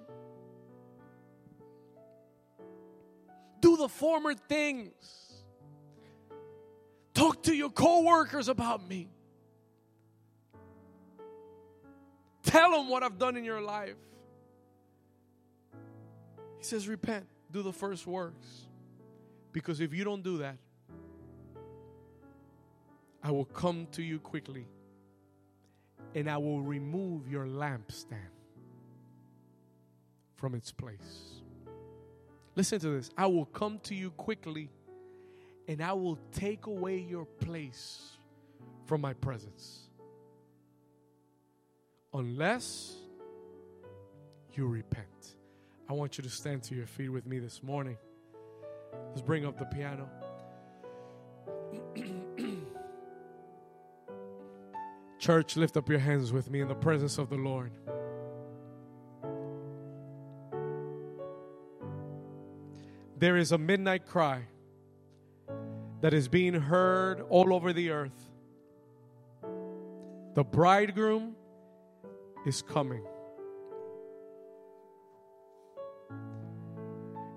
Do 3.60 3.76
the 3.76 3.90
former 3.90 4.36
things. 4.36 4.94
Talk 7.16 7.44
to 7.44 7.56
your 7.56 7.72
coworkers 7.72 8.48
about 8.48 8.88
me. 8.88 9.10
Tell 12.50 12.82
him 12.82 12.90
what 12.90 13.04
I've 13.04 13.20
done 13.20 13.38
in 13.38 13.44
your 13.44 13.62
life. 13.62 13.96
He 16.58 16.64
says, 16.64 16.88
Repent, 16.88 17.28
do 17.52 17.62
the 17.62 17.72
first 17.72 18.08
works. 18.08 18.66
Because 19.52 19.80
if 19.82 19.94
you 19.94 20.04
don't 20.04 20.24
do 20.24 20.40
that, 20.40 20.58
I 23.22 23.30
will 23.30 23.46
come 23.46 23.88
to 23.92 24.02
you 24.02 24.18
quickly 24.20 24.66
and 26.16 26.28
I 26.28 26.38
will 26.38 26.62
remove 26.62 27.28
your 27.28 27.46
lampstand 27.46 28.34
from 30.36 30.56
its 30.56 30.72
place. 30.72 31.42
Listen 32.56 32.80
to 32.80 32.90
this. 32.90 33.12
I 33.16 33.28
will 33.28 33.46
come 33.46 33.78
to 33.84 33.94
you 33.94 34.10
quickly 34.12 34.72
and 35.68 35.84
I 35.84 35.94
will 35.94 36.18
take 36.32 36.66
away 36.66 36.98
your 36.98 37.26
place 37.26 38.18
from 38.86 39.02
my 39.02 39.14
presence. 39.14 39.89
Unless 42.14 42.96
you 44.54 44.68
repent. 44.68 45.36
I 45.88 45.94
want 45.94 46.18
you 46.18 46.24
to 46.24 46.30
stand 46.30 46.64
to 46.64 46.76
your 46.76 46.88
feet 46.88 47.10
with 47.10 47.26
me 47.26 47.40
this 47.40 47.62
morning. 47.62 47.98
Let's 49.10 49.22
bring 49.22 49.46
up 49.46 49.60
the 49.60 49.66
piano. 49.66 50.10
Church, 55.20 55.56
lift 55.56 55.78
up 55.78 55.88
your 55.90 56.00
hands 56.00 56.32
with 56.34 56.50
me 56.50 56.62
in 56.62 56.68
the 56.68 56.76
presence 56.76 57.18
of 57.20 57.30
the 57.30 57.36
Lord. 57.36 57.72
There 63.18 63.38
is 63.38 63.52
a 63.52 63.58
midnight 63.58 64.08
cry 64.08 64.44
that 66.02 66.14
is 66.14 66.28
being 66.28 66.54
heard 66.54 67.22
all 67.30 67.54
over 67.54 67.74
the 67.74 67.92
earth. 67.92 68.30
The 70.36 70.44
bridegroom 70.44 71.36
is 72.46 72.62
coming. 72.62 73.04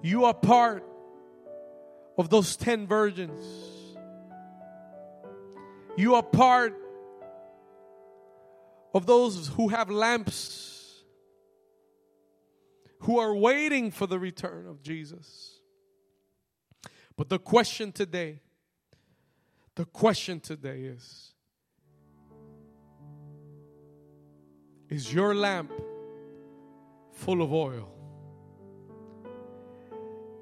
You 0.03 0.25
are 0.25 0.35
part 0.35 0.85
of 2.19 2.29
those 2.29 2.57
10 2.57 2.87
virgins. 2.87 3.45
You 5.97 6.15
are 6.15 6.23
part 6.23 6.75
of 8.95 9.07
those 9.07 9.49
who 9.49 9.69
have 9.69 9.91
lamps, 9.91 11.05
who 13.01 13.19
are 13.19 13.35
waiting 13.35 13.91
for 13.91 14.07
the 14.07 14.19
return 14.19 14.67
of 14.67 14.83
Jesus. 14.83 15.61
But 17.17 17.29
the 17.29 17.39
question 17.39 17.93
today, 17.93 18.41
the 19.75 19.85
question 19.85 20.41
today 20.41 20.83
is 20.83 21.32
Is 24.93 25.11
your 25.11 25.35
lamp 25.35 25.73
full 27.13 27.41
of 27.41 27.51
oil? 27.51 27.89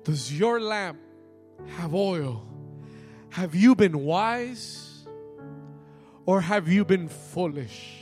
Does 0.03 0.37
your 0.37 0.61
lamp 0.61 0.99
have 1.77 1.95
oil? 1.95 2.45
Have 3.29 3.55
you 3.55 3.77
been 3.77 4.03
wise 4.03 5.07
or 6.27 6.41
have 6.41 6.67
you 6.67 6.85
been 6.85 7.07
foolish? 7.07 7.95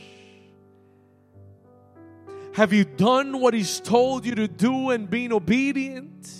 Have 2.54 2.72
you 2.72 2.86
done 2.86 3.40
what 3.40 3.52
He's 3.52 3.78
told 3.78 4.24
you 4.24 4.34
to 4.36 4.48
do 4.48 4.88
and 4.88 5.10
been 5.10 5.34
obedient? 5.34 6.32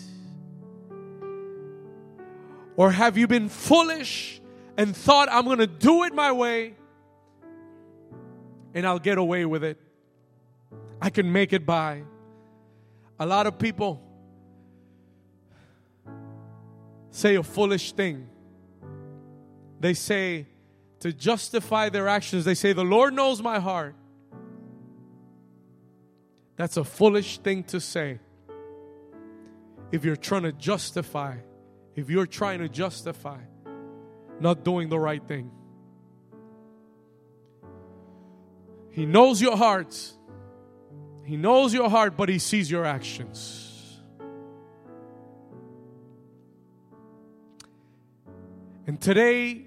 Or 2.79 2.91
have 2.93 3.19
you 3.19 3.27
been 3.27 3.51
foolish 3.51 4.41
and 4.79 4.97
thought, 4.97 5.29
I'm 5.31 5.45
going 5.45 5.59
to 5.59 5.67
do 5.67 6.05
it 6.05 6.15
my 6.15 6.33
way 6.33 6.77
and 8.73 8.87
I'll 8.87 8.99
get 8.99 9.19
away 9.19 9.45
with 9.45 9.65
it? 9.65 9.79
I 11.01 11.11
can 11.11 11.33
make 11.33 11.53
it 11.53 11.65
by. 11.65 12.03
A 13.19 13.27
lot 13.27 13.47
of 13.47 13.59
people 13.59 14.03
say 17.11 17.37
a 17.37 17.43
foolish 17.43 17.93
thing. 17.93 18.29
They 19.81 19.95
say, 19.95 20.47
to 21.01 21.13
justify 21.13 21.89
their 21.89 22.09
actions, 22.09 22.45
they 22.45 22.55
say, 22.55 22.73
The 22.73 22.85
Lord 22.85 23.15
knows 23.15 23.41
my 23.41 23.61
heart. 23.61 23.95
That's 26.57 26.77
a 26.77 26.85
foolish 26.85 27.39
thing 27.39 27.63
to 27.65 27.81
say. 27.81 28.19
If 29.93 30.05
you're 30.05 30.17
trying 30.17 30.43
to 30.43 30.53
justify, 30.53 31.37
if 31.95 32.11
you're 32.11 32.27
trying 32.27 32.59
to 32.59 32.69
justify 32.69 33.39
not 34.41 34.65
doing 34.65 34.89
the 34.89 34.99
right 34.99 35.23
thing, 35.27 35.51
He 38.91 39.07
knows 39.07 39.41
your 39.41 39.57
hearts. 39.57 40.18
He 41.29 41.37
knows 41.37 41.75
your 41.75 41.91
heart, 41.91 42.17
but 42.17 42.31
He 42.31 42.39
sees 42.39 42.71
your 42.71 42.87
actions. 42.87 44.01
And 48.87 48.99
today, 48.99 49.67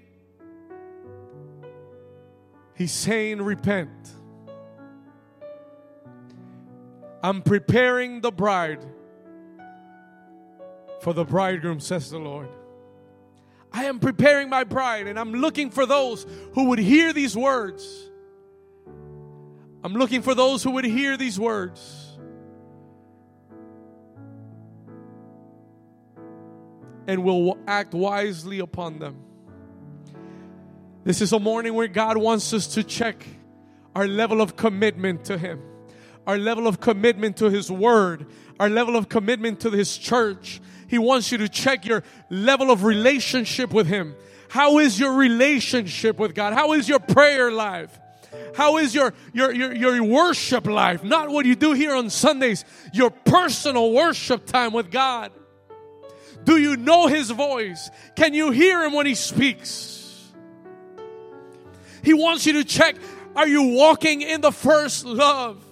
He's 2.74 2.90
saying, 2.90 3.40
Repent. 3.40 3.92
I'm 7.22 7.42
preparing 7.42 8.22
the 8.22 8.32
bride 8.32 8.84
for 11.00 11.12
the 11.12 11.24
bridegroom, 11.24 11.78
says 11.78 12.10
the 12.10 12.18
Lord. 12.18 12.48
I 13.72 13.84
am 13.84 14.00
preparing 14.00 14.48
my 14.48 14.64
bride, 14.64 15.06
and 15.06 15.16
I'm 15.16 15.32
looking 15.32 15.70
for 15.70 15.86
those 15.86 16.26
who 16.54 16.70
would 16.70 16.80
hear 16.80 17.12
these 17.12 17.36
words. 17.36 18.10
I'm 19.84 19.94
looking 19.94 20.22
for 20.22 20.34
those 20.34 20.62
who 20.62 20.72
would 20.72 20.84
hear 20.84 21.16
these 21.16 21.38
words. 21.38 22.18
And 27.06 27.24
will 27.24 27.58
act 27.66 27.94
wisely 27.94 28.60
upon 28.60 28.98
them. 28.98 29.16
This 31.04 31.20
is 31.20 31.32
a 31.32 31.40
morning 31.40 31.74
where 31.74 31.88
God 31.88 32.16
wants 32.16 32.52
us 32.52 32.68
to 32.74 32.84
check 32.84 33.26
our 33.94 34.06
level 34.06 34.40
of 34.40 34.56
commitment 34.56 35.24
to 35.24 35.36
Him 35.36 35.60
our 36.26 36.38
level 36.38 36.66
of 36.66 36.80
commitment 36.80 37.36
to 37.38 37.50
His 37.50 37.70
Word, 37.70 38.26
our 38.60 38.68
level 38.68 38.96
of 38.96 39.08
commitment 39.08 39.60
to 39.60 39.70
His 39.70 39.96
church. 39.96 40.60
He 40.86 40.98
wants 40.98 41.32
you 41.32 41.38
to 41.38 41.48
check 41.48 41.84
your 41.84 42.02
level 42.30 42.70
of 42.70 42.84
relationship 42.84 43.72
with 43.72 43.86
Him. 43.86 44.14
How 44.48 44.78
is 44.78 45.00
your 45.00 45.14
relationship 45.14 46.18
with 46.18 46.34
God? 46.34 46.52
How 46.52 46.72
is 46.74 46.88
your 46.88 47.00
prayer 47.00 47.50
life? 47.50 47.98
How 48.54 48.78
is 48.78 48.94
your, 48.94 49.12
your, 49.32 49.52
your, 49.52 49.74
your 49.74 50.02
worship 50.04 50.66
life? 50.66 51.02
Not 51.02 51.30
what 51.30 51.46
you 51.46 51.54
do 51.54 51.72
here 51.72 51.94
on 51.94 52.10
Sundays, 52.10 52.64
your 52.92 53.10
personal 53.10 53.92
worship 53.92 54.46
time 54.46 54.72
with 54.72 54.90
God. 54.90 55.32
Do 56.44 56.56
you 56.56 56.76
know 56.76 57.06
His 57.06 57.30
voice? 57.30 57.90
Can 58.16 58.34
you 58.34 58.50
hear 58.50 58.84
Him 58.84 58.92
when 58.92 59.06
He 59.06 59.14
speaks? 59.14 60.32
He 62.02 62.14
wants 62.14 62.46
you 62.46 62.54
to 62.54 62.64
check 62.64 62.96
Are 63.36 63.46
you 63.46 63.62
walking 63.62 64.22
in 64.22 64.40
the 64.40 64.52
first 64.52 65.04
love? 65.04 65.64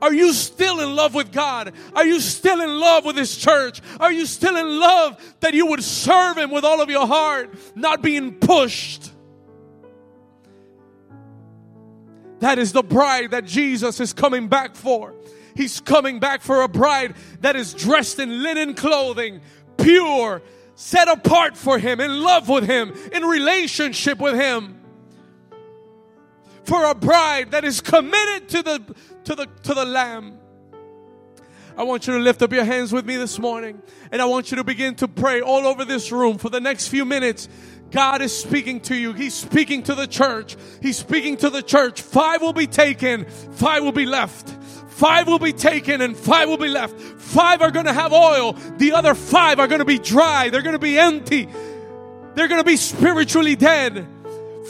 Are 0.00 0.12
you 0.12 0.32
still 0.32 0.80
in 0.80 0.96
love 0.96 1.14
with 1.14 1.30
God? 1.30 1.72
Are 1.94 2.04
you 2.04 2.18
still 2.18 2.60
in 2.60 2.80
love 2.80 3.04
with 3.04 3.16
His 3.16 3.36
church? 3.36 3.80
Are 4.00 4.12
you 4.12 4.26
still 4.26 4.56
in 4.56 4.80
love 4.80 5.36
that 5.40 5.54
you 5.54 5.66
would 5.66 5.84
serve 5.84 6.36
Him 6.38 6.50
with 6.50 6.64
all 6.64 6.80
of 6.80 6.90
your 6.90 7.06
heart, 7.06 7.54
not 7.76 8.02
being 8.02 8.34
pushed? 8.34 9.11
That 12.42 12.58
is 12.58 12.72
the 12.72 12.82
bride 12.82 13.30
that 13.30 13.44
Jesus 13.44 14.00
is 14.00 14.12
coming 14.12 14.48
back 14.48 14.74
for. 14.74 15.14
He's 15.54 15.78
coming 15.78 16.18
back 16.18 16.42
for 16.42 16.62
a 16.62 16.68
bride 16.68 17.14
that 17.40 17.54
is 17.54 17.72
dressed 17.72 18.18
in 18.18 18.42
linen 18.42 18.74
clothing, 18.74 19.40
pure, 19.76 20.42
set 20.74 21.06
apart 21.06 21.56
for 21.56 21.78
Him, 21.78 22.00
in 22.00 22.20
love 22.20 22.48
with 22.48 22.64
Him, 22.64 22.94
in 23.12 23.22
relationship 23.22 24.18
with 24.18 24.34
Him. 24.34 24.80
For 26.64 26.84
a 26.84 26.96
bride 26.96 27.52
that 27.52 27.64
is 27.64 27.80
committed 27.80 28.48
to 28.48 28.62
the, 28.64 28.94
to 29.22 29.36
the, 29.36 29.46
to 29.62 29.74
the 29.74 29.84
Lamb. 29.84 30.36
I 31.76 31.84
want 31.84 32.08
you 32.08 32.14
to 32.14 32.18
lift 32.18 32.42
up 32.42 32.52
your 32.52 32.64
hands 32.64 32.92
with 32.92 33.06
me 33.06 33.16
this 33.16 33.38
morning 33.38 33.80
and 34.10 34.20
I 34.20 34.24
want 34.24 34.50
you 34.50 34.56
to 34.56 34.64
begin 34.64 34.96
to 34.96 35.06
pray 35.06 35.40
all 35.40 35.66
over 35.66 35.84
this 35.84 36.10
room 36.10 36.38
for 36.38 36.50
the 36.50 36.60
next 36.60 36.88
few 36.88 37.04
minutes. 37.04 37.48
God 37.92 38.22
is 38.22 38.36
speaking 38.36 38.80
to 38.80 38.96
you. 38.96 39.12
He's 39.12 39.34
speaking 39.34 39.82
to 39.84 39.94
the 39.94 40.06
church. 40.06 40.56
He's 40.80 40.96
speaking 40.96 41.36
to 41.38 41.50
the 41.50 41.62
church. 41.62 42.00
Five 42.00 42.40
will 42.40 42.54
be 42.54 42.66
taken, 42.66 43.26
five 43.26 43.84
will 43.84 43.92
be 43.92 44.06
left. 44.06 44.48
Five 44.88 45.26
will 45.26 45.38
be 45.38 45.52
taken 45.52 46.00
and 46.00 46.16
five 46.16 46.48
will 46.48 46.58
be 46.58 46.68
left. 46.68 46.98
Five 46.98 47.60
are 47.60 47.70
going 47.70 47.86
to 47.86 47.92
have 47.92 48.12
oil. 48.12 48.52
The 48.76 48.92
other 48.92 49.14
five 49.14 49.58
are 49.58 49.66
going 49.66 49.80
to 49.80 49.84
be 49.84 49.98
dry. 49.98 50.48
They're 50.48 50.62
going 50.62 50.74
to 50.74 50.78
be 50.78 50.98
empty. 50.98 51.48
They're 52.34 52.48
going 52.48 52.60
to 52.60 52.64
be 52.64 52.76
spiritually 52.76 53.56
dead. 53.56 54.06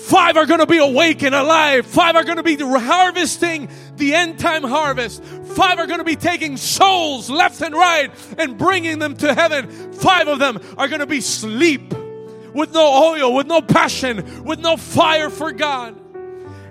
Five 0.05 0.37
are 0.37 0.47
going 0.47 0.61
to 0.61 0.67
be 0.67 0.79
awake 0.79 1.23
and 1.23 1.35
alive. 1.35 1.87
Five 1.87 2.17
are 2.17 2.25
going 2.25 2.39
to 2.39 2.43
be 2.43 2.57
harvesting 2.57 3.69
the 3.97 4.15
end 4.15 4.39
time 4.39 4.63
harvest. 4.63 5.23
Five 5.23 5.79
are 5.79 5.87
going 5.87 5.99
to 5.99 6.05
be 6.05 6.17
taking 6.17 6.57
souls 6.57 7.29
left 7.29 7.61
and 7.61 7.75
right 7.75 8.11
and 8.39 8.57
bringing 8.57 8.99
them 9.01 9.17
to 9.19 9.35
heaven. 9.35 9.93
Five 9.93 10.29
of 10.29 10.39
them 10.39 10.61
are 10.79 10.89
going 10.89 11.01
to 11.01 11.07
be 11.07 11.21
sleep 11.21 11.93
with 12.55 12.73
no 12.73 13.13
oil, 13.13 13.35
with 13.35 13.47
no 13.47 13.63
passion, 13.63 14.45
with 14.45 14.59
no 14.59 14.77
fire 14.77 15.31
for 15.31 15.53
God. 15.53 15.99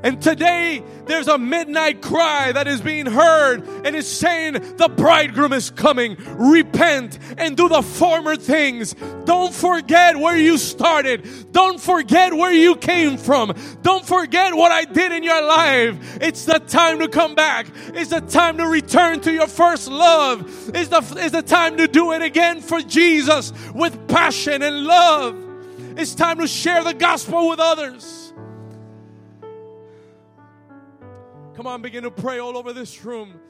And 0.04 0.20
today 0.22 0.84
there's 1.06 1.28
a 1.28 1.38
midnight 1.38 2.02
cry 2.02 2.52
that 2.52 2.68
is 2.68 2.82
being 2.82 3.06
heard 3.06 3.68
and 3.86 3.96
is 3.96 4.08
saying, 4.08 4.54
The 4.78 4.90
bridegroom 4.90 5.54
is 5.54 5.70
coming. 5.70 6.18
Repent 6.38 7.20
and 7.38 7.56
do 7.56 7.70
the 7.70 7.84
former 7.84 8.36
things. 8.36 8.96
Don't 9.26 9.54
forget 9.54 10.18
where 10.18 10.38
you 10.38 10.58
started. 10.58 11.52
Don't 11.52 11.80
forget 11.80 12.34
where 12.34 12.52
you 12.52 12.76
came 12.76 13.18
from. 13.18 13.54
Don't 13.84 14.06
forget 14.06 14.56
what 14.56 14.72
I 14.72 14.86
did 14.86 15.12
in 15.12 15.24
your 15.24 15.42
life. 15.44 16.18
It's 16.20 16.46
the 16.46 16.60
time 16.60 17.00
to 17.00 17.08
come 17.08 17.36
back. 17.36 17.68
It's 17.94 18.10
the 18.10 18.22
time 18.22 18.58
to 18.58 18.66
return 18.66 19.20
to 19.22 19.32
your 19.32 19.48
first 19.48 19.88
love. 19.88 20.72
It's 20.74 20.90
the, 20.90 21.04
it's 21.18 21.34
the 21.34 21.44
time 21.44 21.78
to 21.78 21.88
do 21.88 22.14
it 22.14 22.24
again 22.24 22.62
for 22.62 22.82
Jesus 22.82 23.54
with 23.76 24.08
passion 24.08 24.64
and 24.64 24.84
love. 24.84 25.51
It's 25.98 26.16
time 26.16 26.40
to 26.40 26.48
share 26.48 26.84
the 26.84 26.94
gospel 26.94 27.50
with 27.50 27.60
others. 27.60 28.34
Come 31.56 31.68
on, 31.68 31.82
begin 31.82 32.04
to 32.04 32.12
pray 32.12 32.40
all 32.40 32.58
over 32.58 32.72
this 32.72 33.04
room. 33.04 33.41